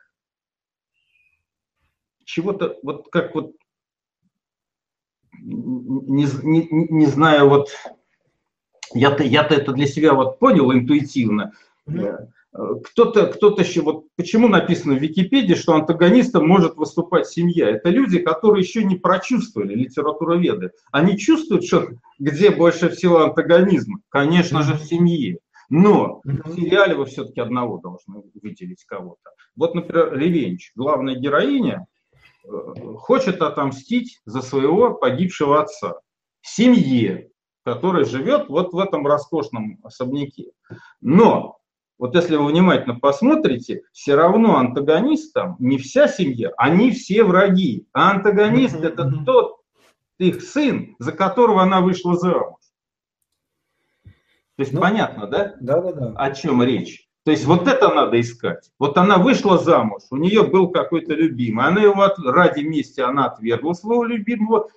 чего-то, 2.24 2.76
вот 2.82 3.08
как 3.10 3.34
вот, 3.34 3.52
не, 5.38 6.26
не, 6.42 6.68
не 6.90 7.06
знаю, 7.06 7.48
вот 7.48 7.68
я-то, 8.94 9.22
я-то 9.22 9.54
это 9.54 9.72
для 9.72 9.86
себя 9.86 10.14
вот 10.14 10.38
понял 10.38 10.72
интуитивно. 10.72 11.52
Mm-hmm 11.88 12.32
кто-то, 12.84 13.26
кто-то 13.26 13.62
еще, 13.62 13.82
вот 13.82 14.06
почему 14.16 14.48
написано 14.48 14.94
в 14.94 15.02
Википедии, 15.02 15.54
что 15.54 15.74
антагонистом 15.74 16.46
может 16.46 16.76
выступать 16.76 17.28
семья? 17.28 17.68
Это 17.70 17.90
люди, 17.90 18.18
которые 18.18 18.62
еще 18.62 18.84
не 18.84 18.96
прочувствовали 18.96 19.74
литературоведы. 19.74 20.72
Они 20.92 21.18
чувствуют, 21.18 21.64
что 21.64 21.88
где 22.18 22.50
больше 22.50 22.88
всего 22.90 23.20
антагонизма? 23.20 24.00
Конечно 24.08 24.62
же, 24.62 24.74
в 24.74 24.82
семье. 24.82 25.38
Но 25.68 26.20
в 26.24 26.54
сериале 26.54 26.94
вы 26.94 27.06
все-таки 27.06 27.40
одного 27.40 27.78
должны 27.78 28.22
выделить 28.40 28.84
кого-то. 28.84 29.30
Вот, 29.56 29.74
например, 29.74 30.16
Ревенч, 30.16 30.72
главная 30.76 31.16
героиня, 31.16 31.86
э, 32.44 32.48
хочет 32.98 33.42
отомстить 33.42 34.20
за 34.24 34.42
своего 34.42 34.94
погибшего 34.94 35.60
отца. 35.60 35.96
Семье, 36.40 37.30
которая 37.64 38.04
живет 38.04 38.48
вот 38.48 38.72
в 38.72 38.78
этом 38.78 39.04
роскошном 39.06 39.80
особняке. 39.82 40.52
Но 41.00 41.58
вот 41.98 42.14
если 42.14 42.36
вы 42.36 42.46
внимательно 42.48 42.98
посмотрите, 42.98 43.82
все 43.92 44.16
равно 44.16 44.56
антагонистам 44.56 45.56
не 45.58 45.78
вся 45.78 46.08
семья, 46.08 46.52
они 46.58 46.90
все 46.90 47.24
враги. 47.24 47.86
А 47.92 48.10
антагонист 48.10 48.76
mm-hmm. 48.76 48.88
это 48.88 49.12
тот 49.24 49.60
их 50.18 50.42
сын, 50.42 50.94
за 50.98 51.12
которого 51.12 51.62
она 51.62 51.80
вышла 51.80 52.16
замуж. 52.16 52.60
То 54.04 54.62
есть 54.62 54.72
ну, 54.72 54.80
понятно, 54.80 55.26
да? 55.26 55.54
Да, 55.60 55.80
да, 55.80 55.92
да. 55.92 56.12
О 56.16 56.30
чем 56.32 56.62
речь? 56.62 57.08
То 57.24 57.30
есть 57.30 57.44
вот 57.44 57.66
это 57.66 57.88
надо 57.92 58.20
искать. 58.20 58.70
Вот 58.78 58.96
она 58.98 59.18
вышла 59.18 59.58
замуж, 59.58 60.02
у 60.10 60.16
нее 60.16 60.44
был 60.44 60.70
какой-то 60.70 61.14
любимый, 61.14 61.66
она 61.66 61.82
его 61.82 62.02
от, 62.02 62.18
ради 62.18 62.60
мести 62.60 63.00
она 63.00 63.26
отвергла 63.26 63.72
своего 63.72 64.04
любимого. 64.04 64.68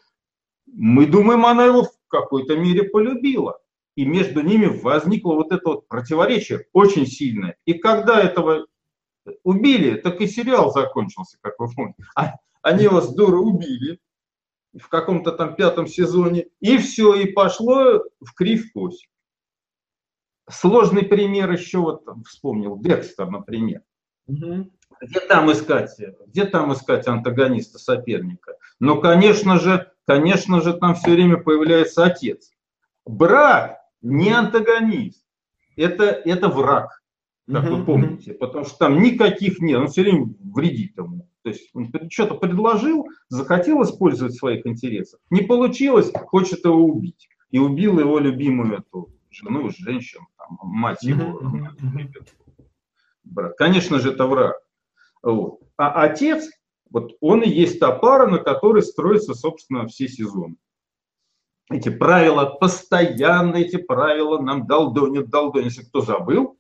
Мы 0.66 1.06
думаем, 1.06 1.46
она 1.46 1.66
его 1.66 1.84
в 1.84 1.92
какой-то 2.08 2.58
мере 2.58 2.84
полюбила 2.84 3.60
и 3.96 4.06
между 4.06 4.42
ними 4.42 4.68
возникло 4.68 5.34
вот 5.34 5.52
это 5.52 5.70
вот 5.70 5.88
противоречие 5.88 6.66
очень 6.74 7.06
сильное. 7.06 7.58
И 7.66 7.74
когда 7.74 8.22
этого 8.22 8.68
убили, 9.44 9.96
так 9.96 10.22
и 10.22 10.28
сериал 10.28 10.72
закончился, 10.72 11.38
как 11.42 11.60
вы 11.60 11.68
помните. 11.74 12.04
А, 12.16 12.36
они 12.62 12.84
его 12.86 13.02
дуры 13.02 13.38
убили 13.38 14.00
в 14.78 14.88
каком-то 14.90 15.32
там 15.32 15.56
пятом 15.56 15.88
сезоне, 15.88 16.48
и 16.60 16.78
все, 16.78 17.16
и 17.16 17.32
пошло 17.32 18.04
в 18.20 18.34
кривь 18.36 18.72
кость. 18.72 19.08
Сложный 20.50 21.04
пример 21.04 21.52
еще 21.52 21.80
вот 21.80 22.06
вспомнил, 22.28 22.78
Декстер, 22.78 23.30
например. 23.30 23.82
Угу. 24.28 24.72
Где 25.02 25.20
там 25.22 25.52
искать, 25.52 25.96
где 26.28 26.46
там 26.46 26.74
искать 26.74 27.08
антагониста, 27.08 27.80
соперника? 27.80 28.56
Ну, 28.80 29.00
конечно 29.00 29.60
же, 29.60 29.92
конечно 30.06 30.62
же, 30.62 30.74
там 30.74 30.96
все 30.96 31.12
время 31.12 31.38
появляется 31.38 32.04
отец. 32.04 32.52
Брат 33.06 33.79
не 34.02 34.32
антагонист, 34.32 35.26
это, 35.76 36.06
это 36.06 36.50
враг, 36.50 37.02
как 37.52 37.70
вы 37.70 37.84
помните, 37.84 38.34
потому 38.34 38.66
что 38.66 38.78
там 38.78 39.02
никаких 39.02 39.60
нет, 39.60 39.80
он 39.80 39.88
все 39.88 40.04
время 40.04 40.34
вредит 40.40 40.98
ему. 40.98 41.28
То 41.42 41.50
есть 41.50 41.70
он 41.74 41.92
что-то 42.10 42.36
предложил, 42.36 43.08
захотел 43.30 43.82
использовать 43.84 44.34
в 44.34 44.38
своих 44.38 44.68
интересах, 44.68 45.20
не 45.30 45.42
получилось, 45.42 46.12
хочет 46.14 46.66
его 46.66 46.84
убить. 46.84 47.28
И 47.50 47.58
убил 47.58 48.00
его 48.00 48.20
любимую 48.20 48.78
эту 48.78 49.10
жену, 49.32 49.72
женщину, 49.72 50.28
там, 50.38 50.60
мать 50.62 51.02
его. 51.02 51.42
Брат. 53.24 53.58
Конечно 53.58 53.98
же, 53.98 54.12
это 54.12 54.28
враг. 54.28 54.58
Вот. 55.24 55.62
А 55.78 56.04
отец, 56.04 56.48
вот 56.92 57.14
он 57.22 57.42
и 57.42 57.50
есть 57.50 57.80
та 57.80 57.92
пара, 57.92 58.30
на 58.30 58.38
которой 58.38 58.84
строятся, 58.84 59.34
собственно, 59.34 59.88
все 59.88 60.08
сезоны 60.08 60.58
эти 61.70 61.90
правила, 61.90 62.46
постоянно 62.46 63.58
эти 63.58 63.78
правила 63.78 64.40
нам 64.42 64.68
долдонят, 64.68 65.30
долдонят. 65.30 65.68
Если 65.68 65.84
кто 65.84 66.02
забыл, 66.02 66.58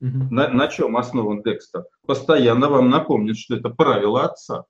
угу. 0.00 0.18
на, 0.30 0.48
на 0.48 0.68
чем 0.68 0.96
основан 0.96 1.42
Декстер, 1.42 1.84
постоянно 2.06 2.68
вам 2.68 2.90
напомнит, 2.90 3.38
что 3.38 3.56
это 3.56 3.70
правила 3.70 4.24
отца. 4.24 4.64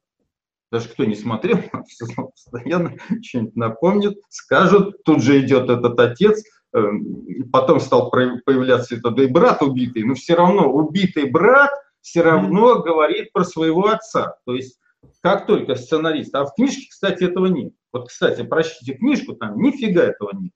Даже 0.70 0.88
кто 0.88 1.04
не 1.04 1.14
смотрел, 1.14 1.58
постоянно 2.34 2.96
что-нибудь 3.22 3.56
напомнит, 3.56 4.18
скажут, 4.28 5.02
тут 5.04 5.22
же 5.22 5.40
идет 5.40 5.70
этот 5.70 5.98
отец, 5.98 6.42
эм, 6.74 7.50
потом 7.50 7.80
стал 7.80 8.10
появляться 8.10 8.96
этот 8.96 9.18
и 9.18 9.26
брат 9.26 9.62
убитый, 9.62 10.04
но 10.04 10.14
все 10.14 10.34
равно 10.34 10.70
убитый 10.70 11.30
брат 11.30 11.70
все 12.02 12.22
равно 12.22 12.82
говорит 12.82 13.32
про 13.32 13.44
своего 13.44 13.88
отца. 13.88 14.36
То 14.44 14.54
есть 14.54 14.78
как 15.22 15.46
только 15.46 15.74
сценарист, 15.74 16.34
а 16.34 16.44
в 16.44 16.54
книжке, 16.54 16.88
кстати, 16.90 17.24
этого 17.24 17.46
нет. 17.46 17.72
Вот, 17.92 18.08
кстати, 18.08 18.42
прочтите 18.42 18.94
книжку, 18.94 19.34
там 19.34 19.60
нифига 19.60 20.02
этого 20.02 20.32
нет. 20.34 20.52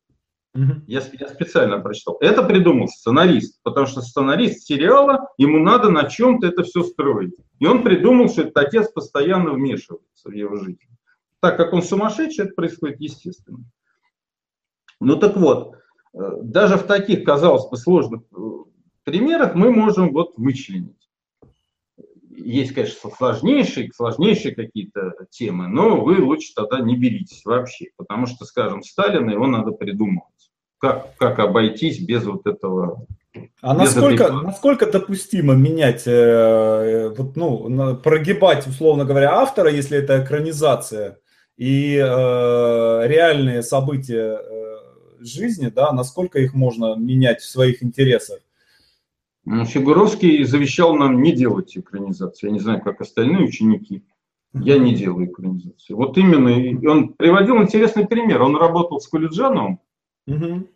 Угу. 0.55 0.83
Я, 0.87 1.03
я 1.19 1.29
специально 1.29 1.79
прочитал. 1.81 2.19
Это 2.21 2.43
придумал 2.43 2.89
сценарист, 2.89 3.59
потому 3.63 3.87
что 3.87 4.03
сценарист 4.03 4.65
сериала, 4.65 5.29
ему 5.39 5.61
надо 5.61 5.91
на 5.91 6.05
чем-то 6.05 6.47
это 6.47 6.63
все 6.63 6.83
строить. 6.83 7.35
И 7.59 7.67
он 7.67 7.83
придумал, 7.83 8.29
что 8.29 8.43
этот 8.43 8.57
отец 8.59 8.91
постоянно 8.93 9.53
вмешивается 9.53 10.29
в 10.29 10.33
его 10.33 10.57
жизнь. 10.57 10.81
Так 11.41 11.57
как 11.57 11.73
он 11.73 11.83
сумасшедший, 11.83 12.45
это 12.45 12.55
происходит 12.55 13.01
естественно. 13.01 13.65
Ну 15.01 15.17
так 15.17 15.37
вот, 15.37 15.75
э, 16.15 16.19
даже 16.43 16.77
в 16.77 16.85
таких, 16.85 17.25
казалось 17.25 17.69
бы, 17.69 17.77
сложных 17.79 18.21
э, 18.31 18.37
примерах 19.05 19.55
мы 19.55 19.73
можем 19.73 20.13
вот 20.13 20.35
вычленить 20.37 21.02
есть, 22.45 22.75
конечно, 22.75 23.11
сложнейшие, 23.11 23.91
сложнейшие 23.95 24.55
какие-то 24.55 25.15
темы, 25.31 25.69
но 25.69 26.01
вы 26.01 26.23
лучше 26.23 26.53
тогда 26.55 26.81
не 26.81 26.97
беритесь 26.97 27.45
вообще, 27.45 27.87
потому 27.97 28.27
что, 28.27 28.45
скажем, 28.45 28.83
Сталина 28.83 29.31
его 29.31 29.47
надо 29.47 29.73
придумывать. 29.73 30.29
Как, 30.79 31.17
как 31.17 31.39
обойтись 31.39 32.01
без 32.01 32.25
вот 32.25 32.47
этого 32.47 33.07
а 33.61 33.75
насколько, 33.75 34.25
этой... 34.25 34.43
насколько 34.43 34.91
допустимо 34.91 35.55
менять, 35.55 36.03
э, 36.07 37.15
вот, 37.17 37.37
ну, 37.37 37.97
прогибать, 37.97 38.67
условно 38.67 39.05
говоря, 39.05 39.35
автора, 39.35 39.71
если 39.71 39.99
это 39.99 40.23
экранизация, 40.23 41.19
и 41.57 41.97
э, 41.97 42.03
реальные 43.07 43.63
события 43.63 44.39
э, 44.39 44.77
жизни, 45.21 45.69
да, 45.69 45.93
насколько 45.93 46.41
их 46.41 46.55
можно 46.55 46.97
менять 46.97 47.41
в 47.41 47.49
своих 47.49 47.83
интересах? 47.83 48.41
Фигуровский 49.45 50.45
завещал 50.45 50.95
нам 50.95 51.21
не 51.23 51.33
делать 51.33 51.77
экранизации. 51.77 52.47
Я 52.47 52.53
не 52.53 52.61
знаю, 52.61 52.81
как 52.81 53.01
остальные 53.01 53.45
ученики. 53.45 54.05
Я 54.55 54.79
не 54.79 54.95
делаю 54.95 55.27
экранизации. 55.27 55.95
Вот 55.95 56.17
именно, 56.19 56.91
он 56.91 57.15
приводил 57.15 57.57
интересный 57.63 58.07
пример. 58.07 58.43
Он 58.43 58.57
работал 58.57 59.01
с 59.01 59.09
Кулиджановым. 59.09 59.81
Угу. 60.27 60.69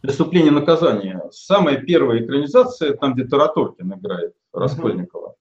«Преступление 0.00 0.50
наказания». 0.50 1.22
Самая 1.30 1.76
первая 1.76 2.24
экранизация, 2.24 2.94
там, 2.94 3.14
где 3.14 3.24
Тараторкин 3.24 3.94
играет, 3.94 4.34
Раскольникова. 4.52 5.36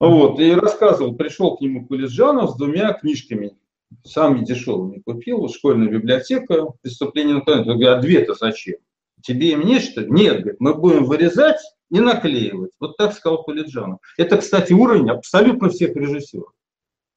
Угу. 0.00 0.10
Вот, 0.10 0.40
и 0.40 0.52
рассказывал, 0.52 1.14
пришел 1.14 1.56
к 1.56 1.62
нему 1.62 1.86
Кулиджанов 1.86 2.50
с 2.50 2.56
двумя 2.56 2.92
книжками. 2.92 3.56
Сам 4.04 4.44
дешевыми 4.44 5.00
купил, 5.00 5.48
школьная 5.48 5.88
библиотека, 5.88 6.66
«Преступление 6.82 7.36
наказания». 7.36 7.70
Я 7.70 7.74
говорю, 7.74 7.92
а 7.92 8.00
две-то 8.02 8.34
зачем? 8.34 8.76
Тебе 9.22 9.52
и 9.52 9.56
мне 9.56 9.80
что? 9.80 10.04
Нет, 10.04 10.60
мы 10.60 10.74
будем 10.74 11.04
вырезать 11.04 11.60
и 11.90 12.00
наклеивать. 12.00 12.72
Вот 12.80 12.96
так 12.96 13.12
сказал 13.12 13.42
Кулиджанов. 13.42 14.00
Это, 14.16 14.38
кстати, 14.38 14.72
уровень 14.72 15.10
абсолютно 15.10 15.68
всех 15.68 15.94
режиссеров. 15.96 16.52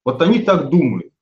Вот 0.05 0.21
они 0.21 0.39
так 0.39 0.69
думают. 0.69 1.13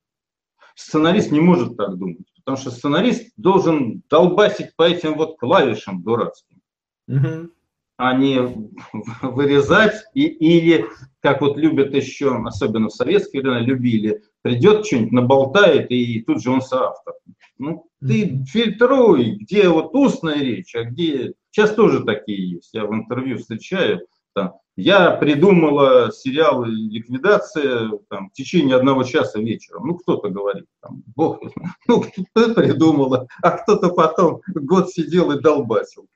Сценарист 0.76 1.32
не 1.32 1.40
может 1.40 1.76
так 1.76 1.98
думать, 1.98 2.32
потому 2.36 2.56
что 2.56 2.70
сценарист 2.70 3.32
должен 3.36 4.04
долбасить 4.10 4.76
по 4.76 4.84
этим 4.84 5.16
вот 5.16 5.40
клавишам 5.40 6.04
дурацким. 6.04 6.62
Угу. 7.08 7.50
А 7.98 8.14
не 8.14 8.40
вырезать 9.22 10.06
и, 10.14 10.26
или, 10.26 10.86
как 11.20 11.42
вот 11.42 11.58
любят 11.58 11.94
еще, 11.94 12.36
особенно 12.46 12.88
в 12.88 12.94
советские 12.94 13.42
времена, 13.42 13.60
любили, 13.60 14.24
придет 14.44 14.86
что-нибудь, 14.86 15.12
наболтает, 15.12 15.92
и 15.92 16.22
тут 16.22 16.42
же 16.42 16.52
он 16.52 16.62
соавтор. 16.62 17.16
Ну, 17.58 17.88
ты 18.00 18.46
фильтруй, 18.46 19.32
где 19.42 19.68
вот 19.68 19.94
устная 19.94 20.40
речь, 20.40 20.76
а 20.76 20.84
где... 20.84 21.34
Сейчас 21.50 21.74
тоже 21.74 22.04
такие 22.04 22.52
есть. 22.52 22.70
Я 22.74 22.86
в 22.86 22.94
интервью 22.94 23.40
встречаю, 23.40 24.06
там, 24.36 24.54
я 24.76 25.10
придумала 25.10 26.12
сериал 26.12 26.64
«Ликвидация» 26.64 27.90
там, 28.10 28.30
в 28.30 28.34
течение 28.34 28.76
одного 28.76 29.04
часа 29.04 29.40
вечером. 29.40 29.88
Ну, 29.88 29.96
кто-то 29.96 30.30
говорит, 30.30 30.66
там, 30.82 31.02
бог, 31.16 31.42
ну, 31.88 32.04
кто 32.04 32.54
придумала, 32.54 33.28
а 33.42 33.52
кто-то 33.52 33.90
потом 33.90 34.42
год 34.54 34.92
сидел 34.92 35.32
и 35.32 35.42
долбасил. 35.42 36.08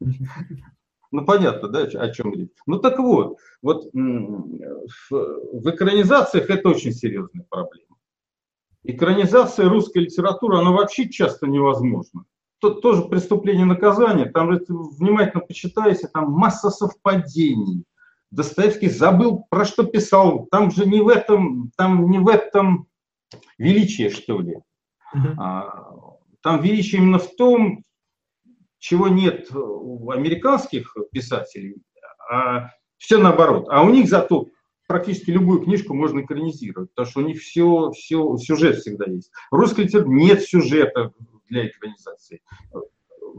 Ну, 1.14 1.24
понятно, 1.24 1.68
да, 1.68 1.82
о 1.82 2.10
чем 2.10 2.34
речь. 2.34 2.50
Ну, 2.66 2.80
так 2.80 2.98
вот, 2.98 3.38
вот 3.62 3.84
в 3.92 5.70
экранизациях 5.70 6.50
это 6.50 6.70
очень 6.70 6.90
серьезная 6.90 7.46
проблема. 7.48 7.98
Экранизация 8.82 9.68
русской 9.68 9.98
литературы, 9.98 10.58
она 10.58 10.72
вообще 10.72 11.08
часто 11.08 11.46
невозможна. 11.46 12.24
Тут 12.58 12.82
тоже 12.82 13.02
преступление 13.02 13.64
наказания, 13.64 14.24
там 14.24 14.48
внимательно 14.48 15.40
почитайте, 15.40 16.08
там 16.08 16.32
масса 16.32 16.70
совпадений. 16.70 17.84
Достоевский 18.32 18.88
забыл, 18.88 19.46
про 19.48 19.64
что 19.64 19.84
писал. 19.84 20.48
Там 20.50 20.72
же 20.72 20.84
не 20.84 21.00
в 21.00 21.06
этом, 21.06 21.70
там 21.76 22.10
не 22.10 22.18
в 22.18 22.26
этом 22.26 22.88
величие, 23.56 24.10
что 24.10 24.40
ли. 24.40 24.58
Uh-huh. 25.14 26.16
Там 26.42 26.60
величие 26.60 27.00
именно 27.00 27.20
в 27.20 27.36
том, 27.36 27.84
чего 28.84 29.08
нет 29.08 29.48
у 29.50 30.10
американских 30.10 30.94
писателей, 31.10 31.76
а 32.30 32.68
все 32.98 33.16
наоборот. 33.16 33.66
А 33.70 33.82
у 33.82 33.88
них 33.88 34.10
зато 34.10 34.48
практически 34.86 35.30
любую 35.30 35.62
книжку 35.62 35.94
можно 35.94 36.20
экранизировать, 36.20 36.90
потому 36.90 37.10
что 37.10 37.20
у 37.20 37.24
них 37.24 37.40
все, 37.40 37.92
все 37.92 38.36
сюжет 38.36 38.76
всегда 38.76 39.06
есть. 39.06 39.30
В 39.50 39.54
русской 39.54 39.84
литературе 39.84 40.14
нет 40.14 40.42
сюжета 40.42 41.12
для 41.48 41.66
экранизации. 41.66 42.42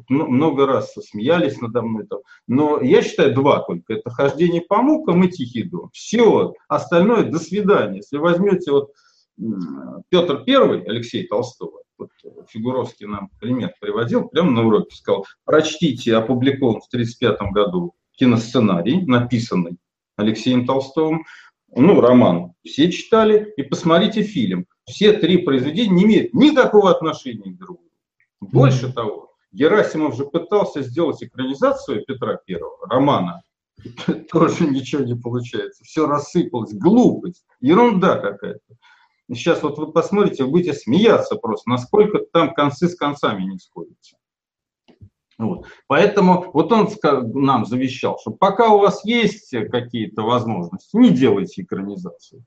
Много 0.09 0.65
раз 0.65 0.95
смеялись 0.95 1.61
надо 1.61 1.83
мной. 1.83 2.07
Там. 2.07 2.21
Но 2.47 2.81
я 2.81 3.03
считаю 3.03 3.35
два 3.35 3.59
только. 3.59 3.93
Это 3.93 4.09
«Хождение 4.09 4.61
по 4.61 4.81
мукам» 4.81 5.23
и 5.23 5.29
«Тихий 5.29 5.61
дом». 5.61 5.91
Все. 5.93 6.55
Остальное 6.67 7.23
до 7.23 7.37
свидания. 7.37 7.97
Если 7.97 8.17
возьмете 8.17 8.71
вот 8.71 8.93
Петр 10.09 10.43
Первый, 10.43 10.81
Алексей 10.85 11.27
Толстого, 11.27 11.84
вот 11.97 12.09
Фигуровский 12.49 13.07
нам 13.07 13.29
пример 13.39 13.73
приводил, 13.79 14.27
прямо 14.27 14.51
на 14.51 14.65
уроке 14.65 14.95
сказал, 14.95 15.25
прочтите 15.43 16.15
опубликован 16.15 16.81
в 16.81 16.87
1935 16.87 17.51
году 17.51 17.95
киносценарий, 18.11 19.05
написанный 19.05 19.77
Алексеем 20.17 20.65
Толстовым, 20.65 21.25
ну, 21.75 21.99
роман 21.99 22.53
все 22.63 22.91
читали, 22.91 23.53
и 23.57 23.63
посмотрите 23.63 24.23
фильм. 24.23 24.65
Все 24.85 25.13
три 25.13 25.39
произведения 25.39 25.93
не 25.93 26.03
имеют 26.05 26.33
никакого 26.33 26.91
отношения 26.91 27.51
к 27.51 27.57
другу. 27.57 27.83
Больше 28.39 28.93
того, 28.93 29.33
Герасимов 29.51 30.15
же 30.15 30.25
пытался 30.25 30.81
сделать 30.83 31.23
экранизацию 31.23 32.05
Петра 32.05 32.37
Первого, 32.45 32.87
романа, 32.87 33.41
тоже 34.31 34.67
ничего 34.67 35.03
не 35.03 35.15
получается. 35.15 35.83
Все 35.83 36.07
рассыпалось, 36.07 36.73
глупость, 36.73 37.45
ерунда 37.59 38.19
какая-то. 38.19 38.75
Сейчас 39.29 39.63
вот 39.63 39.77
вы 39.77 39.91
посмотрите, 39.91 40.43
вы 40.43 40.51
будете 40.51 40.73
смеяться 40.73 41.35
просто, 41.35 41.69
насколько 41.69 42.19
там 42.19 42.53
концы 42.53 42.87
с 42.87 42.95
концами 42.95 43.43
не 43.43 43.57
сходятся. 43.57 44.17
Вот. 45.37 45.65
Поэтому 45.87 46.49
вот 46.53 46.71
он 46.71 46.89
нам 47.33 47.65
завещал, 47.65 48.17
что 48.19 48.31
пока 48.31 48.69
у 48.69 48.79
вас 48.79 49.03
есть 49.03 49.49
какие-то 49.71 50.21
возможности, 50.21 50.95
не 50.95 51.09
делайте 51.09 51.63
экранизацию. 51.63 52.45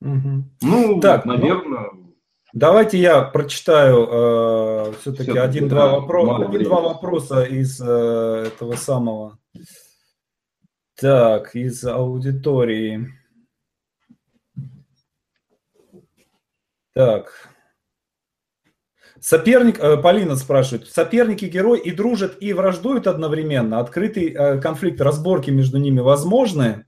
Угу. 0.00 0.44
Ну, 0.62 1.00
так, 1.00 1.24
наверное. 1.24 1.90
Ну, 1.92 2.14
давайте 2.52 2.98
я 2.98 3.22
прочитаю 3.22 4.06
э, 4.06 4.92
все-таки 5.00 5.32
все 5.32 5.40
один-два 5.40 5.98
вопроса, 5.98 6.46
один-два 6.46 6.80
вопроса 6.80 7.42
из 7.42 7.80
э, 7.80 8.44
этого 8.46 8.76
самого. 8.76 9.38
Так, 10.94 11.56
из 11.56 11.84
аудитории. 11.84 13.08
Так. 16.98 17.30
Соперник, 19.20 19.78
э, 19.78 19.98
Полина 19.98 20.34
спрашивает, 20.34 20.88
соперники 20.88 21.44
герой 21.44 21.78
и 21.78 21.92
дружат, 21.92 22.38
и 22.40 22.52
враждуют 22.52 23.06
одновременно? 23.06 23.78
Открытый 23.78 24.30
э, 24.30 24.60
конфликт, 24.60 25.00
разборки 25.00 25.52
между 25.52 25.78
ними 25.78 26.00
возможны? 26.00 26.86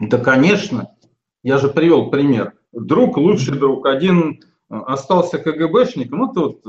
Да, 0.00 0.18
конечно. 0.18 0.96
Я 1.44 1.58
же 1.58 1.68
привел 1.68 2.10
пример. 2.10 2.54
Друг, 2.72 3.16
лучший 3.16 3.56
друг. 3.56 3.86
Один 3.86 4.40
э, 4.70 4.74
остался 4.74 5.38
КГБшником, 5.38 6.30
это 6.32 6.40
вот 6.40 6.66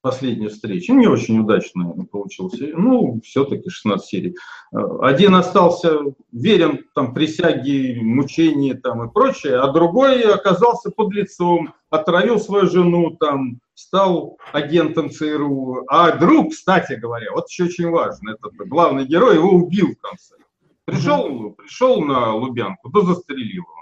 последняя 0.00 0.48
встреча. 0.48 0.92
Не 0.92 1.06
очень 1.06 1.38
удачно 1.38 1.92
получилось. 2.10 2.54
Ну, 2.58 3.20
все-таки 3.24 3.68
16 3.68 4.06
серий. 4.06 4.36
Один 4.72 5.34
остался 5.34 5.98
верен 6.32 6.84
там 6.94 7.14
присяге, 7.14 8.00
мучения 8.02 8.74
там 8.74 9.08
и 9.08 9.12
прочее, 9.12 9.58
а 9.58 9.72
другой 9.72 10.22
оказался 10.22 10.90
под 10.90 11.12
лицом, 11.12 11.74
отравил 11.90 12.38
свою 12.38 12.66
жену, 12.66 13.16
там, 13.18 13.60
стал 13.74 14.38
агентом 14.52 15.10
ЦРУ. 15.10 15.84
А 15.88 16.16
друг, 16.16 16.52
кстати 16.52 16.94
говоря, 16.94 17.32
вот 17.32 17.48
еще 17.48 17.64
очень 17.64 17.90
важно, 17.90 18.30
этот 18.30 18.54
главный 18.68 19.06
герой 19.06 19.36
его 19.36 19.50
убил 19.50 19.94
в 19.94 20.00
конце. 20.00 20.36
Пришел, 20.84 21.50
пришел 21.52 22.00
на 22.02 22.34
Лубянку, 22.34 22.88
да 22.90 23.02
застрелил 23.02 23.62
его. 23.62 23.80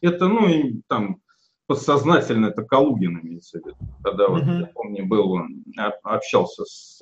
Это, 0.00 0.28
ну, 0.28 0.48
и 0.48 0.80
там 0.88 1.18
подсознательно 1.66 2.46
это 2.46 2.62
Калугин 2.62 3.20
имеется 3.20 3.58
в 3.58 3.64
виду. 3.64 3.76
Когда 4.02 4.28
вот, 4.28 4.44
я 4.44 4.70
помню, 4.74 5.06
был, 5.06 5.32
он 5.32 5.64
общался 6.02 6.64
с 6.64 7.00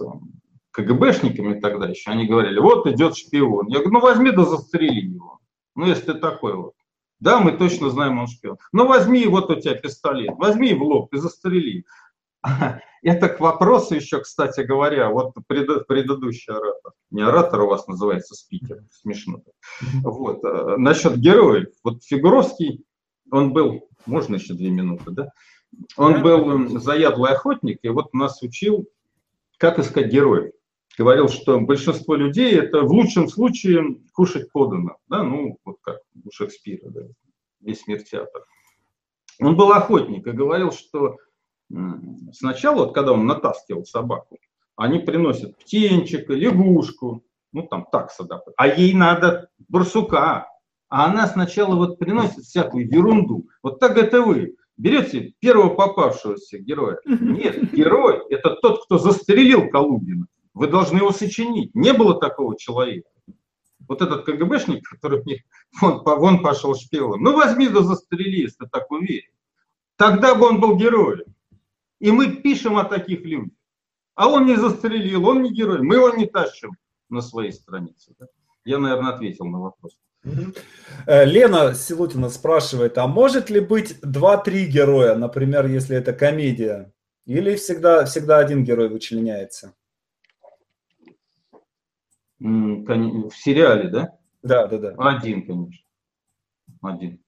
КГБшниками 0.73 1.61
тогда 1.61 1.89
еще, 1.89 2.11
они 2.11 2.27
говорили, 2.27 2.59
вот 2.59 2.87
идет 2.87 3.17
шпион. 3.17 3.69
Я 3.69 3.79
говорю, 3.79 3.93
ну 3.93 4.01
возьми 4.01 4.31
да 4.31 4.45
застрели 4.45 5.01
его. 5.01 5.39
Ну, 5.75 5.87
если 5.87 6.13
ты 6.13 6.15
такой 6.15 6.55
вот. 6.55 6.75
Да, 7.21 7.39
мы 7.39 7.53
точно 7.53 7.91
знаем, 7.91 8.19
он 8.19 8.27
шпион. 8.27 8.59
Ну, 8.73 8.87
возьми, 8.87 9.27
вот 9.27 9.49
у 9.51 9.55
тебя 9.55 9.75
пистолет, 9.75 10.35
возьми 10.39 10.75
в 10.75 10.83
лоб 10.83 11.15
и 11.15 11.19
застрели. 11.19 11.85
Это 13.03 13.29
к 13.29 13.41
вопросу 13.41 13.95
еще, 13.95 14.21
кстати 14.21 14.61
говоря, 14.63 15.09
вот 15.09 15.35
пред, 15.47 15.87
предыдущий 15.87 16.53
оратор, 16.53 16.93
не 17.11 17.23
оратор 17.23 17.63
у 17.63 17.69
вас 17.69 17.87
называется 17.87 18.35
спикер, 18.35 18.85
смешно. 18.91 19.43
Вот, 20.03 20.45
э, 20.45 20.77
насчет 20.79 21.17
героев. 21.17 21.69
Вот 21.85 22.03
Фигуровский, 22.05 22.85
он 23.31 23.53
был, 23.53 23.89
можно 24.07 24.37
еще 24.37 24.55
две 24.55 24.71
минуты, 24.71 25.11
да? 25.11 25.29
Он 25.97 26.23
был 26.23 26.81
заядлый 26.81 27.33
охотник, 27.33 27.79
и 27.83 27.89
вот 27.89 28.13
нас 28.13 28.43
учил, 28.43 28.89
как 29.57 29.79
искать 29.79 30.13
героев. 30.13 30.53
Говорил, 30.99 31.29
что 31.29 31.59
большинство 31.61 32.15
людей 32.15 32.53
это 32.55 32.83
в 32.83 32.93
лучшем 32.93 33.29
случае 33.29 34.03
кушать 34.13 34.53
подано, 34.53 34.99
да, 35.09 35.23
ну, 35.23 35.59
вот 35.65 35.79
как 35.81 36.01
у 36.23 36.31
Шекспира, 36.31 36.91
да, 36.91 37.01
весь 37.61 37.87
мир 37.87 38.03
театр. 38.03 38.45
Он 39.41 39.57
был 39.57 39.73
охотник 39.73 40.27
и 40.27 40.33
говорил, 40.33 40.71
что 40.73 41.17
Сначала, 42.33 42.87
вот, 42.87 42.95
когда 42.95 43.13
он 43.13 43.27
натаскивал 43.27 43.85
собаку, 43.85 44.39
они 44.77 44.99
приносят 44.99 45.57
птенчика, 45.59 46.35
лягушку, 46.35 47.25
ну 47.53 47.67
там 47.67 47.87
такса, 47.91 48.25
да, 48.25 48.43
а 48.57 48.69
ей 48.69 48.95
надо 48.95 49.49
барсука, 49.69 50.49
а 50.93 51.07
она 51.07 51.27
сначала 51.27 51.75
вот 51.75 51.99
приносит 51.99 52.45
всякую 52.45 52.87
ерунду. 52.87 53.49
Вот 53.63 53.81
так 53.81 53.97
это 53.97 54.21
вы. 54.21 54.57
Берете 54.77 55.33
первого 55.41 55.71
попавшегося 55.71 56.59
героя. 56.59 56.99
Нет, 57.07 57.73
герой– 57.73 58.23
это 58.29 58.57
тот, 58.57 58.85
кто 58.85 58.99
застрелил 58.99 59.71
Калугина. 59.71 60.27
Вы 60.53 60.67
должны 60.67 60.99
его 60.99 61.11
сочинить. 61.11 61.75
Не 61.75 61.95
было 61.95 62.21
такого 62.21 62.59
человека. 62.59 63.09
Вот 63.89 64.03
этот 64.03 64.27
КГБшник, 64.27 64.87
который 64.87 65.23
мне, 65.23 65.43
вон, 65.81 66.03
вон 66.05 66.43
пошел 66.43 66.75
шпионом. 66.75 67.23
Ну 67.23 67.35
возьми 67.35 67.69
да 67.69 67.81
застрели, 67.81 68.43
если 68.43 68.67
так 68.67 68.91
уверен. 68.91 69.31
Тогда 69.97 70.35
бы 70.35 70.45
он 70.45 70.61
был 70.61 70.77
героем. 70.77 71.25
И 72.01 72.13
мы 72.13 72.33
пишем 72.33 72.77
о 72.77 72.85
таких 72.85 73.23
людях. 73.23 73.55
А 74.15 74.29
он 74.29 74.45
не 74.45 74.57
застрелил, 74.57 75.27
он 75.27 75.41
не 75.41 75.55
герой. 75.55 75.81
Мы 75.81 75.95
его 75.95 76.11
не 76.11 76.27
тащим 76.27 76.73
на 77.09 77.23
своей 77.23 77.53
странице. 77.53 78.15
Я, 78.67 78.77
наверное, 78.77 79.15
ответил 79.15 79.47
на 79.47 79.59
вопрос. 79.59 79.97
Э, 80.25 81.25
Лена 81.25 81.75
Силутина 81.75 82.29
спрашивает, 82.29 82.97
а 82.99 83.07
может 83.07 83.51
ли 83.51 83.61
быть 83.61 84.01
два-три 84.03 84.67
героя, 84.67 85.17
например, 85.17 85.67
если 85.67 85.97
это 85.97 86.13
комедия? 86.13 86.93
Или 87.27 87.55
всегда, 87.57 88.05
всегда 88.05 88.39
один 88.39 88.65
герой 88.65 88.89
вычленяется? 88.89 89.75
В 92.39 93.31
сериале, 93.35 93.89
да? 93.89 94.19
Да, 94.43 94.67
да, 94.67 94.79
да. 94.79 94.95
Один, 94.99 95.47
конечно. 95.47 95.85
Один. 96.83 97.21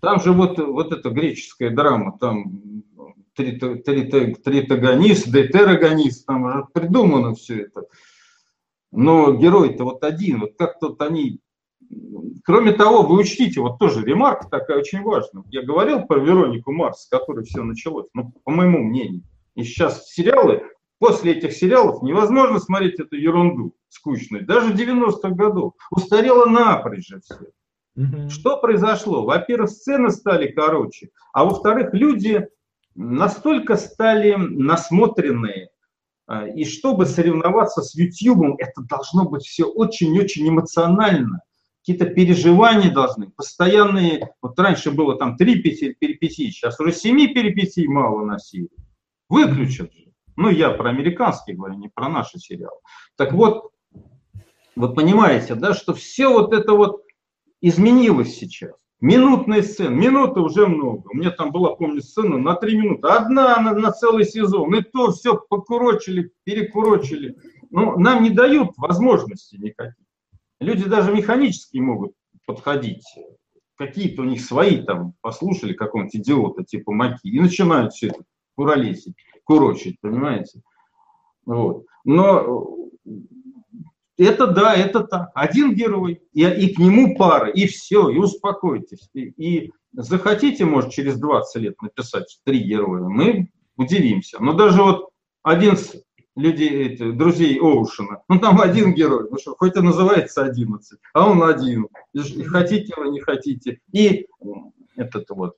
Там 0.00 0.20
же 0.20 0.32
вот, 0.32 0.58
вот 0.58 0.92
эта 0.92 1.10
греческая 1.10 1.70
драма, 1.70 2.16
там 2.18 2.60
тритагонист, 3.34 5.28
детерогонист, 5.32 6.26
там 6.26 6.44
уже 6.44 6.64
придумано 6.72 7.34
все 7.34 7.62
это. 7.62 7.86
Но 8.92 9.32
герой-то 9.32 9.84
вот 9.84 10.04
один, 10.04 10.40
вот 10.40 10.56
как-то 10.56 10.88
вот 10.90 11.02
они... 11.02 11.40
Кроме 12.44 12.72
того, 12.72 13.02
вы 13.02 13.18
учтите, 13.20 13.60
вот 13.60 13.78
тоже 13.78 14.04
ремарка 14.04 14.48
такая 14.48 14.78
очень 14.78 15.02
важная. 15.02 15.44
Я 15.50 15.62
говорил 15.62 16.02
про 16.02 16.18
Веронику 16.18 16.72
Марс, 16.72 17.04
с 17.04 17.08
которой 17.08 17.44
все 17.44 17.62
началось, 17.62 18.06
ну, 18.12 18.32
по 18.44 18.50
моему 18.50 18.82
мнению. 18.82 19.22
И 19.54 19.64
сейчас 19.64 20.10
сериалы, 20.10 20.62
после 20.98 21.32
этих 21.32 21.52
сериалов 21.52 22.02
невозможно 22.02 22.58
смотреть 22.58 23.00
эту 23.00 23.16
ерунду 23.16 23.74
скучную. 23.88 24.44
Даже 24.44 24.74
90-х 24.74 25.30
годов. 25.30 25.74
Устарело 25.90 26.46
напрочь 26.46 27.08
же 27.08 27.20
все. 27.20 27.46
Угу. 27.96 28.28
Что 28.28 28.58
произошло? 28.58 29.24
Во-первых, 29.24 29.70
сцены 29.70 30.10
стали 30.10 30.48
короче, 30.48 31.10
а 31.32 31.44
во-вторых, 31.44 31.94
люди 31.94 32.46
настолько 32.94 33.76
стали 33.76 34.34
насмотренные, 34.34 35.70
а, 36.26 36.48
и 36.48 36.64
чтобы 36.64 37.06
соревноваться 37.06 37.82
с 37.82 37.94
YouTube, 37.94 38.56
это 38.58 38.82
должно 38.82 39.28
быть 39.28 39.44
все 39.44 39.64
очень-очень 39.64 40.48
эмоционально. 40.48 41.40
Какие-то 41.86 42.06
переживания 42.06 42.90
должны, 42.90 43.30
постоянные. 43.30 44.30
Вот 44.40 44.58
раньше 44.58 44.90
было 44.90 45.18
там 45.18 45.36
три 45.36 45.60
перипетии, 45.60 46.48
сейчас 46.48 46.80
уже 46.80 46.92
семи 46.92 47.28
перипетий 47.28 47.86
мало 47.86 48.24
на 48.24 48.38
серию. 48.38 48.70
Выключат 49.28 49.92
же. 49.92 50.04
Ну, 50.36 50.48
я 50.48 50.70
про 50.70 50.88
американские 50.88 51.56
говорю, 51.56 51.74
не 51.74 51.88
про 51.88 52.08
наши 52.08 52.38
сериалы. 52.38 52.78
Так 53.16 53.34
вот, 53.34 53.70
вы 54.74 54.94
понимаете, 54.94 55.56
да, 55.56 55.74
что 55.74 55.92
все 55.92 56.28
вот 56.28 56.54
это 56.54 56.72
вот 56.72 57.02
изменилось 57.60 58.34
сейчас. 58.34 58.72
Минутные 59.02 59.62
сцены, 59.62 59.94
минуты 59.94 60.40
уже 60.40 60.66
много. 60.66 61.08
У 61.12 61.16
меня 61.18 61.32
там 61.32 61.52
была, 61.52 61.76
помню, 61.76 62.00
сцена 62.00 62.38
на 62.38 62.54
три 62.54 62.78
минуты. 62.78 63.08
Одна 63.08 63.60
на, 63.60 63.74
на 63.74 63.92
целый 63.92 64.24
сезон. 64.24 64.74
И 64.74 64.80
то 64.80 65.12
все 65.12 65.36
покурочили, 65.36 66.32
перекурочили. 66.44 67.36
Ну, 67.70 67.98
нам 67.98 68.22
не 68.22 68.30
дают 68.30 68.70
возможности 68.78 69.56
никаких. 69.56 70.03
Люди 70.64 70.88
даже 70.88 71.12
механически 71.12 71.78
могут 71.78 72.12
подходить. 72.46 73.04
Какие-то 73.76 74.22
у 74.22 74.24
них 74.24 74.40
свои 74.40 74.82
там 74.82 75.14
послушали 75.20 75.74
какого-нибудь 75.74 76.16
идиота 76.16 76.64
типа 76.64 76.92
Маки 76.92 77.26
и 77.26 77.38
начинают 77.38 77.92
все 77.92 78.08
это 78.08 78.22
куролесить, 78.56 79.14
курочить, 79.44 80.00
понимаете? 80.00 80.62
Вот. 81.44 81.84
Но 82.04 82.88
это 84.16 84.46
да, 84.46 84.74
это 84.74 85.00
так. 85.00 85.30
Один 85.34 85.74
герой, 85.74 86.22
и, 86.32 86.44
и 86.44 86.74
к 86.74 86.78
нему 86.78 87.16
пара, 87.16 87.50
и 87.50 87.66
все, 87.66 88.08
и 88.08 88.16
успокойтесь. 88.16 89.10
И, 89.12 89.20
и 89.36 89.72
захотите, 89.92 90.64
может, 90.64 90.92
через 90.92 91.18
20 91.18 91.62
лет 91.62 91.82
написать 91.82 92.38
три 92.44 92.60
героя, 92.60 93.02
мы 93.02 93.50
удивимся. 93.76 94.38
Но 94.40 94.52
даже 94.54 94.82
вот 94.82 95.10
один 95.42 95.74
из 95.74 95.94
людей, 96.36 96.70
эти, 96.86 97.10
друзей 97.10 97.58
Оушена, 97.58 98.22
ну 98.28 98.38
там 98.38 98.60
один 98.60 98.94
герой, 98.94 99.28
ну 99.30 99.38
что, 99.38 99.54
хоть 99.56 99.76
и 99.76 99.80
называется 99.80 100.42
11, 100.42 100.98
а 101.12 101.28
он 101.28 101.42
один. 101.42 101.88
Хотите 102.46 102.94
вы, 102.96 103.10
не 103.10 103.20
хотите. 103.20 103.80
И 103.92 104.26
этот 104.96 105.30
вот 105.30 105.56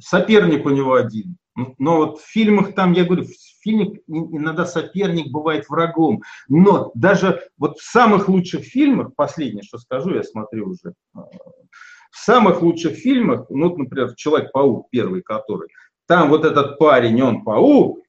соперник 0.00 0.66
у 0.66 0.70
него 0.70 0.94
один. 0.94 1.36
Но 1.78 1.96
вот 1.96 2.20
в 2.20 2.24
фильмах 2.24 2.74
там, 2.74 2.92
я 2.92 3.04
говорю, 3.04 3.24
в 3.24 3.62
фильме 3.62 4.00
иногда 4.06 4.64
соперник 4.64 5.32
бывает 5.32 5.68
врагом. 5.68 6.22
Но 6.48 6.92
даже 6.94 7.48
вот 7.56 7.78
в 7.78 7.82
самых 7.82 8.28
лучших 8.28 8.64
фильмах, 8.64 9.14
последнее, 9.16 9.62
что 9.62 9.78
скажу, 9.78 10.14
я 10.14 10.22
смотрю 10.22 10.70
уже, 10.70 10.94
а, 11.14 11.22
в 12.10 12.16
самых 12.16 12.62
лучших 12.62 12.94
фильмах, 12.94 13.46
ну, 13.48 13.76
например, 13.76 14.14
Человек-паук 14.14 14.88
первый, 14.90 15.22
который, 15.22 15.68
там 16.06 16.30
вот 16.30 16.44
этот 16.44 16.78
парень, 16.78 17.20
он 17.22 17.42
паук, 17.42 18.00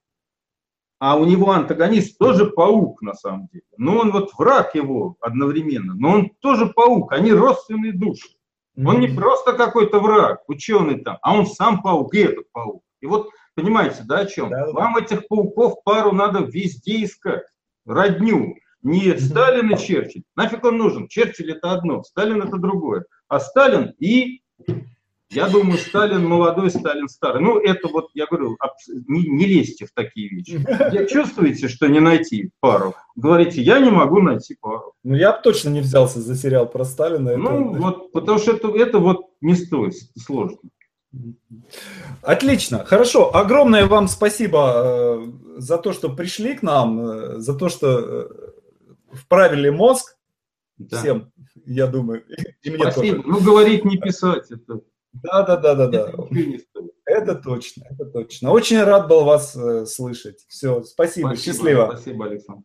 а 1.00 1.18
у 1.18 1.26
него 1.26 1.52
антагонист 1.52 2.18
тоже 2.18 2.46
паук 2.46 3.02
на 3.02 3.14
самом 3.14 3.48
деле. 3.48 3.64
Но 3.78 3.98
он 3.98 4.12
вот 4.12 4.32
враг 4.38 4.76
его 4.76 5.16
одновременно, 5.22 5.96
но 5.96 6.12
он 6.12 6.30
тоже 6.42 6.68
паук, 6.68 7.14
они 7.14 7.32
родственные 7.32 7.94
души. 7.94 8.30
Он 8.78 9.00
не 9.00 9.08
просто 9.08 9.54
какой-то 9.54 10.00
враг, 10.00 10.44
ученый 10.48 11.02
там, 11.02 11.18
а 11.22 11.36
он 11.36 11.46
сам 11.48 11.82
паук, 11.82 12.14
и 12.14 12.20
этот 12.20 12.50
паук. 12.52 12.84
И 13.02 13.06
вот 13.06 13.30
понимаете, 13.56 14.04
да, 14.06 14.20
о 14.20 14.26
чем? 14.26 14.50
Да, 14.50 14.72
Вам 14.72 14.98
этих 14.98 15.28
пауков 15.28 15.84
пару 15.84 16.12
надо 16.12 16.40
везде 16.40 17.04
искать, 17.04 17.44
родню. 17.86 18.56
Не 18.82 19.18
Сталин 19.18 19.72
и 19.72 19.78
Черчилль. 19.78 20.24
Нафиг 20.38 20.64
он 20.64 20.78
нужен? 20.78 21.10
Черчилль 21.10 21.52
это 21.52 21.74
одно, 21.74 22.04
Сталин 22.04 22.42
это 22.42 22.58
другое. 22.58 23.04
А 23.28 23.42
Сталин 23.42 23.94
и 24.00 24.42
я 25.30 25.48
думаю, 25.48 25.78
Сталин 25.78 26.26
молодой, 26.26 26.72
Сталин 26.72 27.08
старый. 27.08 27.42
Ну, 27.42 27.60
это 27.60 27.88
вот, 27.88 28.10
я 28.14 28.26
говорю, 28.26 28.58
не, 28.88 29.28
не 29.28 29.46
лезьте 29.46 29.86
в 29.86 29.92
такие 29.94 30.30
вещи. 30.30 30.66
Я 30.94 31.06
чувствуете, 31.06 31.68
что 31.68 31.88
не 31.88 32.00
найти 32.00 32.52
пару? 32.60 32.96
Говорите, 33.16 33.62
я 33.62 33.80
не 33.80 33.92
могу 33.92 34.22
найти 34.22 34.56
пару. 34.60 34.94
Ну, 35.04 35.16
я 35.16 35.34
бы 35.34 35.40
точно 35.44 35.70
не 35.70 35.82
взялся 35.82 36.20
за 36.22 36.36
сериал 36.36 36.68
про 36.68 36.86
Сталина. 36.86 37.36
Ну, 37.36 37.72
это... 37.72 37.82
вот, 37.82 38.12
потому 38.12 38.40
что 38.40 38.54
это, 38.54 38.70
это 38.70 39.00
вот 39.00 39.28
не 39.42 39.56
стоит, 39.56 39.94
сложно. 40.18 40.58
Отлично, 42.22 42.86
хорошо. 42.86 43.36
Огромное 43.36 43.88
вам 43.88 44.08
спасибо 44.08 44.74
э, 44.76 45.32
за 45.58 45.78
то, 45.78 45.92
что 45.94 46.10
пришли 46.10 46.54
к 46.54 46.62
нам, 46.62 47.00
э, 47.00 47.40
за 47.40 47.56
то, 47.56 47.70
что 47.70 48.00
э, 48.00 48.28
вправили 49.14 49.70
мозг 49.70 50.18
да. 50.78 50.98
всем, 50.98 51.32
я 51.66 51.88
думаю. 51.88 52.24
И 52.62 52.70
мне 52.70 52.92
спасибо. 52.92 53.24
Тоже. 53.24 53.28
Ну, 53.28 53.40
говорить, 53.42 53.86
не 53.86 53.98
писать. 53.98 54.52
Это... 54.52 54.82
Да, 55.12 55.44
да, 55.44 55.58
да, 55.58 55.76
да, 55.76 55.88
да. 55.88 56.14
Это 57.06 57.36
точно, 57.36 57.86
это 57.90 58.06
точно. 58.06 58.52
Очень 58.52 58.84
рад 58.84 59.08
был 59.08 59.24
вас 59.24 59.58
слышать. 59.92 60.46
Все, 60.48 60.84
спасибо, 60.84 61.30
спасибо 61.30 61.36
счастливо. 61.36 61.90
Спасибо, 61.94 62.26
Александр. 62.26 62.64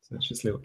Все, 0.00 0.20
счастливо. 0.20 0.62